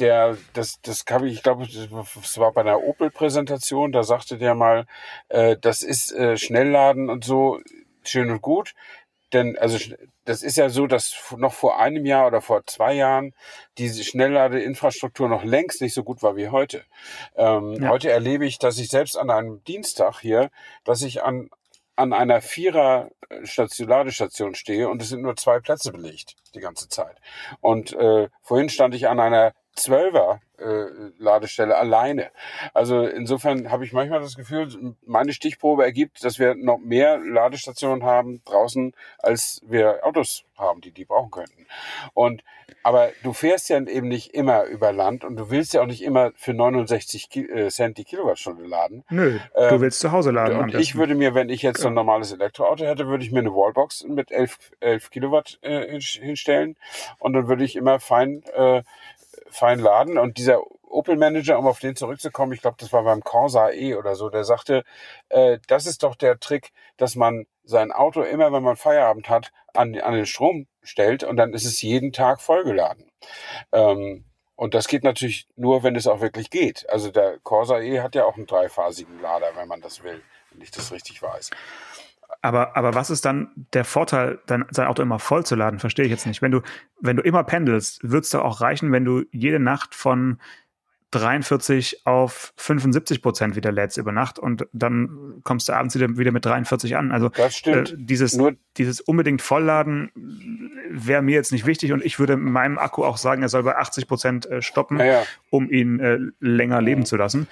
der, 0.00 0.36
das, 0.52 0.80
das 0.82 1.04
kann 1.04 1.24
ich, 1.24 1.34
ich 1.34 1.42
glaube, 1.44 1.68
das 1.68 2.38
war 2.38 2.52
bei 2.52 2.62
einer 2.62 2.82
Opel-Präsentation, 2.82 3.92
da 3.92 4.02
sagte 4.02 4.38
der 4.38 4.56
mal, 4.56 4.86
äh, 5.28 5.56
das 5.56 5.84
ist 5.84 6.12
äh, 6.12 6.36
Schnellladen 6.36 7.10
und 7.10 7.24
so 7.24 7.60
schön 8.02 8.30
und 8.30 8.42
gut. 8.42 8.74
Denn, 9.32 9.56
also 9.58 9.78
das 10.24 10.42
ist 10.42 10.56
ja 10.56 10.68
so, 10.68 10.86
dass 10.86 11.14
noch 11.36 11.52
vor 11.52 11.78
einem 11.78 12.04
Jahr 12.04 12.26
oder 12.26 12.40
vor 12.40 12.66
zwei 12.66 12.94
Jahren 12.94 13.34
diese 13.78 14.02
Schnellladeinfrastruktur 14.04 15.28
noch 15.28 15.44
längst 15.44 15.80
nicht 15.80 15.94
so 15.94 16.02
gut 16.02 16.22
war 16.22 16.36
wie 16.36 16.48
heute. 16.48 16.84
Ähm, 17.36 17.74
ja. 17.74 17.88
Heute 17.88 18.10
erlebe 18.10 18.46
ich, 18.46 18.58
dass 18.58 18.78
ich 18.78 18.88
selbst 18.88 19.16
an 19.16 19.30
einem 19.30 19.62
Dienstag 19.64 20.20
hier, 20.20 20.50
dass 20.84 21.02
ich 21.02 21.22
an 21.22 21.50
an 21.96 22.14
einer 22.14 22.40
Vierer 22.40 23.10
Station, 23.44 23.88
Ladestation 23.88 24.54
stehe 24.54 24.88
und 24.88 25.02
es 25.02 25.10
sind 25.10 25.20
nur 25.20 25.36
zwei 25.36 25.60
Plätze 25.60 25.92
belegt 25.92 26.34
die 26.54 26.60
ganze 26.60 26.88
Zeit. 26.88 27.16
Und 27.60 27.92
äh, 27.92 28.28
vorhin 28.42 28.70
stand 28.70 28.94
ich 28.94 29.06
an 29.06 29.20
einer 29.20 29.52
Zwölfer 29.82 30.40
äh, 30.58 30.86
Ladestelle 31.18 31.76
alleine. 31.76 32.30
Also 32.74 33.02
insofern 33.02 33.70
habe 33.70 33.84
ich 33.84 33.92
manchmal 33.92 34.20
das 34.20 34.36
Gefühl, 34.36 34.94
meine 35.06 35.32
Stichprobe 35.32 35.84
ergibt, 35.84 36.22
dass 36.24 36.38
wir 36.38 36.54
noch 36.54 36.78
mehr 36.78 37.18
Ladestationen 37.18 38.04
haben 38.04 38.42
draußen, 38.44 38.92
als 39.18 39.62
wir 39.66 40.04
Autos 40.04 40.44
haben, 40.56 40.80
die 40.80 40.90
die 40.90 41.04
brauchen 41.04 41.30
könnten. 41.30 41.66
Und 42.14 42.42
aber 42.82 43.10
du 43.22 43.32
fährst 43.32 43.68
ja 43.68 43.80
eben 43.80 44.08
nicht 44.08 44.34
immer 44.34 44.64
über 44.64 44.92
Land 44.92 45.24
und 45.24 45.36
du 45.36 45.50
willst 45.50 45.74
ja 45.74 45.82
auch 45.82 45.86
nicht 45.86 46.02
immer 46.02 46.32
für 46.36 46.54
69 46.54 47.28
äh, 47.36 47.68
Cent 47.68 47.98
die 47.98 48.04
Kilowattstunde 48.04 48.64
laden. 48.64 49.04
Nö, 49.10 49.38
ähm, 49.54 49.68
du 49.68 49.80
willst 49.80 50.00
zu 50.00 50.12
Hause 50.12 50.30
laden. 50.30 50.58
Und 50.58 50.74
ich 50.74 50.96
würde 50.96 51.14
mir, 51.14 51.34
wenn 51.34 51.48
ich 51.48 51.62
jetzt 51.62 51.80
so 51.80 51.88
ein 51.88 51.94
normales 51.94 52.32
Elektroauto 52.32 52.84
hätte, 52.84 53.06
würde 53.06 53.24
ich 53.24 53.32
mir 53.32 53.40
eine 53.40 53.52
Wallbox 53.52 54.04
mit 54.04 54.30
11, 54.30 54.58
11 54.80 55.10
Kilowatt 55.10 55.58
äh, 55.62 56.00
hinstellen 56.00 56.76
und 57.18 57.32
dann 57.34 57.48
würde 57.48 57.64
ich 57.64 57.76
immer 57.76 58.00
fein 58.00 58.42
äh, 58.54 58.82
fein 59.50 59.78
laden. 59.78 60.18
Und 60.18 60.38
dieser 60.38 60.60
Opel 60.82 61.16
Manager, 61.16 61.58
um 61.58 61.66
auf 61.66 61.78
den 61.78 61.96
zurückzukommen, 61.96 62.52
ich 62.52 62.62
glaube, 62.62 62.76
das 62.78 62.92
war 62.92 63.04
beim 63.04 63.22
Corsa 63.22 63.70
E 63.70 63.94
oder 63.94 64.14
so, 64.16 64.28
der 64.28 64.44
sagte, 64.44 64.84
äh, 65.28 65.58
das 65.68 65.86
ist 65.86 66.02
doch 66.02 66.16
der 66.16 66.40
Trick, 66.40 66.72
dass 66.96 67.14
man 67.14 67.46
sein 67.64 67.92
Auto 67.92 68.22
immer, 68.22 68.52
wenn 68.52 68.62
man 68.62 68.76
Feierabend 68.76 69.28
hat, 69.28 69.52
an, 69.74 69.98
an 70.00 70.14
den 70.14 70.26
Strom 70.26 70.66
stellt 70.82 71.22
und 71.22 71.36
dann 71.36 71.52
ist 71.52 71.64
es 71.64 71.82
jeden 71.82 72.12
Tag 72.12 72.40
vollgeladen. 72.40 73.10
Ähm, 73.72 74.24
und 74.56 74.74
das 74.74 74.88
geht 74.88 75.04
natürlich 75.04 75.46
nur, 75.56 75.82
wenn 75.82 75.96
es 75.96 76.06
auch 76.06 76.20
wirklich 76.20 76.50
geht. 76.50 76.88
Also 76.90 77.10
der 77.10 77.38
Corsa 77.38 77.80
E 77.80 78.00
hat 78.00 78.14
ja 78.14 78.24
auch 78.24 78.36
einen 78.36 78.46
dreiphasigen 78.46 79.20
Lader, 79.20 79.52
wenn 79.54 79.68
man 79.68 79.80
das 79.80 80.02
will, 80.02 80.22
wenn 80.50 80.60
ich 80.60 80.70
das 80.70 80.92
richtig 80.92 81.22
weiß. 81.22 81.50
Aber, 82.42 82.76
aber 82.76 82.94
was 82.94 83.10
ist 83.10 83.24
dann 83.24 83.50
der 83.72 83.84
Vorteil, 83.84 84.38
dein, 84.46 84.64
sein 84.70 84.86
Auto 84.86 85.02
immer 85.02 85.18
voll 85.18 85.44
zu 85.44 85.54
laden? 85.56 85.78
Verstehe 85.78 86.04
ich 86.04 86.10
jetzt 86.10 86.26
nicht. 86.26 86.42
Wenn 86.42 86.52
du, 86.52 86.62
wenn 87.00 87.16
du 87.16 87.22
immer 87.22 87.44
pendelst, 87.44 88.00
wird 88.02 88.24
es 88.24 88.30
doch 88.30 88.42
auch 88.42 88.60
reichen, 88.60 88.92
wenn 88.92 89.04
du 89.04 89.24
jede 89.30 89.60
Nacht 89.60 89.94
von 89.94 90.38
43 91.12 92.06
auf 92.06 92.52
75 92.56 93.20
Prozent 93.20 93.56
wieder 93.56 93.72
lädst 93.72 93.98
über 93.98 94.12
Nacht 94.12 94.38
und 94.38 94.68
dann 94.72 95.40
kommst 95.42 95.68
du 95.68 95.72
abends 95.72 95.96
wieder, 95.96 96.16
wieder 96.16 96.30
mit 96.30 96.44
43 96.44 96.96
an. 96.96 97.10
Also 97.10 97.30
das 97.30 97.56
stimmt. 97.56 97.92
Äh, 97.92 97.96
dieses, 97.98 98.36
Nur 98.36 98.54
dieses 98.76 99.00
unbedingt 99.00 99.42
Vollladen 99.42 100.12
wäre 100.88 101.22
mir 101.22 101.34
jetzt 101.34 101.50
nicht 101.50 101.66
wichtig 101.66 101.92
und 101.92 102.04
ich 102.04 102.20
würde 102.20 102.36
meinem 102.36 102.78
Akku 102.78 103.04
auch 103.04 103.16
sagen, 103.16 103.42
er 103.42 103.48
soll 103.48 103.64
bei 103.64 103.76
80 103.76 104.06
Prozent 104.06 104.46
äh, 104.46 104.62
stoppen, 104.62 105.00
ja. 105.00 105.24
um 105.50 105.68
ihn 105.68 105.98
äh, 105.98 106.18
länger 106.38 106.80
leben 106.80 107.04
zu 107.04 107.16
lassen. 107.16 107.48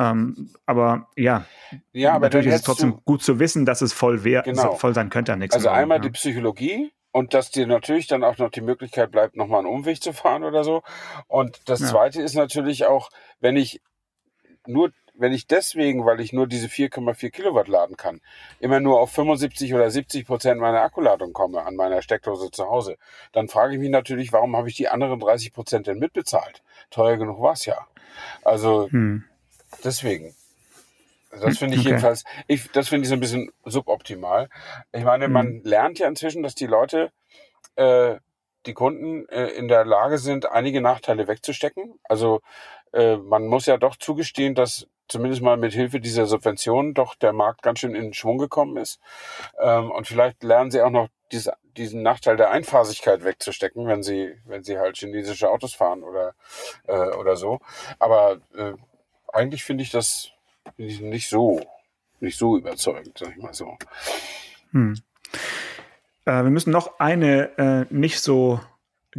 Ähm, 0.00 0.48
aber 0.64 1.08
ja, 1.14 1.44
ja 1.92 2.14
aber 2.14 2.26
natürlich 2.26 2.46
ist 2.46 2.54
es 2.54 2.62
trotzdem 2.62 3.00
gut 3.04 3.22
zu 3.22 3.38
wissen, 3.38 3.66
dass 3.66 3.82
es 3.82 3.92
voll, 3.92 4.24
wär, 4.24 4.42
genau. 4.42 4.74
voll 4.76 4.94
sein 4.94 5.10
könnte 5.10 5.34
an 5.34 5.42
Also 5.42 5.68
einmal 5.68 5.98
ja. 5.98 6.04
die 6.04 6.10
Psychologie 6.10 6.90
und 7.12 7.34
dass 7.34 7.50
dir 7.50 7.66
natürlich 7.66 8.06
dann 8.06 8.24
auch 8.24 8.38
noch 8.38 8.50
die 8.50 8.62
Möglichkeit 8.62 9.10
bleibt, 9.10 9.36
nochmal 9.36 9.60
einen 9.60 9.68
Umweg 9.68 10.02
zu 10.02 10.14
fahren 10.14 10.42
oder 10.42 10.64
so. 10.64 10.82
Und 11.28 11.60
das 11.66 11.80
ja. 11.80 11.88
Zweite 11.88 12.22
ist 12.22 12.34
natürlich 12.34 12.86
auch, 12.86 13.10
wenn 13.40 13.56
ich 13.56 13.82
nur 14.66 14.90
wenn 15.20 15.34
ich 15.34 15.46
deswegen, 15.46 16.06
weil 16.06 16.18
ich 16.20 16.32
nur 16.32 16.46
diese 16.46 16.68
4,4 16.68 17.28
Kilowatt 17.28 17.68
laden 17.68 17.98
kann, 17.98 18.22
immer 18.58 18.80
nur 18.80 19.00
auf 19.00 19.10
75 19.10 19.74
oder 19.74 19.90
70 19.90 20.26
Prozent 20.26 20.58
meiner 20.58 20.80
Akkuladung 20.80 21.34
komme 21.34 21.62
an 21.62 21.76
meiner 21.76 22.00
Steckdose 22.00 22.50
zu 22.50 22.64
Hause, 22.64 22.96
dann 23.32 23.48
frage 23.48 23.74
ich 23.74 23.80
mich 23.80 23.90
natürlich, 23.90 24.32
warum 24.32 24.56
habe 24.56 24.70
ich 24.70 24.76
die 24.76 24.88
anderen 24.88 25.20
30 25.20 25.52
Prozent 25.52 25.86
denn 25.88 25.98
mitbezahlt? 25.98 26.62
Teuer 26.88 27.18
genug 27.18 27.42
war 27.42 27.52
es 27.52 27.66
ja. 27.66 27.86
Also 28.44 28.88
hm. 28.90 29.24
Deswegen. 29.84 30.34
Das 31.30 31.58
finde 31.58 31.76
ich 31.76 31.82
okay. 31.82 31.90
jedenfalls, 31.90 32.24
ich, 32.48 32.70
das 32.72 32.88
finde 32.88 33.04
ich 33.04 33.08
so 33.08 33.14
ein 33.14 33.20
bisschen 33.20 33.52
suboptimal. 33.64 34.48
Ich 34.92 35.04
meine, 35.04 35.28
mhm. 35.28 35.32
man 35.32 35.60
lernt 35.62 35.98
ja 35.98 36.08
inzwischen, 36.08 36.42
dass 36.42 36.54
die 36.54 36.66
Leute, 36.66 37.12
äh, 37.76 38.16
die 38.66 38.74
Kunden 38.74 39.28
äh, 39.28 39.46
in 39.48 39.68
der 39.68 39.84
Lage 39.84 40.18
sind, 40.18 40.50
einige 40.50 40.80
Nachteile 40.80 41.28
wegzustecken. 41.28 41.98
Also 42.04 42.40
äh, 42.92 43.16
man 43.16 43.46
muss 43.46 43.66
ja 43.66 43.76
doch 43.76 43.96
zugestehen, 43.96 44.54
dass 44.54 44.86
zumindest 45.08 45.42
mal 45.42 45.56
mit 45.56 45.72
Hilfe 45.72 46.00
dieser 46.00 46.26
Subventionen 46.26 46.94
doch 46.94 47.14
der 47.14 47.32
Markt 47.32 47.62
ganz 47.62 47.80
schön 47.80 47.94
in 47.94 48.12
Schwung 48.12 48.38
gekommen 48.38 48.76
ist. 48.76 49.00
Ähm, 49.60 49.90
und 49.90 50.06
vielleicht 50.06 50.42
lernen 50.42 50.70
sie 50.70 50.82
auch 50.82 50.90
noch 50.90 51.08
diese, 51.32 51.54
diesen 51.76 52.02
Nachteil 52.02 52.36
der 52.36 52.50
Einphasigkeit 52.50 53.24
wegzustecken, 53.24 53.86
wenn 53.86 54.02
sie, 54.02 54.34
wenn 54.44 54.62
sie 54.62 54.78
halt 54.78 54.96
chinesische 54.96 55.48
Autos 55.48 55.74
fahren 55.74 56.02
oder, 56.02 56.34
äh, 56.86 57.16
oder 57.16 57.36
so. 57.36 57.60
Aber 57.98 58.40
äh, 58.56 58.72
eigentlich 59.32 59.64
finde 59.64 59.84
ich 59.84 59.90
das 59.90 60.30
nicht 60.76 61.28
so, 61.28 61.60
nicht 62.20 62.38
so 62.38 62.56
überzeugend, 62.56 63.16
sag 63.18 63.30
ich 63.36 63.42
mal 63.42 63.54
so. 63.54 63.76
Hm. 64.72 64.94
Äh, 66.24 66.42
wir 66.44 66.50
müssen 66.50 66.70
noch 66.70 66.98
eine 67.00 67.58
äh, 67.58 67.86
nicht 67.94 68.20
so 68.20 68.60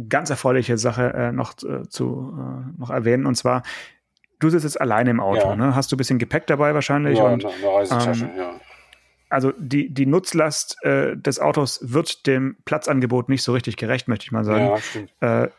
ganz 0.08 0.30
erfreuliche 0.30 0.78
Sache 0.78 1.12
äh, 1.12 1.32
noch 1.32 1.54
äh, 1.62 1.88
zu 1.88 2.34
äh, 2.38 2.80
noch 2.80 2.90
erwähnen 2.90 3.26
und 3.26 3.34
zwar 3.34 3.62
du 4.38 4.48
sitzt 4.48 4.64
jetzt 4.64 4.80
alleine 4.80 5.10
im 5.10 5.20
Auto, 5.20 5.48
Ja. 5.48 5.56
ne? 5.56 5.74
Hast 5.74 5.92
du 5.92 5.96
ein 5.96 5.98
bisschen 5.98 6.18
Gepäck 6.18 6.46
dabei 6.46 6.74
wahrscheinlich 6.74 7.18
Ja, 7.18 7.24
und 7.24 7.44
eine, 7.44 7.54
Reisetasche, 7.66 8.24
ähm, 8.24 8.38
ja. 8.38 8.60
also 9.28 9.52
die, 9.58 9.92
die 9.92 10.06
Nutzlast 10.06 10.82
äh, 10.84 11.16
des 11.16 11.38
Autos 11.38 11.80
wird 11.82 12.26
dem 12.26 12.56
Platzangebot 12.64 13.28
nicht 13.28 13.42
so 13.42 13.52
richtig 13.52 13.76
gerecht, 13.76 14.08
möchte 14.08 14.24
ich 14.24 14.32
mal 14.32 14.44
sagen. 14.44 14.66
Ja, 14.66 14.78
stimmt. 14.78 15.12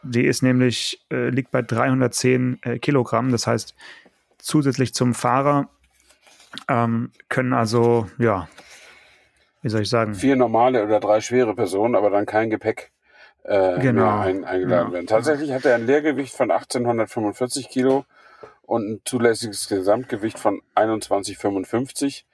Die 0.04 0.26
ist 0.26 0.42
nämlich, 0.42 1.06
liegt 1.10 1.52
bei 1.52 1.62
310 1.62 2.60
äh, 2.64 2.80
Kilogramm. 2.80 3.32
Das 3.32 3.48
heißt, 3.48 3.74
zusätzlich 4.44 4.94
zum 4.94 5.14
Fahrer 5.14 5.70
ähm, 6.68 7.12
können 7.30 7.54
also, 7.54 8.08
ja, 8.18 8.48
wie 9.62 9.70
soll 9.70 9.82
ich 9.82 9.90
sagen? 9.90 10.14
Vier 10.14 10.36
normale 10.36 10.84
oder 10.84 11.00
drei 11.00 11.22
schwere 11.22 11.56
Personen, 11.56 11.96
aber 11.96 12.10
dann 12.10 12.26
kein 12.26 12.50
Gepäck 12.50 12.92
äh, 13.44 13.80
Genau. 13.80 14.20
ein, 14.20 14.44
eingeladen 14.44 14.88
Ja. 14.90 14.94
werden. 14.94 15.08
Tatsächlich 15.08 15.52
hat 15.52 15.66
er 15.66 15.76
ein 15.76 15.86
Leergewicht 15.86 16.36
von 16.36 16.52
1845 16.52 17.70
Kilo 17.70 18.06
und 18.62 18.88
ein 18.90 19.02
zulässiges 19.06 19.68
Gesamtgewicht 19.68 20.40
von 20.40 20.62
2155, 20.76 22.26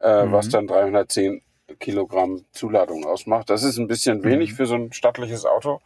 äh, 0.00 0.24
Mhm. 0.24 0.32
was 0.32 0.48
dann 0.48 0.66
310 0.66 1.42
Kilogramm 1.78 2.44
Zuladung 2.52 3.04
ausmacht. 3.06 3.48
Das 3.48 3.62
ist 3.62 3.78
ein 3.78 3.86
bisschen 3.86 4.24
wenig 4.24 4.52
Mhm. 4.52 4.56
für 4.56 4.66
so 4.66 4.74
ein 4.74 4.92
stattliches 4.92 5.46
Auto. 5.46 5.80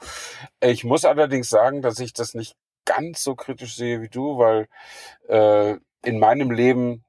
Ich 0.61 0.83
muss 0.85 1.05
allerdings 1.05 1.51
sagen, 1.51 1.83
dass 1.83 1.99
ich 2.01 2.14
das 2.14 2.35
nicht 2.35 2.57
ganz 2.85 3.22
so 3.22 3.35
kritisch 3.35 3.76
sehe 3.76 4.03
wie 4.03 4.09
du, 4.09 4.39
weil 4.39 4.68
äh, 5.28 5.76
in 6.03 6.18
meinem 6.18 6.51
Leben 6.51 7.05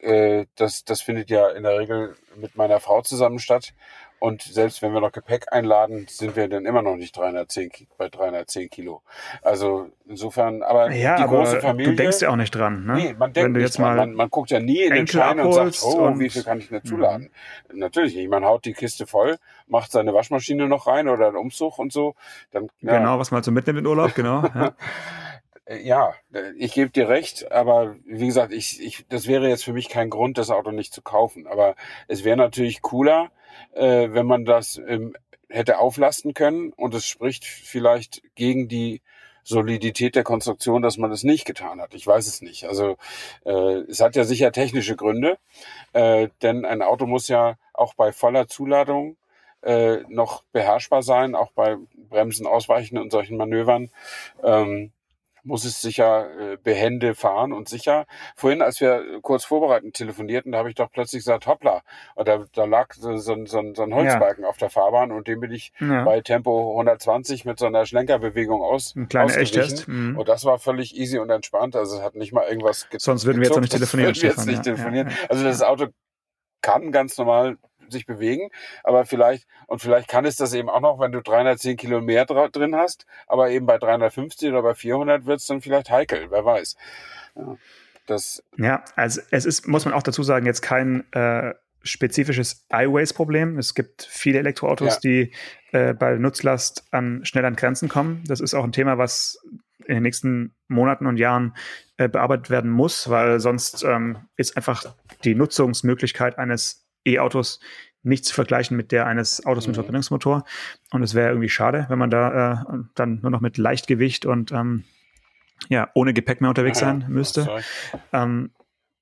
äh, 0.00 0.46
das, 0.54 0.84
das 0.84 1.00
findet 1.00 1.30
ja 1.30 1.48
in 1.50 1.62
der 1.64 1.78
Regel 1.78 2.16
mit 2.36 2.56
meiner 2.56 2.80
Frau 2.80 3.02
zusammen 3.02 3.38
statt. 3.38 3.74
Und 4.20 4.42
selbst 4.42 4.82
wenn 4.82 4.92
wir 4.92 5.00
noch 5.00 5.12
Gepäck 5.12 5.46
einladen, 5.52 6.06
sind 6.08 6.34
wir 6.34 6.48
dann 6.48 6.66
immer 6.66 6.82
noch 6.82 6.96
nicht 6.96 7.16
310, 7.16 7.70
Ki- 7.70 7.86
bei 7.96 8.08
310 8.08 8.68
Kilo. 8.68 9.02
Also 9.42 9.88
insofern, 10.08 10.62
aber 10.62 10.90
Ja, 10.90 11.16
die 11.16 11.22
große 11.24 11.52
aber 11.58 11.60
Familie. 11.60 11.92
du 11.92 11.96
denkst 11.96 12.20
ja 12.22 12.30
auch 12.30 12.36
nicht 12.36 12.50
dran, 12.54 12.84
ne? 12.84 12.94
Nee, 12.94 13.14
man 13.18 13.32
denkt 13.32 13.52
nicht 13.52 13.62
jetzt 13.62 13.78
dran. 13.78 13.96
mal 13.96 14.06
man, 14.06 14.14
man 14.14 14.28
guckt 14.30 14.50
ja 14.50 14.58
nie 14.60 14.82
in 14.82 14.92
den 14.94 15.06
Schein 15.06 15.38
und 15.38 15.52
sagt, 15.52 15.80
oh, 15.84 16.06
und- 16.06 16.16
Mhm. 16.16 16.20
wie 16.20 16.30
viel 16.30 16.42
kann 16.42 16.58
ich 16.58 16.68
denn 16.68 16.82
zuladen? 16.84 17.30
Natürlich 17.72 18.16
nicht. 18.16 18.28
Man 18.28 18.44
haut 18.44 18.64
die 18.64 18.72
Kiste 18.72 19.06
voll, 19.06 19.38
macht 19.68 19.92
seine 19.92 20.12
Waschmaschine 20.14 20.66
noch 20.66 20.86
rein 20.88 21.08
oder 21.08 21.28
einen 21.28 21.36
Umzug 21.36 21.78
und 21.78 21.92
so. 21.92 22.14
Dann, 22.50 22.68
ja, 22.80 22.98
Genau, 22.98 23.18
was 23.18 23.30
man 23.30 23.42
so 23.42 23.50
mitnimmt 23.52 23.78
in 23.78 23.86
Urlaub, 23.86 24.14
genau. 24.14 24.42
Ja. 24.42 24.74
Ja, 25.82 26.14
ich 26.56 26.72
gebe 26.72 26.88
dir 26.88 27.10
recht, 27.10 27.52
aber 27.52 27.94
wie 28.06 28.26
gesagt, 28.26 28.54
ich, 28.54 28.82
ich, 28.82 29.04
das 29.10 29.26
wäre 29.26 29.50
jetzt 29.50 29.64
für 29.64 29.74
mich 29.74 29.90
kein 29.90 30.08
Grund, 30.08 30.38
das 30.38 30.48
Auto 30.48 30.70
nicht 30.70 30.94
zu 30.94 31.02
kaufen. 31.02 31.46
Aber 31.46 31.74
es 32.06 32.24
wäre 32.24 32.38
natürlich 32.38 32.80
cooler, 32.80 33.30
äh, 33.74 34.08
wenn 34.10 34.26
man 34.26 34.44
das 34.44 34.80
ähm, 34.86 35.14
hätte 35.48 35.78
auflasten 35.78 36.34
können 36.34 36.72
und 36.72 36.94
es 36.94 37.06
spricht 37.06 37.44
vielleicht 37.44 38.22
gegen 38.34 38.68
die 38.68 39.00
Solidität 39.44 40.14
der 40.14 40.24
Konstruktion, 40.24 40.82
dass 40.82 40.98
man 40.98 41.10
das 41.10 41.24
nicht 41.24 41.46
getan 41.46 41.80
hat. 41.80 41.94
Ich 41.94 42.06
weiß 42.06 42.26
es 42.26 42.42
nicht. 42.42 42.64
Also 42.64 42.98
äh, 43.46 43.78
es 43.88 44.00
hat 44.00 44.14
ja 44.14 44.24
sicher 44.24 44.52
technische 44.52 44.94
Gründe, 44.94 45.38
äh, 45.94 46.28
denn 46.42 46.66
ein 46.66 46.82
Auto 46.82 47.06
muss 47.06 47.28
ja 47.28 47.56
auch 47.72 47.94
bei 47.94 48.12
voller 48.12 48.46
Zuladung 48.46 49.16
äh, 49.62 49.98
noch 50.08 50.42
beherrschbar 50.52 51.02
sein, 51.02 51.34
auch 51.34 51.50
bei 51.52 51.76
Bremsen, 52.10 52.46
Ausweichen 52.46 52.98
und 52.98 53.10
solchen 53.10 53.38
Manövern. 53.38 53.90
Ähm, 54.42 54.92
muss 55.48 55.64
es 55.64 55.82
sicher 55.82 56.28
äh, 56.38 56.56
behende 56.62 57.14
fahren 57.16 57.52
und 57.52 57.68
sicher. 57.68 58.06
Vorhin, 58.36 58.62
als 58.62 58.80
wir 58.80 59.02
kurz 59.22 59.44
vorbereitend 59.44 59.94
telefonierten, 59.96 60.52
da 60.52 60.58
habe 60.58 60.68
ich 60.68 60.76
doch 60.76 60.90
plötzlich 60.92 61.20
gesagt, 61.24 61.46
hoppla, 61.48 61.82
und 62.14 62.28
da, 62.28 62.44
da 62.54 62.64
lag 62.64 62.92
so, 62.94 63.16
so, 63.16 63.32
ein- 63.32 63.46
so, 63.46 63.58
ein- 63.58 63.74
so 63.74 63.82
ein 63.82 63.92
Holzbalken 63.94 64.44
auf 64.44 64.58
der 64.58 64.70
Fahrbahn 64.70 65.10
und 65.10 65.26
den 65.26 65.40
bin 65.40 65.50
ich 65.50 65.72
ja. 65.80 66.04
bei 66.04 66.20
Tempo 66.20 66.70
120 66.70 67.44
mit 67.44 67.58
so 67.58 67.66
einer 67.66 67.84
Schlenkerbewegung 67.86 68.62
aus. 68.62 68.94
Ein 68.94 69.08
kleiner. 69.08 69.36
Echtest. 69.36 69.88
Mhm. 69.88 70.16
Und 70.18 70.28
das 70.28 70.44
war 70.44 70.58
völlig 70.58 70.96
easy 70.96 71.18
und 71.18 71.30
entspannt. 71.30 71.74
Also 71.74 71.96
es 71.96 72.02
hat 72.02 72.14
nicht 72.14 72.32
mal 72.32 72.46
irgendwas 72.46 72.88
ge 72.90 72.98
Sonst 73.00 73.24
würden 73.24 73.38
wir 73.40 73.46
jetzt 73.48 73.54
noch 73.54 73.62
nicht 73.62 73.72
telefonieren, 73.72 74.14
wir 74.14 74.22
jetzt 74.22 74.32
Stefan, 74.34 74.46
nicht 74.46 74.58
ja, 74.58 74.62
telefonieren. 74.62 75.08
ja, 75.08 75.14
ja. 75.14 75.28
Also 75.30 75.44
das 75.44 75.62
Auto 75.62 75.86
kann 76.62 76.92
ganz 76.92 77.16
normal 77.16 77.56
sich 77.90 78.06
bewegen, 78.06 78.50
aber 78.84 79.04
vielleicht, 79.06 79.46
und 79.66 79.80
vielleicht 79.80 80.08
kann 80.08 80.24
es 80.24 80.36
das 80.36 80.52
eben 80.54 80.68
auch 80.68 80.80
noch, 80.80 80.98
wenn 81.00 81.12
du 81.12 81.20
310 81.22 81.76
Kilo 81.76 82.00
mehr 82.00 82.24
drin 82.26 82.74
hast, 82.76 83.06
aber 83.26 83.50
eben 83.50 83.66
bei 83.66 83.78
350 83.78 84.50
oder 84.50 84.62
bei 84.62 84.74
400 84.74 85.26
wird 85.26 85.40
es 85.40 85.46
dann 85.46 85.60
vielleicht 85.60 85.90
heikel, 85.90 86.30
wer 86.30 86.44
weiß. 86.44 86.76
Ja, 87.36 87.56
das, 88.06 88.42
Ja, 88.56 88.84
also 88.96 89.20
es 89.30 89.44
ist, 89.44 89.66
muss 89.68 89.84
man 89.84 89.94
auch 89.94 90.02
dazu 90.02 90.22
sagen, 90.22 90.46
jetzt 90.46 90.62
kein 90.62 91.10
äh, 91.12 91.54
spezifisches 91.82 92.66
iWays-Problem. 92.72 93.58
Es 93.58 93.74
gibt 93.74 94.02
viele 94.10 94.38
Elektroautos, 94.38 94.94
Ja. 94.94 95.00
die 95.00 95.32
äh, 95.72 95.94
bei 95.94 96.16
Nutzlast 96.16 96.84
an, 96.90 97.24
schnell 97.24 97.44
an 97.44 97.56
Grenzen 97.56 97.88
kommen. 97.88 98.24
Das 98.26 98.40
ist 98.40 98.54
auch 98.54 98.64
ein 98.64 98.72
Thema, 98.72 98.98
was 98.98 99.40
in 99.86 99.94
den 99.94 100.02
nächsten 100.02 100.54
Monaten 100.68 101.06
und 101.06 101.16
Jahren 101.16 101.54
äh, 101.96 102.08
bearbeitet 102.08 102.50
werden 102.50 102.70
muss, 102.70 103.08
weil 103.08 103.40
sonst 103.40 103.84
ähm, 103.84 104.18
ist 104.36 104.56
einfach 104.56 104.94
die 105.24 105.34
Nutzungsmöglichkeit 105.34 106.38
eines 106.38 106.87
E-Autos 107.06 107.60
nicht 108.02 108.24
zu 108.24 108.34
vergleichen 108.34 108.76
mit 108.76 108.92
der 108.92 109.06
eines 109.06 109.44
Autos 109.44 109.66
mit 109.66 109.76
Mhm. 109.76 109.80
Verbrennungsmotor. 109.80 110.44
Und 110.90 111.02
es 111.02 111.14
wäre 111.14 111.30
irgendwie 111.30 111.48
schade, 111.48 111.86
wenn 111.88 111.98
man 111.98 112.10
da 112.10 112.62
äh, 112.62 112.78
dann 112.94 113.20
nur 113.20 113.30
noch 113.30 113.40
mit 113.40 113.58
Leichtgewicht 113.58 114.26
und 114.26 114.52
ähm, 114.52 114.84
ja, 115.68 115.90
ohne 115.94 116.14
Gepäck 116.14 116.40
mehr 116.40 116.50
unterwegs 116.50 116.78
sein 116.78 117.04
müsste. 117.08 117.62
Ähm, 118.12 118.50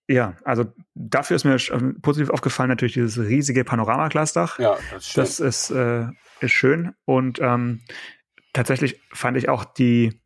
ja, 0.09 0.37
also 0.45 0.73
dafür 0.95 1.37
ist 1.37 1.45
mir 1.45 1.59
positiv 2.01 2.31
aufgefallen 2.31 2.69
natürlich 2.69 2.95
dieses 2.95 3.19
riesige 3.19 3.65
Panoramaglasdach. 3.65 4.59
Ja, 4.59 4.77
das 4.93 5.09
stimmt. 5.09 5.27
Das 5.27 5.41
ist, 5.41 5.71
äh, 5.71 6.07
ist 6.41 6.53
schön 6.53 6.95
und 7.05 7.41
ähm, 7.41 7.83
tatsächlich 8.53 9.01
fand 9.13 9.37
ich 9.37 9.49
auch 9.49 9.65
die, 9.65 10.21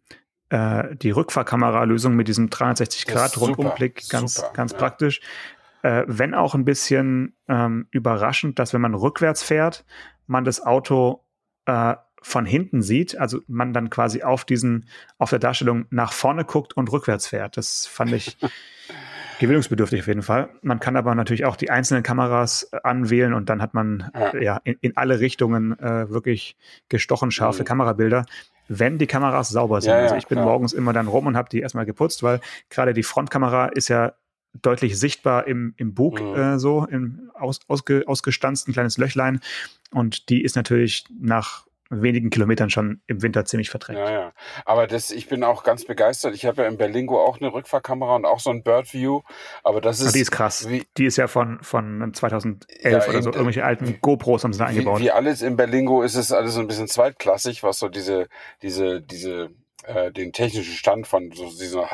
äh, 0.51 0.95
die 0.97 1.11
Rückfahrkamera-Lösung 1.11 2.14
mit 2.14 2.29
diesem 2.29 2.51
360 2.51 3.07
Das 3.07 3.14
Grad 3.14 3.33
ist 3.33 3.41
Rundumblick 3.41 4.09
ganz, 4.09 4.35
super, 4.35 4.53
ganz 4.53 4.73
ja. 4.73 4.79
praktisch. 4.79 5.21
Äh, 5.83 6.05
wenn 6.07 6.35
auch 6.35 6.55
ein 6.55 6.64
bisschen 6.64 7.35
ähm, 7.49 7.87
überraschend, 7.91 8.59
dass 8.59 8.74
wenn 8.74 8.81
man 8.81 8.95
rückwärts 8.95 9.43
fährt, 9.43 9.85
man 10.26 10.45
das 10.45 10.64
Auto 10.64 11.24
äh, 11.66 11.95
von 12.22 12.45
hinten 12.45 12.83
sieht, 12.83 13.16
also 13.16 13.41
man 13.47 13.72
dann 13.72 13.89
quasi 13.89 14.22
auf 14.22 14.45
diesen, 14.45 14.87
auf 15.18 15.31
der 15.31 15.39
Darstellung 15.39 15.87
nach 15.91 16.12
vorne 16.12 16.45
guckt 16.45 16.76
und 16.76 16.93
rückwärts 16.93 17.26
fährt. 17.26 17.57
Das 17.57 17.87
fand 17.87 18.12
ich 18.12 18.37
gewöhnungsbedürftig 19.39 20.01
auf 20.01 20.07
jeden 20.07 20.22
Fall. 20.22 20.51
Man 20.61 20.81
kann 20.81 20.97
aber 20.97 21.14
natürlich 21.14 21.47
auch 21.47 21.57
die 21.57 21.70
einzelnen 21.70 22.03
Kameras 22.03 22.68
äh, 22.72 22.78
anwählen 22.83 23.33
und 23.33 23.49
dann 23.49 23.62
hat 23.62 23.72
man 23.74 24.11
Ja. 24.14 24.37
ja, 24.39 24.61
in, 24.64 24.76
in 24.83 24.97
alle 24.97 25.20
Richtungen 25.20 25.78
äh, 25.78 26.11
wirklich 26.11 26.57
gestochen 26.91 27.31
scharfe 27.31 27.62
Mhm. 27.62 27.66
Kamerabilder, 27.66 28.26
wenn 28.68 28.99
die 28.99 29.07
Kameras 29.07 29.49
sauber 29.49 29.81
sind. 29.81 29.93
Ja, 29.95 30.01
also 30.01 30.14
ich 30.16 30.26
bin 30.26 30.37
klar. 30.37 30.45
morgens 30.47 30.74
immer 30.74 30.93
dann 30.93 31.09
rum 31.09 31.26
und 31.26 31.37
habe 31.37 31.49
die 31.49 31.61
erstmal 31.61 31.87
geputzt, 31.87 32.22
weil 32.22 32.41
gerade 32.68 32.93
die 32.93 33.03
Frontkamera 33.03 33.66
ist 33.66 33.89
ja 33.89 34.12
deutlich 34.55 34.98
sichtbar 34.98 35.46
im, 35.46 35.74
im 35.76 35.94
Bug 35.94 36.20
Mhm. 36.20 36.34
äh, 36.34 36.59
so, 36.59 36.86
im 36.86 37.30
aus, 37.34 37.61
ausge, 37.68 38.05
ausgestanzt, 38.07 38.68
ein 38.68 38.72
kleines 38.72 38.98
Löchlein. 38.98 39.40
Und 39.92 40.28
die 40.28 40.42
ist 40.42 40.57
natürlich 40.57 41.05
nach 41.20 41.66
wenigen 41.92 42.30
Kilometern 42.30 42.70
schon 42.70 43.01
im 43.09 43.20
Winter 43.20 43.44
ziemlich 43.44 43.68
verdreckt. 43.68 43.98
Ja, 43.98 44.11
ja. 44.12 44.32
Aber 44.64 44.86
das, 44.86 45.11
ich 45.11 45.26
bin 45.28 45.42
auch 45.42 45.64
ganz 45.64 45.84
begeistert. 45.84 46.36
Ich 46.36 46.46
habe 46.46 46.62
ja 46.62 46.68
im 46.68 46.76
Berlingo 46.76 47.20
auch 47.20 47.40
eine 47.40 47.53
Rückfahrkamera 47.53 48.14
und 48.14 48.24
auch 48.26 48.38
so 48.38 48.51
ein 48.51 48.62
Bird 48.62 48.92
View. 48.94 49.22
Aber 49.64 49.80
das 49.80 49.98
ist, 50.01 50.14
die 50.14 50.20
ist 50.20 50.30
krass. 50.30 50.68
wie, 50.68 50.84
Die 50.96 51.05
ist 51.07 51.16
ja 51.16 51.26
von, 51.26 51.59
von 51.62 52.12
2011 52.14 52.68
Ja, 52.84 52.88
oder 53.09 53.22
so. 53.22 53.30
eben, 53.30 53.38
Irgendwelche 53.38 53.64
alten 53.64 53.98
GoPros 54.01 54.44
haben 54.44 54.53
sie 54.53 54.61
da 54.61 54.66
wie, 54.66 54.70
eingebaut. 54.70 55.01
wie 55.01 55.11
alles 55.11 55.42
im 55.42 55.57
Berlingo 55.57 56.03
ist 56.03 56.14
es 56.14 56.30
alles 56.30 56.55
so 56.55 56.61
ein 56.61 56.68
bisschen 56.68 56.86
zweitklassig, 56.86 57.64
was 57.64 57.80
so 57.80 57.88
diese, 57.88 58.28
diese, 58.62 59.03
diese, 59.03 59.51
äh, 59.84 60.12
den 60.12 60.32
technischen 60.32 60.74
Stand 60.74 61.09
von 61.09 61.32
so 61.32 61.46
diesen 61.46 61.90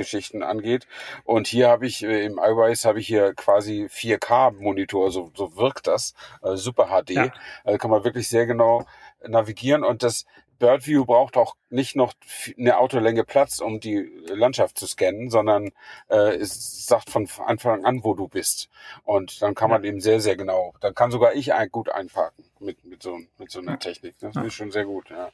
Hightech-Geschichten 0.00 0.42
angeht. 0.42 0.86
Und 1.24 1.46
hier 1.46 1.68
habe 1.68 1.86
ich 1.86 2.02
äh, 2.02 2.24
im 2.24 2.34
iWise 2.38 2.88
habe 2.88 3.00
ich 3.00 3.06
hier 3.06 3.34
quasi 3.34 3.86
4K-Monitor, 3.90 5.10
so, 5.10 5.30
so 5.34 5.56
wirkt 5.56 5.86
das, 5.86 6.14
äh, 6.42 6.56
Super 6.56 6.86
HD. 6.88 7.10
Ja. 7.10 7.32
Also 7.64 7.78
kann 7.78 7.90
man 7.90 8.04
wirklich 8.04 8.28
sehr 8.28 8.46
genau 8.46 8.86
navigieren 9.26 9.84
und 9.84 10.02
das 10.02 10.24
Bird 10.58 10.86
View 10.86 11.06
braucht 11.06 11.38
auch 11.38 11.54
nicht 11.70 11.96
noch 11.96 12.12
eine 12.58 12.76
Autolänge 12.76 13.24
Platz, 13.24 13.60
um 13.60 13.80
die 13.80 13.96
Landschaft 14.26 14.78
zu 14.78 14.86
scannen, 14.86 15.30
sondern 15.30 15.70
äh, 16.10 16.34
es 16.36 16.86
sagt 16.86 17.08
von 17.08 17.26
Anfang 17.46 17.86
an, 17.86 18.04
wo 18.04 18.12
du 18.12 18.28
bist. 18.28 18.68
Und 19.04 19.40
dann 19.40 19.54
kann 19.54 19.70
man 19.70 19.84
eben 19.84 20.00
sehr, 20.00 20.20
sehr 20.20 20.36
genau, 20.36 20.74
dann 20.82 20.94
kann 20.94 21.10
sogar 21.10 21.32
ich 21.32 21.54
ein, 21.54 21.70
gut 21.70 21.88
einparken 21.88 22.44
mit, 22.58 22.84
mit, 22.84 23.02
so, 23.02 23.18
mit 23.38 23.50
so 23.50 23.60
einer 23.60 23.78
Technik. 23.78 24.16
Das 24.20 24.34
Ja. 24.34 24.42
ist 24.42 24.52
schon 24.52 24.70
sehr 24.70 24.84
gut, 24.84 25.08
ja. 25.08 25.30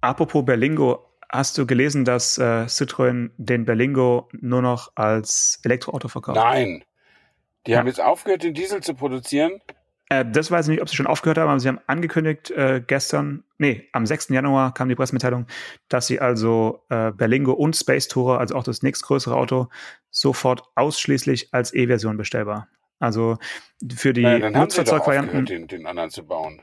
Apropos 0.00 0.44
Berlingo, 0.44 1.04
hast 1.34 1.58
du 1.58 1.66
gelesen, 1.66 2.04
dass 2.04 2.38
äh, 2.38 2.64
Citroën 2.66 3.30
den 3.36 3.64
Berlingo 3.64 4.28
nur 4.32 4.62
noch 4.62 4.92
als 4.94 5.60
Elektroauto 5.64 6.08
verkauft? 6.08 6.36
Nein. 6.36 6.84
Die 7.66 7.72
Ja. 7.72 7.78
haben 7.78 7.86
jetzt 7.86 8.00
aufgehört, 8.00 8.42
den 8.42 8.54
Diesel 8.54 8.82
zu 8.82 8.94
produzieren. 8.94 9.60
Äh, 10.10 10.24
das 10.30 10.50
weiß 10.50 10.66
ich 10.66 10.72
nicht, 10.72 10.82
ob 10.82 10.88
sie 10.88 10.96
schon 10.96 11.06
aufgehört 11.06 11.38
haben, 11.38 11.48
aber 11.48 11.60
sie 11.60 11.68
haben 11.68 11.80
angekündigt 11.86 12.50
äh, 12.50 12.82
gestern, 12.86 13.42
nee, 13.58 13.88
am 13.92 14.04
6. 14.06 14.28
Januar 14.28 14.74
kam 14.74 14.88
die 14.88 14.94
Pressemitteilung, 14.94 15.46
dass 15.88 16.06
sie 16.06 16.20
also 16.20 16.84
äh, 16.90 17.10
Berlingo 17.12 17.52
und 17.52 17.74
Space 17.74 18.08
Tourer, 18.08 18.38
also 18.38 18.54
auch 18.54 18.64
das 18.64 18.82
nächstgrößere 18.82 19.34
Auto, 19.34 19.68
sofort 20.10 20.62
ausschließlich 20.74 21.52
als 21.52 21.72
E-Version 21.72 22.16
bestellbar. 22.18 22.68
Also 23.00 23.38
für 23.94 24.12
die 24.12 24.22
Naja, 24.22 24.50
Nutzfahrzeugvarianten. 24.50 25.46
den, 25.46 25.66
den 25.68 25.86
anderen 25.86 26.10
zu 26.10 26.24
bauen. 26.24 26.60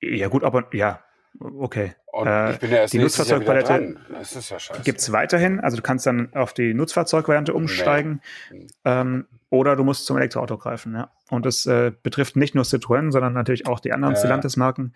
Ja, 0.00 0.26
gut, 0.28 0.42
aber 0.44 0.66
ja, 0.74 1.02
Okay. 1.40 1.94
Und 2.12 2.26
Äh, 2.28 2.52
ich 2.52 2.58
bin 2.58 2.70
ja 2.70 2.76
erst 2.78 2.92
die 2.92 2.98
Nutzfahrzeugpalette 2.98 3.96
ja. 4.12 4.82
Gibt 4.84 5.00
es 5.00 5.12
weiterhin, 5.12 5.60
also 5.60 5.76
du 5.78 5.82
kannst 5.82 6.06
dann 6.06 6.32
auf 6.34 6.52
die 6.52 6.74
Nutzfahrzeugvariante 6.74 7.54
umsteigen 7.54 8.20
ähm, 8.84 9.26
oder 9.50 9.76
du 9.76 9.84
musst 9.84 10.04
zum 10.06 10.18
Elektroauto 10.18 10.58
greifen. 10.58 10.94
Ja. 10.94 11.10
Und 11.30 11.46
das 11.46 11.64
äh, 11.66 11.92
betrifft 12.02 12.36
nicht 12.36 12.54
nur 12.54 12.64
Citroën, 12.64 13.10
sondern 13.12 13.32
natürlich 13.32 13.66
auch 13.66 13.80
die 13.80 13.92
anderen 13.92 14.14
Ja. 14.14 14.20
Stellantis-Marken. 14.20 14.94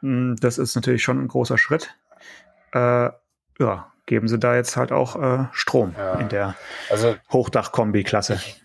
Mm, 0.00 0.34
Das 0.40 0.58
ist 0.58 0.74
natürlich 0.76 1.02
schon 1.02 1.20
ein 1.20 1.28
großer 1.28 1.58
Schritt. 1.58 1.94
Äh, 2.72 3.10
ja, 3.58 3.92
geben 4.06 4.28
sie 4.28 4.38
da 4.38 4.54
jetzt 4.54 4.76
halt 4.76 4.92
auch 4.92 5.20
äh, 5.20 5.44
Strom 5.52 5.94
Ja. 5.98 6.14
in 6.20 6.28
der 6.28 6.54
Also 6.90 7.16
Hochdach-Kombi-Klasse. 7.32 8.34
ich 8.34 8.63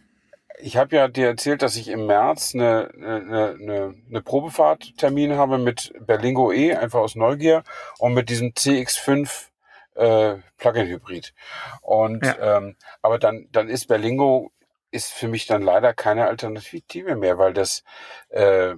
habe 0.78 0.95
ja 0.95 1.07
dir 1.07 1.28
erzählt, 1.28 1.62
dass 1.62 1.76
ich 1.76 1.88
im 1.88 2.05
März 2.05 2.53
eine, 2.53 2.91
eine, 2.95 3.57
eine, 3.60 3.95
eine 4.10 4.22
Probefahrttermin 4.22 5.36
habe 5.38 5.57
mit 5.57 5.93
Berlingo 5.99 6.51
E, 6.51 6.76
einfach 6.76 6.99
aus 6.99 7.16
Neugier, 7.16 7.64
und 7.97 8.14
mit 8.14 8.30
diesem 8.30 8.49
CX5 8.49 9.47
äh, 9.95 10.36
Plug-in-Hybrid. 10.57 11.34
Und 11.82 12.26
Ja. 12.26 12.57
ähm, 12.57 12.76
aber 13.01 13.20
dann, 13.20 13.47
dann 13.51 13.70
ist 13.70 13.88
Berlingo 13.88 14.51
ist 14.91 15.14
für 15.14 15.28
mich 15.28 15.45
dann 15.45 15.62
leider 15.62 15.93
keine 15.93 16.28
Alternative 16.28 17.16
mehr, 17.16 17.38
weil 17.38 17.53
das 17.53 17.84
äh, 18.30 18.76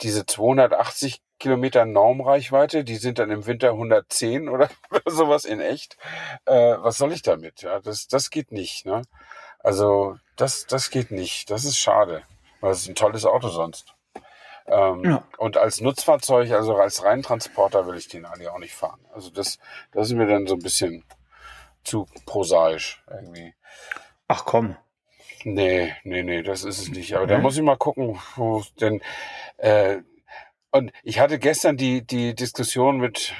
diese 0.00 0.24
280 0.24 1.20
Kilometer 1.38 1.84
Normreichweite, 1.84 2.84
die 2.84 2.96
sind 2.96 3.18
dann 3.18 3.30
im 3.32 3.46
Winter 3.46 3.70
110 3.70 4.48
oder 4.48 4.70
sowas 5.06 5.44
in 5.44 5.60
echt. 5.60 5.96
Äh, 6.44 6.76
was 6.78 6.98
soll 6.98 7.12
ich 7.12 7.22
damit? 7.22 7.62
Ja, 7.62 7.80
das, 7.80 8.06
das 8.06 8.30
geht 8.30 8.52
nicht. 8.52 8.86
Ne? 8.86 9.02
Also 9.58 10.16
das, 10.42 10.66
das 10.66 10.90
geht 10.90 11.10
nicht. 11.10 11.50
Das 11.50 11.64
ist 11.64 11.78
schade, 11.78 12.22
weil 12.60 12.72
es 12.72 12.82
ist 12.82 12.88
ein 12.88 12.94
tolles 12.94 13.24
Auto 13.24 13.48
sonst. 13.48 13.94
Ähm, 14.66 15.04
Ja. 15.04 15.24
Und 15.38 15.56
als 15.56 15.80
Nutzfahrzeug, 15.80 16.50
also 16.52 16.76
als 16.76 17.02
Reintransporter, 17.04 17.86
will 17.86 17.96
ich 17.96 18.08
den 18.08 18.24
eigentlich 18.26 18.48
auch 18.48 18.58
nicht 18.58 18.74
fahren. 18.74 19.00
Also 19.14 19.30
das, 19.30 19.58
das 19.92 20.08
ist 20.08 20.14
mir 20.14 20.26
dann 20.26 20.46
so 20.46 20.54
ein 20.54 20.62
bisschen 20.62 21.04
zu 21.84 22.06
prosaisch 22.26 23.02
irgendwie. 23.10 23.54
Ach 24.28 24.44
komm. 24.44 24.76
Nee, 25.44 25.94
nee, 26.04 26.22
nee, 26.22 26.42
das 26.42 26.62
ist 26.62 26.78
es 26.78 26.88
nicht. 26.90 27.14
Aber 27.16 27.26
da 27.26 27.36
Nee? 27.36 27.42
muss 27.42 27.56
ich 27.56 27.62
mal 27.62 27.76
gucken, 27.76 28.20
wo 28.36 28.62
denn. 28.80 29.02
Äh, 29.56 29.98
und 30.72 30.90
ich 31.02 31.20
hatte 31.20 31.38
gestern 31.38 31.76
die, 31.76 32.04
die 32.04 32.34
Diskussion 32.34 32.96
mit, 32.98 33.34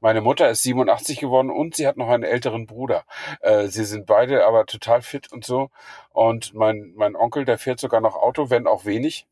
meine 0.00 0.20
Mutter 0.20 0.48
ist 0.48 0.62
87 0.62 1.18
geworden 1.18 1.50
und 1.50 1.76
sie 1.76 1.86
hat 1.86 1.96
noch 1.96 2.08
einen 2.08 2.22
älteren 2.22 2.66
Bruder. 2.66 3.04
Äh, 3.40 3.66
sie 3.68 3.84
sind 3.84 4.06
beide 4.06 4.46
aber 4.46 4.66
total 4.66 5.02
fit 5.02 5.30
und 5.32 5.44
so. 5.44 5.70
Und 6.12 6.54
mein, 6.54 6.92
mein 6.96 7.16
Onkel, 7.16 7.44
der 7.44 7.58
fährt 7.58 7.80
sogar 7.80 8.00
noch 8.00 8.14
Auto, 8.16 8.50
wenn 8.50 8.66
auch 8.66 8.84
wenig, 8.84 9.26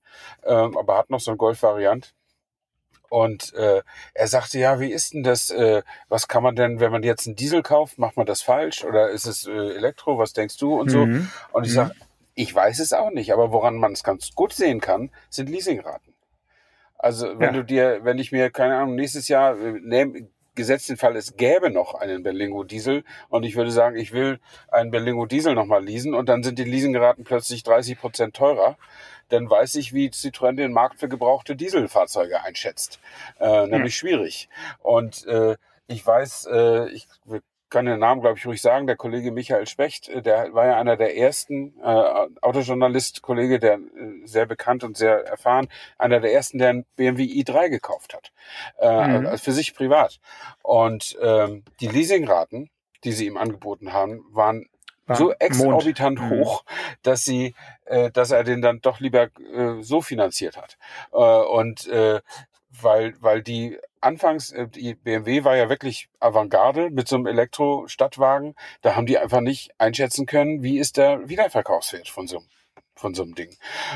ähm, 0.44 0.76
aber 0.76 0.98
hat 0.98 1.10
noch 1.10 1.20
so 1.20 1.30
ein 1.30 1.38
Golf-Variant. 1.38 2.14
Und 3.08 3.54
äh, 3.54 3.82
er 4.14 4.26
sagte, 4.28 4.58
ja, 4.58 4.80
wie 4.80 4.90
ist 4.90 5.14
denn 5.14 5.22
das? 5.22 5.50
Äh, 5.50 5.82
was 6.08 6.26
kann 6.26 6.42
man 6.42 6.56
denn, 6.56 6.80
wenn 6.80 6.90
man 6.90 7.04
jetzt 7.04 7.26
einen 7.26 7.36
Diesel 7.36 7.62
kauft, 7.62 7.98
macht 7.98 8.16
man 8.16 8.26
das 8.26 8.42
falsch? 8.42 8.82
Oder 8.84 9.10
ist 9.10 9.26
es 9.26 9.46
äh, 9.46 9.52
Elektro? 9.52 10.18
Was 10.18 10.32
denkst 10.32 10.56
du? 10.56 10.74
Und 10.74 10.90
so. 10.90 11.06
Mhm. 11.06 11.30
Und 11.52 11.64
ich 11.64 11.70
Mhm. 11.70 11.76
sage, 11.76 11.94
ich 12.34 12.52
weiß 12.52 12.80
es 12.80 12.92
auch 12.92 13.10
nicht, 13.10 13.32
aber 13.32 13.52
woran 13.52 13.76
man 13.76 13.92
es 13.92 14.02
ganz 14.02 14.34
gut 14.34 14.52
sehen 14.52 14.80
kann, 14.80 15.10
sind 15.30 15.48
Leasingraten. 15.48 16.13
Also 16.98 17.38
wenn 17.38 17.40
Ja. 17.40 17.52
du 17.52 17.64
dir, 17.64 18.00
wenn 18.02 18.18
ich 18.18 18.32
mir, 18.32 18.50
keine 18.50 18.76
Ahnung, 18.76 18.94
nächstes 18.94 19.28
Jahr, 19.28 19.58
äh, 19.58 19.72
nehm, 19.82 20.28
gesetzt 20.54 20.88
den 20.88 20.96
Fall, 20.96 21.16
es 21.16 21.36
gäbe 21.36 21.70
noch 21.70 21.94
einen 21.94 22.22
Berlingo 22.22 22.62
Diesel 22.64 23.04
und 23.28 23.42
ich 23.44 23.56
würde 23.56 23.72
sagen, 23.72 23.96
ich 23.96 24.12
will 24.12 24.38
einen 24.68 24.90
Berlingo 24.90 25.26
Diesel 25.26 25.54
nochmal 25.54 25.84
leasen 25.84 26.14
und 26.14 26.28
dann 26.28 26.42
sind 26.44 26.58
die 26.58 26.64
Leasingraten 26.64 27.24
plötzlich 27.24 27.64
30 27.64 27.98
Prozent 27.98 28.36
teurer, 28.36 28.76
dann 29.30 29.50
weiß 29.50 29.74
ich, 29.76 29.92
wie 29.92 30.10
Citroën 30.10 30.54
den 30.54 30.72
Markt 30.72 31.00
für 31.00 31.08
gebrauchte 31.08 31.56
Dieselfahrzeuge 31.56 32.42
einschätzt. 32.42 33.00
Äh, 33.40 33.66
nämlich 33.66 33.96
schwierig. 33.96 34.48
Und 34.80 35.26
äh, 35.26 35.56
ich 35.88 36.06
weiß, 36.06 36.46
äh, 36.52 36.88
ich 36.90 37.08
wir 37.24 37.40
kann 37.74 37.86
den 37.86 37.98
Namen, 37.98 38.20
glaube 38.20 38.38
ich, 38.38 38.46
ruhig 38.46 38.62
sagen, 38.62 38.86
der 38.86 38.94
Kollege 38.96 39.32
Michael 39.32 39.66
Specht, 39.66 40.08
äh, 40.08 40.22
der 40.22 40.54
war 40.54 40.64
ja 40.66 40.76
einer 40.78 40.96
der 40.96 41.16
ersten 41.16 41.74
äh, 41.82 42.28
Autojournalist, 42.40 43.20
Kollege, 43.20 43.58
der 43.58 43.74
äh, 43.74 43.80
sehr 44.24 44.46
bekannt 44.46 44.84
und 44.84 44.96
sehr 44.96 45.26
erfahren, 45.26 45.66
einer 45.98 46.20
der 46.20 46.32
ersten, 46.32 46.58
der 46.58 46.70
einen 46.70 46.84
BMW 46.96 47.24
i3 47.24 47.68
gekauft 47.70 48.14
hat, 48.14 48.32
äh, 48.78 48.86
Mhm. 48.86 49.26
also 49.26 49.44
für 49.44 49.52
sich 49.52 49.74
privat. 49.74 50.20
Und 50.62 51.18
ähm, 51.20 51.64
die 51.80 51.88
Leasingraten, 51.88 52.70
die 53.02 53.10
sie 53.12 53.26
ihm 53.26 53.36
angeboten 53.36 53.92
haben, 53.92 54.24
waren 54.30 54.66
War 55.06 55.16
so 55.16 55.24
Mond. 55.30 55.40
exorbitant 55.40 56.20
Mhm. 56.20 56.30
hoch, 56.30 56.64
dass 57.02 57.24
sie, 57.24 57.54
äh, 57.86 58.10
dass 58.12 58.30
er 58.30 58.44
den 58.44 58.62
dann 58.62 58.80
doch 58.80 59.00
lieber 59.00 59.24
äh, 59.52 59.82
so 59.82 60.00
finanziert 60.00 60.56
hat. 60.56 60.78
Äh, 61.12 61.16
und 61.16 61.86
äh, 61.88 62.20
weil, 62.80 63.14
weil 63.20 63.42
die 63.42 63.78
anfangs, 64.00 64.52
äh, 64.52 64.68
die 64.68 64.94
BMW 64.94 65.44
war 65.44 65.56
ja 65.56 65.68
wirklich 65.68 66.08
Avantgarde 66.20 66.90
mit 66.90 67.08
so 67.08 67.16
einem 67.16 67.26
Elektro-Stadtwagen. 67.26 68.54
Da 68.82 68.94
haben 68.96 69.06
die 69.06 69.18
einfach 69.18 69.40
nicht 69.40 69.72
einschätzen 69.78 70.26
können, 70.26 70.62
wie 70.62 70.78
ist 70.78 70.96
der 70.96 71.28
Wiederverkaufswert 71.28 72.08
von 72.08 72.26
so 72.26 72.38
einem 72.38 72.46
von 72.96 73.12
so 73.12 73.24
einem 73.24 73.34
Ding. 73.34 73.50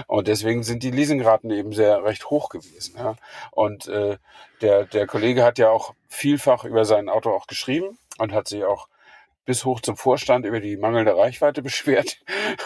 Und 0.08 0.26
deswegen 0.26 0.64
sind 0.64 0.82
die 0.82 0.90
Leasingraten 0.90 1.52
eben 1.52 1.72
sehr 1.72 2.02
recht 2.02 2.30
hoch 2.30 2.48
gewesen. 2.48 2.96
Ja. 2.98 3.14
Und 3.52 3.86
äh, 3.86 4.18
der, 4.60 4.86
der 4.86 5.06
Kollege 5.06 5.44
hat 5.44 5.58
ja 5.58 5.70
auch 5.70 5.94
vielfach 6.08 6.64
über 6.64 6.84
sein 6.84 7.08
Auto 7.08 7.30
auch 7.30 7.46
geschrieben 7.46 7.96
und 8.18 8.32
hat 8.32 8.48
sich 8.48 8.64
auch 8.64 8.88
bis 9.48 9.64
hoch 9.64 9.80
zum 9.80 9.96
Vorstand 9.96 10.44
über 10.44 10.60
die 10.60 10.76
mangelnde 10.76 11.16
Reichweite 11.16 11.62
beschwert. 11.62 12.18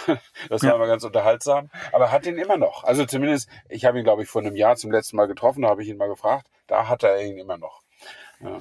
Das 0.48 0.62
war 0.62 0.70
Ja. 0.70 0.74
immer 0.74 0.88
ganz 0.88 1.04
unterhaltsam. 1.04 1.70
Aber 1.92 2.10
hat 2.10 2.26
ihn 2.26 2.36
immer 2.38 2.56
noch. 2.56 2.82
Also 2.82 3.06
zumindest, 3.06 3.48
ich 3.68 3.84
habe 3.84 3.98
ihn, 3.98 4.04
glaube 4.04 4.22
ich, 4.24 4.28
vor 4.28 4.42
einem 4.42 4.56
Jahr 4.56 4.74
zum 4.74 4.90
letzten 4.90 5.16
Mal 5.16 5.26
getroffen, 5.26 5.62
da 5.62 5.68
habe 5.68 5.82
ich 5.84 5.88
ihn 5.88 5.96
mal 5.96 6.08
gefragt. 6.08 6.48
Da 6.66 6.88
hat 6.88 7.04
er 7.04 7.22
ihn 7.22 7.38
immer 7.38 7.56
noch. 7.56 7.82
Ja. 8.40 8.60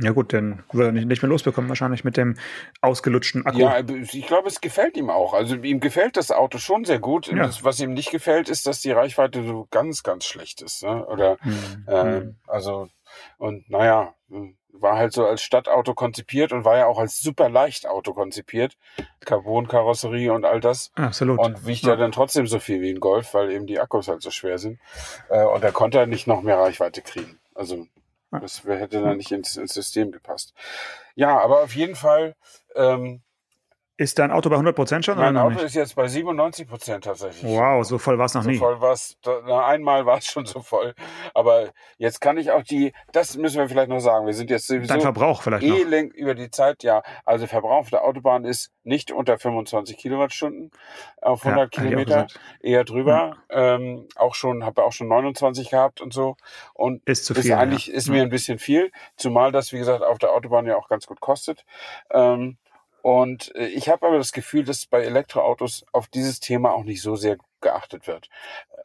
Ja 0.00 0.10
gut, 0.10 0.32
dann 0.32 0.64
würde 0.72 0.88
er 0.98 1.04
nicht, 1.06 1.22
mehr 1.22 1.28
losbekommen, 1.28 1.68
wahrscheinlich 1.68 2.02
mit 2.02 2.16
dem 2.16 2.36
ausgelutschten 2.80 3.46
Akku. 3.46 3.58
Ja, 3.60 3.78
ich 3.78 4.26
glaube, 4.26 4.48
es 4.48 4.60
gefällt 4.60 4.96
ihm 4.96 5.10
auch. 5.10 5.32
Also 5.34 5.54
ihm 5.54 5.78
gefällt 5.78 6.16
das 6.16 6.32
Auto 6.32 6.58
schon 6.58 6.84
sehr 6.84 6.98
gut. 6.98 7.28
Ja. 7.28 7.36
Das, 7.46 7.62
was 7.62 7.78
ihm 7.78 7.92
nicht 7.94 8.10
gefällt, 8.10 8.48
ist, 8.48 8.66
dass 8.66 8.80
die 8.80 8.90
Reichweite 8.90 9.44
so 9.44 9.68
ganz, 9.70 10.02
ganz 10.02 10.24
schlecht 10.24 10.60
ist. 10.62 10.82
Ne? 10.82 11.06
Oder 11.06 11.36
Mhm. 11.44 11.84
ähm, 11.86 12.36
also 12.48 12.88
und 13.38 13.70
naja, 13.70 14.14
war 14.80 14.96
halt 14.96 15.12
so 15.12 15.26
als 15.26 15.42
Stadtauto 15.42 15.94
konzipiert 15.94 16.52
und 16.52 16.64
war 16.64 16.76
ja 16.76 16.86
auch 16.86 16.98
als 16.98 17.20
super 17.20 17.48
Leichtauto 17.48 18.12
konzipiert. 18.12 18.76
Carbon-Karosserie 19.24 20.32
und 20.32 20.44
all 20.44 20.60
das. 20.60 20.92
Absolut. 20.94 21.38
Und 21.38 21.66
wiegt 21.66 21.84
ja. 21.84 21.90
Ja. 21.90 21.96
dann 21.96 22.12
trotzdem 22.12 22.46
so 22.46 22.58
viel 22.58 22.80
wie 22.80 22.90
ein 22.90 23.00
Golf, 23.00 23.34
weil 23.34 23.50
eben 23.50 23.66
die 23.66 23.80
Akkus 23.80 24.08
halt 24.08 24.22
so 24.22 24.30
schwer 24.30 24.58
sind. 24.58 24.78
Äh, 25.30 25.44
und 25.44 25.62
da 25.62 25.70
konnte 25.70 25.98
er 25.98 26.06
nicht 26.06 26.26
noch 26.26 26.42
mehr 26.42 26.58
Reichweite 26.58 27.02
kriegen. 27.02 27.38
Also 27.54 27.86
das 28.30 28.64
hätte 28.64 29.00
dann 29.00 29.16
nicht 29.16 29.30
ins, 29.30 29.56
ins 29.56 29.74
System 29.74 30.10
gepasst. 30.10 30.54
Ja, 31.14 31.38
aber 31.40 31.62
auf 31.62 31.74
jeden 31.74 31.94
Fall, 31.94 32.34
ähm, 32.74 33.22
Ist 33.96 34.18
dein 34.18 34.32
Auto 34.32 34.50
bei 34.50 34.56
100% 34.56 35.04
schon 35.04 35.16
mein 35.16 35.36
Auto 35.36 35.60
ist 35.60 35.76
jetzt 35.76 35.94
bei 35.94 36.08
97 36.08 36.66
Prozent 36.66 37.04
tatsächlich. 37.04 37.44
Wow, 37.44 37.84
so 37.86 37.96
voll 37.98 38.18
war 38.18 38.24
es 38.26 38.34
noch 38.34 38.42
So 38.42 38.50
nie. 38.50 38.56
voll 38.58 38.80
war 38.80 38.90
es, 38.92 39.16
einmal 39.48 40.04
war 40.04 40.18
es 40.18 40.26
schon 40.32 40.46
so 40.46 40.60
voll. 40.62 40.94
Aber 41.32 41.68
jetzt 41.96 42.20
kann 42.20 42.36
ich 42.36 42.50
auch 42.50 42.64
die, 42.64 42.92
das 43.12 43.36
müssen 43.36 43.58
wir 43.58 43.68
vielleicht 43.68 43.90
noch 43.90 44.00
sagen. 44.00 44.26
Wir 44.26 44.34
sind 44.34 44.50
jetzt 44.50 44.68
Dein 44.68 44.82
sowieso 44.82 45.00
Verbrauch 45.00 45.42
vielleicht 45.42 45.64
noch. 45.64 45.76
eh 45.76 45.84
lenk 45.84 46.12
über 46.14 46.34
die 46.34 46.50
Zeit, 46.50 46.82
ja. 46.82 47.02
Also 47.24 47.46
Verbrauch 47.46 47.78
auf 47.78 47.90
der 47.90 48.02
Autobahn 48.02 48.44
ist 48.44 48.72
nicht 48.82 49.12
unter 49.12 49.38
25 49.38 49.96
Kilowattstunden 49.96 50.72
auf 51.22 51.46
100 51.46 51.72
Ja, 51.76 51.82
Kilometer, 51.82 52.26
eher 52.60 52.82
drüber. 52.82 53.36
Ähm, 53.48 54.08
auch 54.16 54.34
schon, 54.34 54.64
habe 54.64 54.82
auch 54.82 54.92
schon 54.92 55.06
29 55.06 55.70
gehabt 55.70 56.00
und 56.00 56.12
so. 56.12 56.36
Und 56.72 57.00
Ist 57.08 57.26
zu 57.26 57.32
ist 57.34 57.42
viel. 57.42 57.52
eigentlich, 57.54 57.86
ja. 57.86 57.94
ist 57.94 58.08
mir 58.08 58.22
ein 58.22 58.28
bisschen 58.28 58.58
viel, 58.58 58.90
zumal 59.16 59.52
das, 59.52 59.72
wie 59.72 59.78
gesagt, 59.78 60.02
auf 60.02 60.18
der 60.18 60.32
Autobahn 60.32 60.66
ja 60.66 60.76
auch 60.76 60.88
ganz 60.88 61.06
gut 61.06 61.20
kostet. 61.20 61.64
Ähm, 62.10 62.56
und 63.04 63.54
äh, 63.54 63.66
ich 63.66 63.90
habe 63.90 64.06
aber 64.06 64.16
das 64.16 64.32
Gefühl, 64.32 64.64
dass 64.64 64.86
bei 64.86 65.02
Elektroautos 65.02 65.84
auf 65.92 66.08
dieses 66.08 66.40
Thema 66.40 66.72
auch 66.72 66.84
nicht 66.84 67.02
so 67.02 67.16
sehr 67.16 67.36
geachtet 67.60 68.06
wird. 68.06 68.30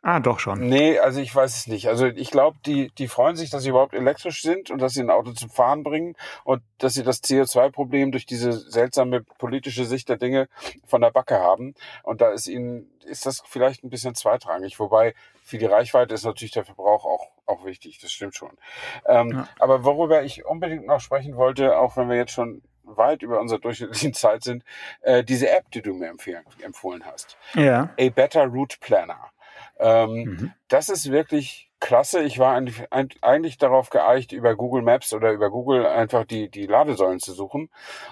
Ah, 0.02 0.20
doch 0.20 0.40
schon. 0.40 0.60
Nee, 0.68 1.00
also 1.00 1.22
ich 1.22 1.34
weiß 1.34 1.56
es 1.56 1.68
nicht. 1.68 1.88
Also 1.88 2.06
ich 2.06 2.30
glaube, 2.30 2.58
die, 2.66 2.92
die 2.98 3.08
freuen 3.08 3.38
sich, 3.38 3.50
dass 3.50 3.64
sie 3.64 3.70
überhaupt 3.70 3.94
elektrisch 3.94 4.42
sind 4.42 4.72
und 4.72 4.82
dass 4.82 4.92
sie 4.92 5.00
ein 5.00 5.10
Auto 5.10 5.32
zum 5.32 5.50
Fahren 5.50 5.84
bringen 5.84 6.18
und 6.44 6.62
dass 6.80 6.96
sie 6.96 7.04
das 7.04 7.24
CO2-Problem 7.24 8.12
durch 8.12 8.26
diese 8.26 8.52
seltsame 8.52 9.22
politische 9.22 9.86
Sicht 9.86 10.10
der 10.10 10.18
Dinge 10.18 10.50
von 10.86 11.00
der 11.00 11.12
Backe 11.12 11.40
haben. 11.40 11.74
Und 12.04 12.20
da 12.20 12.32
ist 12.32 12.48
ihnen, 12.48 12.92
ist 13.06 13.26
das 13.26 13.42
vielleicht 13.46 13.86
ein 13.86 13.90
bisschen 13.90 14.16
zweitrangig. 14.16 14.82
Wobei 14.82 15.16
für 15.46 15.58
die 15.58 15.66
Reichweite 15.66 16.14
ist 16.14 16.26
natürlich 16.26 16.52
der 16.52 16.66
Verbrauch 16.66 17.06
auch, 17.06 17.28
auch 17.46 17.64
wichtig. 17.64 18.00
Das 18.02 18.12
stimmt 18.12 18.36
schon. 18.36 18.58
Ähm, 19.06 19.32
Ja. 19.32 19.48
Aber 19.60 19.86
worüber 19.86 20.24
ich 20.24 20.46
unbedingt 20.46 20.88
noch 20.88 21.00
sprechen 21.00 21.38
wollte, 21.38 21.78
auch 21.78 21.96
wenn 21.96 22.10
wir 22.10 22.18
jetzt 22.18 22.34
schon 22.34 22.62
weit 22.98 23.22
über 23.22 23.40
unserer 23.40 23.60
durchschnittlichen 23.60 24.14
Zeit 24.14 24.44
sind, 24.44 24.64
äh, 25.02 25.24
diese 25.24 25.50
App, 25.50 25.70
die 25.72 25.82
du 25.82 25.94
mir 25.94 26.10
empfohlen 26.10 27.06
hast. 27.06 27.38
Ja. 27.56 27.90
A 28.00 28.10
Better 28.10 28.46
Route 28.46 28.78
Planner. 28.80 29.32
Ähm, 29.80 30.10
Mhm. 30.24 30.54
das 30.68 30.90
ist 30.90 31.12
wirklich 31.12 31.70
klasse. 31.80 32.22
Ich 32.24 32.40
war 32.40 32.56
eigentlich, 32.56 32.92
ein- 32.92 33.10
eigentlich 33.22 33.58
darauf 33.58 33.90
geeicht, 33.90 34.34
über 34.34 34.56
Google 34.56 34.82
Maps 34.82 35.14
oder 35.14 35.32
über 35.32 35.50
Google 35.50 35.86
einfach 35.86 36.26
die, 36.26 36.50
die 36.50 36.66
Ladesäulen 36.66 37.20
zu 37.20 37.32
suchen. 37.34 37.70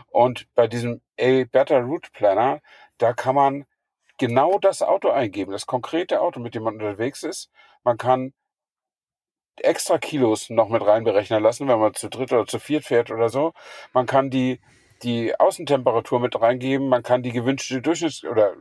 Und 0.09 0.47
bei 0.55 0.67
diesem 0.67 1.01
A 1.19 1.43
Better 1.51 1.81
Route 1.81 2.09
Planner, 2.13 2.61
da 2.97 3.11
kann 3.13 3.35
man 3.35 3.65
genau 4.17 4.57
das 4.59 4.81
Auto 4.81 5.09
eingeben, 5.09 5.51
das 5.51 5.65
konkrete 5.65 6.21
Auto, 6.21 6.39
mit 6.39 6.55
dem 6.55 6.63
man 6.63 6.75
unterwegs 6.75 7.23
ist. 7.23 7.51
Man 7.83 7.97
kann 7.97 8.33
extra 9.63 9.97
Kilos 9.97 10.49
noch 10.49 10.69
mit 10.69 10.85
reinberechnen 10.85 11.41
lassen, 11.41 11.67
wenn 11.67 11.79
man 11.79 11.93
zu 11.93 12.09
dritt 12.09 12.31
oder 12.31 12.45
zu 12.45 12.59
viert 12.59 12.85
fährt 12.85 13.11
oder 13.11 13.29
so. 13.29 13.53
Man 13.93 14.05
kann 14.05 14.29
die 14.29 14.59
die 15.03 15.39
Außentemperatur 15.39 16.19
mit 16.19 16.39
reingeben, 16.41 16.89
man 16.89 17.03
kann 17.03 17.21
die 17.21 17.31
gewünschte 17.31 17.81
Durchschnitts- 17.81 18.27
oder 18.27 18.53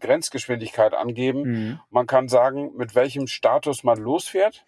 Grenzgeschwindigkeit 0.00 0.94
angeben, 0.94 1.42
mhm. 1.42 1.80
man 1.90 2.06
kann 2.06 2.28
sagen, 2.28 2.72
mit 2.76 2.94
welchem 2.94 3.26
Status 3.26 3.84
man 3.84 3.98
losfährt, 3.98 4.64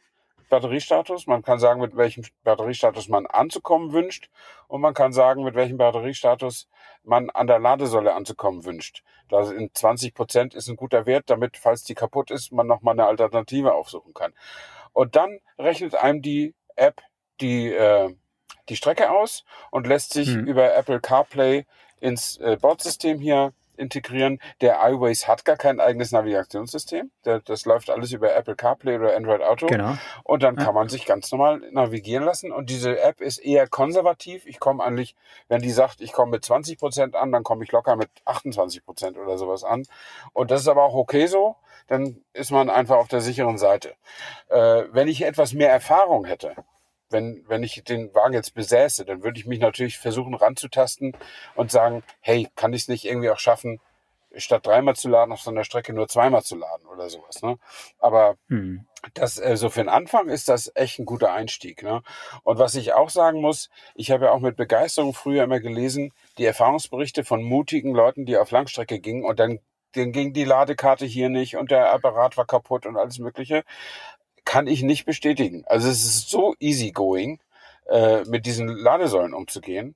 Batteriestatus, 0.50 1.26
man 1.26 1.42
kann 1.42 1.58
sagen, 1.58 1.80
mit 1.80 1.96
welchem 1.96 2.24
Batteriestatus 2.44 3.08
man 3.08 3.26
anzukommen 3.26 3.92
wünscht 3.92 4.30
und 4.68 4.80
man 4.80 4.94
kann 4.94 5.12
sagen, 5.12 5.42
mit 5.42 5.54
welchem 5.54 5.78
Batteriestatus 5.78 6.68
man 7.02 7.30
an 7.30 7.46
der 7.46 7.58
Ladesäule 7.58 8.14
anzukommen 8.14 8.64
wünscht. 8.64 9.02
Das 9.28 9.50
in 9.50 9.70
20 9.72 10.14
Prozent 10.14 10.54
ist 10.54 10.68
ein 10.68 10.76
guter 10.76 11.06
Wert, 11.06 11.24
damit, 11.28 11.56
falls 11.56 11.82
die 11.82 11.94
kaputt 11.94 12.30
ist, 12.30 12.52
man 12.52 12.66
nochmal 12.66 12.92
eine 12.92 13.06
Alternative 13.06 13.74
aufsuchen 13.74 14.14
kann. 14.14 14.32
Und 14.94 15.16
dann 15.16 15.40
rechnet 15.58 15.94
einem 15.94 16.22
die 16.22 16.54
App 16.76 17.02
die 17.40 17.70
äh, 17.70 18.14
die 18.70 18.76
Strecke 18.76 19.10
aus 19.10 19.44
und 19.70 19.86
lässt 19.86 20.14
sich 20.14 20.28
mhm. 20.28 20.46
über 20.46 20.74
Apple 20.74 21.00
CarPlay 21.00 21.66
ins 22.00 22.38
äh, 22.38 22.56
Bordsystem 22.58 23.18
hier 23.18 23.52
integrieren. 23.76 24.40
Der 24.60 24.80
iWays 24.82 25.28
hat 25.28 25.44
gar 25.44 25.56
kein 25.56 25.80
eigenes 25.80 26.12
Navigationssystem. 26.12 27.10
Das 27.22 27.64
läuft 27.64 27.90
alles 27.90 28.12
über 28.12 28.34
Apple 28.34 28.56
CarPlay 28.56 28.96
oder 28.96 29.16
Android 29.16 29.42
Auto. 29.42 29.66
Genau. 29.66 29.96
Und 30.22 30.42
dann 30.42 30.56
kann 30.56 30.74
man 30.74 30.88
sich 30.88 31.06
ganz 31.06 31.30
normal 31.32 31.60
navigieren 31.70 32.24
lassen. 32.24 32.52
Und 32.52 32.70
diese 32.70 33.00
App 33.00 33.20
ist 33.20 33.38
eher 33.38 33.66
konservativ. 33.66 34.46
Ich 34.46 34.60
komme 34.60 34.82
eigentlich, 34.84 35.16
wenn 35.48 35.62
die 35.62 35.70
sagt, 35.70 36.00
ich 36.00 36.12
komme 36.12 36.32
mit 36.32 36.44
20 36.44 36.78
Prozent 36.78 37.16
an, 37.16 37.32
dann 37.32 37.42
komme 37.42 37.64
ich 37.64 37.72
locker 37.72 37.96
mit 37.96 38.10
28 38.24 38.84
Prozent 38.84 39.18
oder 39.18 39.38
sowas 39.38 39.64
an. 39.64 39.84
Und 40.32 40.50
das 40.50 40.62
ist 40.62 40.68
aber 40.68 40.84
auch 40.84 40.94
okay 40.94 41.26
so. 41.26 41.56
Dann 41.86 42.22
ist 42.32 42.50
man 42.50 42.70
einfach 42.70 42.96
auf 42.96 43.08
der 43.08 43.20
sicheren 43.20 43.58
Seite. 43.58 43.94
Äh, 44.48 44.84
wenn 44.92 45.08
ich 45.08 45.22
etwas 45.22 45.52
mehr 45.52 45.70
Erfahrung 45.70 46.24
hätte, 46.24 46.54
wenn, 47.10 47.44
wenn 47.48 47.62
ich 47.62 47.82
den 47.84 48.14
Wagen 48.14 48.34
jetzt 48.34 48.54
besäße, 48.54 49.04
dann 49.04 49.22
würde 49.22 49.38
ich 49.38 49.46
mich 49.46 49.60
natürlich 49.60 49.98
versuchen 49.98 50.34
ranzutasten 50.34 51.16
und 51.54 51.70
sagen, 51.70 52.02
hey, 52.20 52.48
kann 52.56 52.72
ich 52.72 52.82
es 52.82 52.88
nicht 52.88 53.04
irgendwie 53.04 53.30
auch 53.30 53.38
schaffen, 53.38 53.80
statt 54.36 54.66
dreimal 54.66 54.96
zu 54.96 55.08
laden 55.08 55.32
auf 55.32 55.40
so 55.40 55.50
einer 55.50 55.64
Strecke 55.64 55.92
nur 55.92 56.08
zweimal 56.08 56.42
zu 56.42 56.56
laden 56.56 56.86
oder 56.86 57.08
sowas. 57.08 57.42
Ne? 57.42 57.58
Aber 57.98 58.36
hm. 58.48 58.86
das, 59.14 59.38
äh, 59.38 59.56
so 59.56 59.70
für 59.70 59.80
den 59.80 59.88
Anfang 59.88 60.28
ist 60.28 60.48
das 60.48 60.72
echt 60.74 60.98
ein 60.98 61.06
guter 61.06 61.32
Einstieg. 61.32 61.82
Ne? 61.82 62.02
Und 62.42 62.58
was 62.58 62.74
ich 62.74 62.92
auch 62.94 63.10
sagen 63.10 63.40
muss, 63.40 63.70
ich 63.94 64.10
habe 64.10 64.26
ja 64.26 64.30
auch 64.32 64.40
mit 64.40 64.56
Begeisterung 64.56 65.14
früher 65.14 65.44
immer 65.44 65.60
gelesen, 65.60 66.12
die 66.38 66.44
Erfahrungsberichte 66.44 67.24
von 67.24 67.42
mutigen 67.42 67.94
Leuten, 67.94 68.26
die 68.26 68.36
auf 68.36 68.50
Langstrecke 68.50 69.00
gingen 69.00 69.24
und 69.24 69.38
dann, 69.38 69.60
dann 69.92 70.12
ging 70.12 70.32
die 70.32 70.44
Ladekarte 70.44 71.06
hier 71.06 71.28
nicht 71.28 71.56
und 71.56 71.70
der 71.70 71.92
Apparat 71.92 72.36
war 72.36 72.46
kaputt 72.46 72.86
und 72.86 72.96
alles 72.96 73.18
Mögliche 73.18 73.64
kann 74.44 74.66
ich 74.66 74.82
nicht 74.82 75.04
bestätigen. 75.06 75.64
Also 75.66 75.88
es 75.88 76.04
ist 76.04 76.30
so 76.30 76.54
easygoing, 76.60 77.40
äh, 77.90 78.24
mit 78.24 78.46
diesen 78.46 78.68
Ladesäulen 78.68 79.34
umzugehen. 79.34 79.94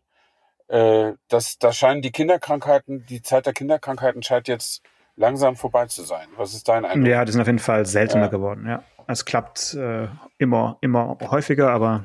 Äh, 0.69 1.13
dass 1.29 1.59
da 1.59 1.73
scheinen 1.73 2.03
die 2.03 2.13
Kinderkrankheiten, 2.13 3.07
die 3.07 3.23
Zeit 3.23 3.47
der 3.47 3.55
Kinderkrankheiten 3.55 4.23
scheint 4.23 4.49
jetzt 4.49 4.83
langsam 5.17 5.57
vorbei 5.57 5.87
zu 5.87 6.03
sein. 6.03 6.29
Was 6.37 6.53
ist 6.53 6.69
dein 6.69 6.85
Eindruck? 6.85 7.09
Ja, 7.09 7.25
die 7.25 7.33
sind 7.33 7.41
auf 7.41 7.47
jeden 7.47 7.59
Fall 7.59 7.87
seltener 7.87 8.25
ja. 8.25 8.29
geworden, 8.29 8.67
ja. 8.67 8.83
Es 9.07 9.25
klappt 9.25 9.73
äh, 9.73 10.09
immer, 10.37 10.77
immer 10.83 11.17
häufiger, 11.31 11.71
aber 11.71 12.05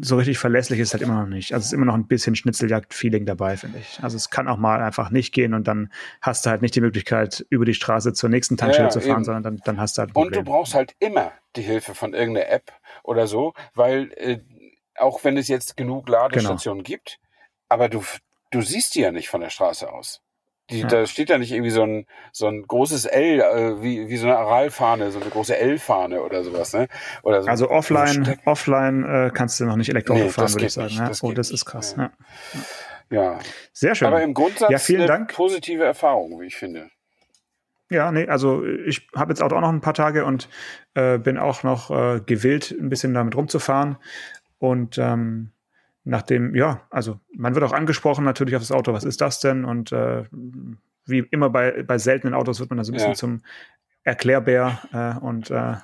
so 0.00 0.16
richtig 0.16 0.38
verlässlich 0.38 0.80
ist 0.80 0.92
halt 0.92 1.02
immer 1.02 1.22
noch 1.22 1.28
nicht. 1.28 1.52
Also 1.52 1.62
es 1.62 1.66
ist 1.68 1.72
immer 1.72 1.86
noch 1.86 1.94
ein 1.94 2.06
bisschen 2.06 2.36
Schnitzeljagd-Feeling 2.36 3.26
dabei, 3.26 3.56
finde 3.56 3.78
ich. 3.78 3.98
Also 4.02 4.16
es 4.16 4.30
kann 4.30 4.48
auch 4.48 4.56
mal 4.56 4.82
einfach 4.82 5.10
nicht 5.10 5.32
gehen 5.32 5.54
und 5.54 5.66
dann 5.66 5.92
hast 6.20 6.44
du 6.44 6.50
halt 6.50 6.62
nicht 6.62 6.74
die 6.74 6.80
Möglichkeit, 6.80 7.44
über 7.50 7.64
die 7.64 7.74
Straße 7.74 8.12
zur 8.12 8.28
nächsten 8.28 8.56
Tankstelle 8.56 8.88
ja, 8.88 8.92
zu 8.92 9.00
fahren, 9.00 9.16
eben. 9.16 9.24
sondern 9.24 9.42
dann, 9.42 9.60
dann 9.64 9.80
hast 9.80 9.98
du 9.98 10.02
halt 10.02 10.14
Und 10.14 10.34
du 10.34 10.42
brauchst 10.42 10.74
halt 10.74 10.94
immer 10.98 11.32
die 11.56 11.62
Hilfe 11.62 11.94
von 11.94 12.14
irgendeiner 12.14 12.48
App 12.48 12.72
oder 13.02 13.26
so, 13.26 13.54
weil 13.74 14.12
äh, 14.16 14.40
auch 14.96 15.24
wenn 15.24 15.36
es 15.36 15.48
jetzt 15.48 15.76
genug 15.76 16.08
Ladestationen 16.08 16.84
genau. 16.84 16.96
gibt, 16.96 17.18
aber 17.68 17.88
du, 17.88 18.02
du 18.50 18.62
siehst 18.62 18.94
die 18.94 19.00
ja 19.00 19.12
nicht 19.12 19.28
von 19.28 19.40
der 19.40 19.50
Straße 19.50 19.90
aus. 19.90 20.22
Die, 20.70 20.80
ja. 20.80 20.86
Da 20.86 21.06
steht 21.06 21.30
ja 21.30 21.38
nicht 21.38 21.52
irgendwie 21.52 21.70
so 21.70 21.82
ein, 21.82 22.06
so 22.32 22.46
ein 22.46 22.62
großes 22.62 23.06
L, 23.06 23.40
äh, 23.40 23.82
wie, 23.82 24.08
wie 24.08 24.16
so 24.16 24.26
eine 24.26 24.38
Aralfahne, 24.38 25.10
so 25.10 25.20
eine 25.20 25.30
große 25.30 25.56
L-Fahne 25.56 26.22
oder 26.22 26.44
sowas, 26.44 26.72
ne? 26.72 26.88
Oder 27.22 27.42
so 27.42 27.48
also 27.48 27.70
offline, 27.70 28.38
offline 28.44 29.04
äh, 29.04 29.30
kannst 29.34 29.58
du 29.60 29.64
noch 29.64 29.76
nicht 29.76 29.88
Elektroauto 29.88 30.24
nee, 30.24 30.30
fahren, 30.30 30.52
würde 30.52 30.66
ich 30.66 30.72
sagen. 30.72 30.88
Nicht, 30.88 31.00
das 31.00 31.22
oh, 31.22 31.32
das 31.32 31.50
ist 31.50 31.64
krass. 31.64 31.96
Ja. 31.98 32.10
ja. 33.10 33.38
Sehr 33.72 33.94
schön. 33.94 34.08
Aber 34.08 34.22
im 34.22 34.34
Grundsatz 34.34 34.70
ja, 34.70 34.78
vielen 34.78 35.06
Dank. 35.06 35.34
positive 35.34 35.84
Erfahrung, 35.84 36.40
wie 36.40 36.46
ich 36.46 36.56
finde. 36.56 36.90
Ja, 37.90 38.12
nee, 38.12 38.28
also 38.28 38.64
ich 38.64 39.08
habe 39.16 39.32
jetzt 39.32 39.42
auch 39.42 39.50
noch 39.50 39.68
ein 39.68 39.80
paar 39.80 39.94
Tage 39.94 40.24
und 40.24 40.48
äh, 40.94 41.18
bin 41.18 41.38
auch 41.38 41.64
noch 41.64 41.90
äh, 41.90 42.20
gewillt, 42.20 42.70
ein 42.70 42.88
bisschen 42.88 43.14
damit 43.14 43.34
rumzufahren. 43.34 43.96
Und 44.58 44.96
ähm, 44.98 45.50
nachdem, 46.04 46.54
ja, 46.54 46.86
also 46.90 47.20
man 47.34 47.54
wird 47.54 47.64
auch 47.64 47.72
angesprochen 47.72 48.24
natürlich 48.24 48.56
auf 48.56 48.62
das 48.62 48.72
Auto, 48.72 48.92
was 48.92 49.04
ist 49.04 49.20
das 49.20 49.40
denn? 49.40 49.64
Und 49.64 49.92
äh, 49.92 50.24
wie 51.04 51.20
immer 51.30 51.50
bei, 51.50 51.82
bei 51.82 51.98
seltenen 51.98 52.34
Autos 52.34 52.60
wird 52.60 52.70
man 52.70 52.78
da 52.78 52.84
so 52.84 52.92
ein 52.92 52.94
bisschen 52.94 53.10
ja. 53.10 53.16
zum 53.16 53.42
Erklärbär 54.02 54.80
äh, 54.92 55.24
und 55.24 55.50
äh, 55.50 55.74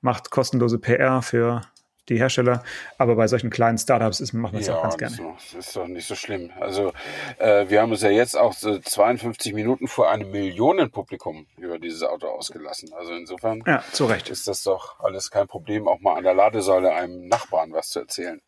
macht 0.00 0.30
kostenlose 0.30 0.78
PR 0.78 1.22
für 1.22 1.62
die 2.08 2.18
Hersteller. 2.18 2.62
Aber 2.96 3.16
bei 3.16 3.26
solchen 3.28 3.50
kleinen 3.50 3.78
Startups 3.78 4.20
ist, 4.20 4.32
macht 4.32 4.52
man 4.52 4.62
es 4.62 4.68
ja, 4.68 4.76
auch 4.76 4.82
ganz 4.82 4.96
gerne. 4.96 5.16
Das, 5.34 5.54
ist 5.54 5.76
doch 5.76 5.86
nicht 5.86 6.06
so 6.06 6.14
schlimm. 6.14 6.50
Also 6.58 6.92
äh, 7.38 7.68
wir 7.68 7.82
haben 7.82 7.90
uns 7.90 8.02
ja 8.02 8.10
jetzt 8.10 8.36
auch 8.36 8.52
so 8.52 8.78
52 8.78 9.52
Minuten 9.52 9.88
vor 9.88 10.10
einem 10.10 10.30
Millionenpublikum 10.30 11.46
über 11.58 11.78
dieses 11.78 12.02
Auto 12.02 12.28
ausgelassen. 12.28 12.90
Also 12.94 13.12
insofern 13.12 13.62
ja, 13.66 13.82
zu 13.92 14.06
Recht. 14.06 14.30
ist 14.30 14.48
das 14.48 14.62
doch 14.62 14.98
alles 15.00 15.30
kein 15.30 15.46
Problem, 15.46 15.86
auch 15.86 16.00
mal 16.00 16.16
an 16.16 16.24
der 16.24 16.34
Ladesäule 16.34 16.92
einem 16.92 17.28
Nachbarn 17.28 17.72
was 17.72 17.90
zu 17.90 18.00
erzählen. 18.00 18.40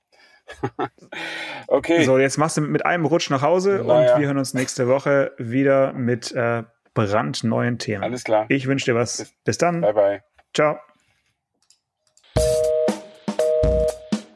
okay. 1.67 2.05
So, 2.05 2.19
jetzt 2.19 2.39
machst 2.39 2.57
du 2.57 2.61
mit 2.63 2.85
einem 2.85 3.05
Rutsch 3.07 3.31
nach 3.31 3.43
Hause 3.43 3.83
naja. 3.85 4.15
und 4.15 4.21
wir 4.21 4.27
hören 4.27 4.39
uns 4.39 4.55
nächste 4.55 4.89
Woche 4.89 5.33
wieder 5.39 5.93
mit 5.93 6.33
äh, 6.33 6.65
brandneuen 6.95 7.79
Themen. 7.79 8.03
Alles 8.03 8.25
klar. 8.25 8.47
Ich 8.49 8.67
wünsche 8.67 8.87
dir 8.87 8.95
was. 8.95 9.19
Bis, 9.19 9.35
Bis 9.45 9.59
dann. 9.59 9.81
Bye, 9.81 9.93
bye. 9.95 10.23
Ciao. 10.55 10.79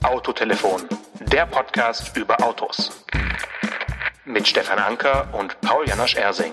Autotelefon, 0.03 0.83
der 1.33 1.47
Podcast 1.47 2.17
über 2.17 2.41
Autos. 2.43 3.05
Mit 4.25 4.47
Stefan 4.47 4.79
Anker 4.79 5.29
und 5.33 5.61
Paul 5.61 5.87
Janosch 5.89 6.17
Ersing. 6.17 6.53